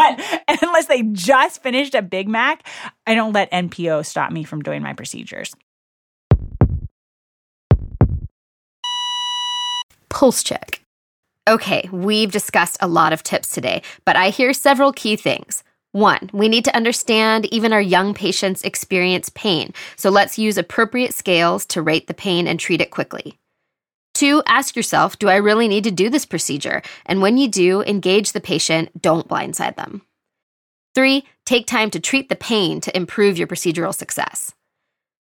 but 0.47 0.63
unless 0.63 0.87
they 0.87 1.03
just 1.03 1.65
finished 1.65 1.97
a 1.97 2.01
Big 2.01 2.29
Mac, 2.29 2.65
I 3.09 3.17
don't 3.17 3.33
let 3.33 3.51
NPO 3.51 4.07
stop 4.07 4.31
me 4.31 4.45
from 4.45 4.63
doing 4.63 4.83
my 4.83 4.93
procedures. 4.93 5.53
Pulse 10.13 10.43
check. 10.43 10.83
Okay, 11.49 11.89
we've 11.91 12.31
discussed 12.31 12.77
a 12.81 12.87
lot 12.87 13.15
of 13.15 13.23
tips 13.23 13.49
today, 13.49 13.83
but 14.05 14.15
I 14.15 14.29
hear 14.29 14.53
several 14.53 14.93
key 14.93 15.17
things. 15.17 15.65
One, 15.93 16.29
we 16.35 16.49
need 16.49 16.67
to 16.67 16.77
understand 16.77 17.47
even 17.47 17.73
our 17.73 17.81
young 17.81 18.13
patients 18.13 18.63
experience 18.63 19.31
pain, 19.31 19.73
so 19.97 20.11
let's 20.11 20.39
use 20.39 20.59
appropriate 20.59 21.15
scales 21.15 21.65
to 21.67 21.81
rate 21.81 22.09
the 22.09 22.15
pain 22.15 22.47
and 22.47 22.61
treat 22.61 22.83
it 22.83 22.91
quickly. 22.91 23.39
Two, 24.13 24.43
ask 24.47 24.77
yourself, 24.77 25.19
do 25.19 25.31
I 25.31 25.37
really 25.37 25.67
need 25.67 25.85
to 25.85 25.91
do 25.91 26.11
this 26.11 26.27
procedure? 26.27 26.83
And 27.07 27.23
when 27.23 27.39
you 27.39 27.49
do, 27.49 27.83
engage 27.83 28.33
the 28.33 28.41
patient, 28.41 29.01
don't 29.01 29.27
blindside 29.27 29.77
them. 29.77 30.03
Three, 30.95 31.25
take 31.47 31.67
time 31.67 31.89
to 31.89 31.99
treat 32.01 32.29
the 32.29 32.37
pain 32.37 32.83
to 32.83 32.95
improve 32.95 33.39
your 33.39 33.49
procedural 33.49 33.95
success. 33.95 34.53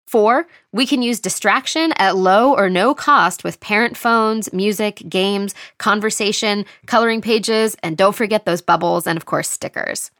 Four, 0.07 0.47
we 0.73 0.87
can 0.87 1.03
use 1.03 1.19
distraction 1.19 1.93
at 1.97 2.17
low 2.17 2.55
or 2.55 2.69
no 2.69 2.95
cost 2.95 3.43
with 3.43 3.61
parent 3.61 3.97
phones, 3.97 4.53
music, 4.53 5.03
games, 5.09 5.55
conversation, 5.79 6.67
coloring 6.87 7.21
pages, 7.21 7.77
and 7.83 7.97
don't 7.97 8.15
forget 8.15 8.45
those 8.45 8.63
bubbles 8.63 9.07
and, 9.07 9.17
of 9.17 9.25
course, 9.25 9.49
stickers. 9.49 10.11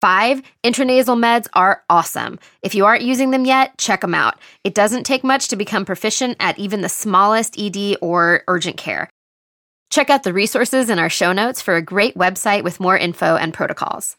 Five, 0.00 0.42
intranasal 0.62 1.16
meds 1.16 1.48
are 1.54 1.82
awesome. 1.88 2.38
If 2.62 2.74
you 2.74 2.84
aren't 2.84 3.02
using 3.02 3.30
them 3.30 3.46
yet, 3.46 3.78
check 3.78 4.02
them 4.02 4.14
out. 4.14 4.38
It 4.62 4.74
doesn't 4.74 5.04
take 5.04 5.24
much 5.24 5.48
to 5.48 5.56
become 5.56 5.86
proficient 5.86 6.36
at 6.38 6.58
even 6.58 6.82
the 6.82 6.88
smallest 6.88 7.58
ED 7.58 7.96
or 8.02 8.44
urgent 8.46 8.76
care. 8.76 9.08
Check 9.90 10.10
out 10.10 10.22
the 10.22 10.34
resources 10.34 10.90
in 10.90 10.98
our 10.98 11.08
show 11.08 11.32
notes 11.32 11.62
for 11.62 11.76
a 11.76 11.82
great 11.82 12.14
website 12.14 12.62
with 12.62 12.78
more 12.78 12.96
info 12.96 13.36
and 13.36 13.54
protocols. 13.54 14.16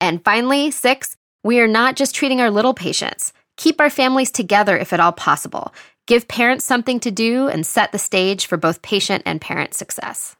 And 0.00 0.24
finally, 0.24 0.72
six, 0.72 1.16
we 1.44 1.60
are 1.60 1.68
not 1.68 1.94
just 1.94 2.14
treating 2.14 2.40
our 2.40 2.50
little 2.50 2.74
patients. 2.74 3.32
Keep 3.60 3.78
our 3.78 3.90
families 3.90 4.30
together 4.30 4.74
if 4.78 4.94
at 4.94 5.00
all 5.00 5.12
possible. 5.12 5.74
Give 6.06 6.26
parents 6.26 6.64
something 6.64 6.98
to 7.00 7.10
do 7.10 7.46
and 7.48 7.66
set 7.66 7.92
the 7.92 7.98
stage 7.98 8.46
for 8.46 8.56
both 8.56 8.80
patient 8.80 9.22
and 9.26 9.38
parent 9.38 9.74
success. 9.74 10.34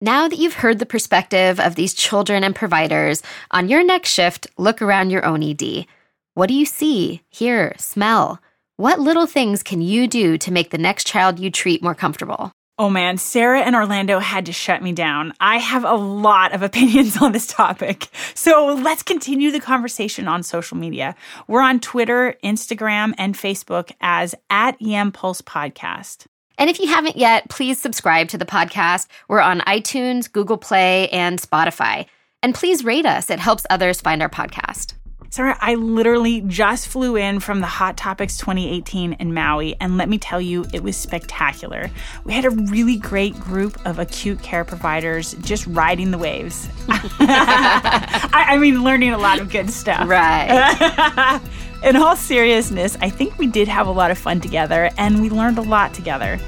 Now 0.00 0.28
that 0.28 0.38
you've 0.38 0.54
heard 0.54 0.78
the 0.78 0.86
perspective 0.86 1.60
of 1.60 1.74
these 1.74 1.92
children 1.92 2.42
and 2.42 2.54
providers, 2.54 3.22
on 3.50 3.68
your 3.68 3.84
next 3.84 4.08
shift, 4.08 4.46
look 4.56 4.80
around 4.80 5.10
your 5.10 5.26
own 5.26 5.42
ED. 5.42 5.84
What 6.32 6.46
do 6.46 6.54
you 6.54 6.64
see, 6.64 7.20
hear, 7.28 7.74
smell? 7.76 8.40
What 8.78 8.98
little 8.98 9.26
things 9.26 9.62
can 9.62 9.82
you 9.82 10.08
do 10.08 10.38
to 10.38 10.50
make 10.50 10.70
the 10.70 10.78
next 10.78 11.06
child 11.06 11.38
you 11.38 11.50
treat 11.50 11.82
more 11.82 11.94
comfortable? 11.94 12.50
Oh 12.78 12.88
man, 12.88 13.18
Sarah 13.18 13.60
and 13.60 13.76
Orlando 13.76 14.18
had 14.18 14.46
to 14.46 14.52
shut 14.52 14.82
me 14.82 14.92
down. 14.92 15.34
I 15.38 15.58
have 15.58 15.84
a 15.84 15.94
lot 15.94 16.54
of 16.54 16.62
opinions 16.62 17.20
on 17.20 17.32
this 17.32 17.46
topic. 17.46 18.08
So 18.34 18.74
let's 18.74 19.02
continue 19.02 19.50
the 19.50 19.60
conversation 19.60 20.26
on 20.26 20.42
social 20.42 20.76
media. 20.76 21.14
We're 21.46 21.60
on 21.60 21.80
Twitter, 21.80 22.34
Instagram, 22.42 23.14
and 23.18 23.34
Facebook 23.34 23.92
as 24.00 24.34
at 24.48 24.76
EM 24.82 25.12
Pulse 25.12 25.42
Podcast. 25.42 26.26
And 26.58 26.70
if 26.70 26.80
you 26.80 26.86
haven't 26.86 27.16
yet, 27.16 27.48
please 27.50 27.78
subscribe 27.78 28.28
to 28.28 28.38
the 28.38 28.46
podcast. 28.46 29.08
We're 29.28 29.40
on 29.40 29.60
iTunes, 29.60 30.30
Google 30.30 30.58
Play, 30.58 31.08
and 31.08 31.40
Spotify. 31.40 32.06
And 32.42 32.54
please 32.54 32.84
rate 32.84 33.06
us, 33.06 33.30
it 33.30 33.38
helps 33.38 33.66
others 33.70 34.00
find 34.00 34.22
our 34.22 34.28
podcast. 34.28 34.94
Sarah, 35.32 35.56
I 35.62 35.76
literally 35.76 36.42
just 36.42 36.88
flew 36.88 37.16
in 37.16 37.40
from 37.40 37.60
the 37.60 37.66
Hot 37.66 37.96
Topics 37.96 38.36
2018 38.36 39.14
in 39.14 39.32
Maui, 39.32 39.74
and 39.80 39.96
let 39.96 40.10
me 40.10 40.18
tell 40.18 40.42
you, 40.42 40.66
it 40.74 40.82
was 40.82 40.94
spectacular. 40.94 41.90
We 42.24 42.34
had 42.34 42.44
a 42.44 42.50
really 42.50 42.96
great 42.96 43.40
group 43.40 43.78
of 43.86 43.98
acute 43.98 44.42
care 44.42 44.62
providers 44.62 45.34
just 45.40 45.66
riding 45.68 46.10
the 46.10 46.18
waves. 46.18 46.68
I, 46.88 48.44
I 48.50 48.58
mean, 48.58 48.84
learning 48.84 49.14
a 49.14 49.18
lot 49.18 49.40
of 49.40 49.48
good 49.48 49.70
stuff. 49.70 50.06
Right. 50.06 51.40
in 51.82 51.96
all 51.96 52.14
seriousness, 52.14 52.98
I 53.00 53.08
think 53.08 53.38
we 53.38 53.46
did 53.46 53.68
have 53.68 53.86
a 53.86 53.90
lot 53.90 54.10
of 54.10 54.18
fun 54.18 54.38
together, 54.38 54.90
and 54.98 55.22
we 55.22 55.30
learned 55.30 55.56
a 55.56 55.62
lot 55.62 55.94
together. 55.94 56.38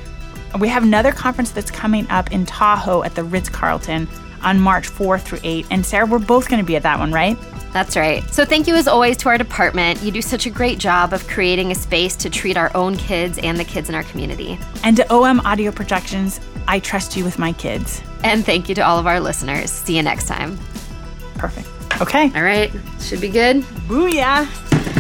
We 0.60 0.68
have 0.68 0.82
another 0.82 1.10
conference 1.10 1.52
that's 1.52 1.70
coming 1.70 2.06
up 2.10 2.32
in 2.32 2.44
Tahoe 2.44 3.02
at 3.02 3.14
the 3.14 3.24
Ritz 3.24 3.48
Carlton 3.48 4.06
on 4.44 4.60
March 4.60 4.86
4 4.86 5.18
through 5.18 5.40
8. 5.42 5.66
And 5.70 5.84
Sarah, 5.84 6.06
we're 6.06 6.18
both 6.18 6.48
going 6.48 6.60
to 6.60 6.66
be 6.66 6.76
at 6.76 6.82
that 6.82 6.98
one, 6.98 7.12
right? 7.12 7.36
That's 7.72 7.96
right. 7.96 8.22
So 8.32 8.44
thank 8.44 8.68
you 8.68 8.76
as 8.76 8.86
always 8.86 9.16
to 9.18 9.28
our 9.28 9.36
department. 9.36 10.00
You 10.02 10.12
do 10.12 10.22
such 10.22 10.46
a 10.46 10.50
great 10.50 10.78
job 10.78 11.12
of 11.12 11.26
creating 11.26 11.72
a 11.72 11.74
space 11.74 12.14
to 12.16 12.30
treat 12.30 12.56
our 12.56 12.74
own 12.76 12.96
kids 12.96 13.38
and 13.38 13.58
the 13.58 13.64
kids 13.64 13.88
in 13.88 13.96
our 13.96 14.04
community. 14.04 14.58
And 14.84 14.96
to 14.96 15.12
OM 15.12 15.40
Audio 15.40 15.72
Projections, 15.72 16.40
I 16.68 16.78
trust 16.78 17.16
you 17.16 17.24
with 17.24 17.38
my 17.38 17.52
kids. 17.52 18.00
And 18.22 18.44
thank 18.44 18.68
you 18.68 18.74
to 18.76 18.80
all 18.82 18.98
of 18.98 19.08
our 19.08 19.18
listeners. 19.18 19.70
See 19.70 19.96
you 19.96 20.02
next 20.02 20.26
time. 20.28 20.56
Perfect. 21.34 21.68
Okay. 22.00 22.30
All 22.34 22.42
right. 22.42 22.70
Should 23.00 23.20
be 23.20 23.28
good. 23.28 23.62
Booyah. 23.88 24.93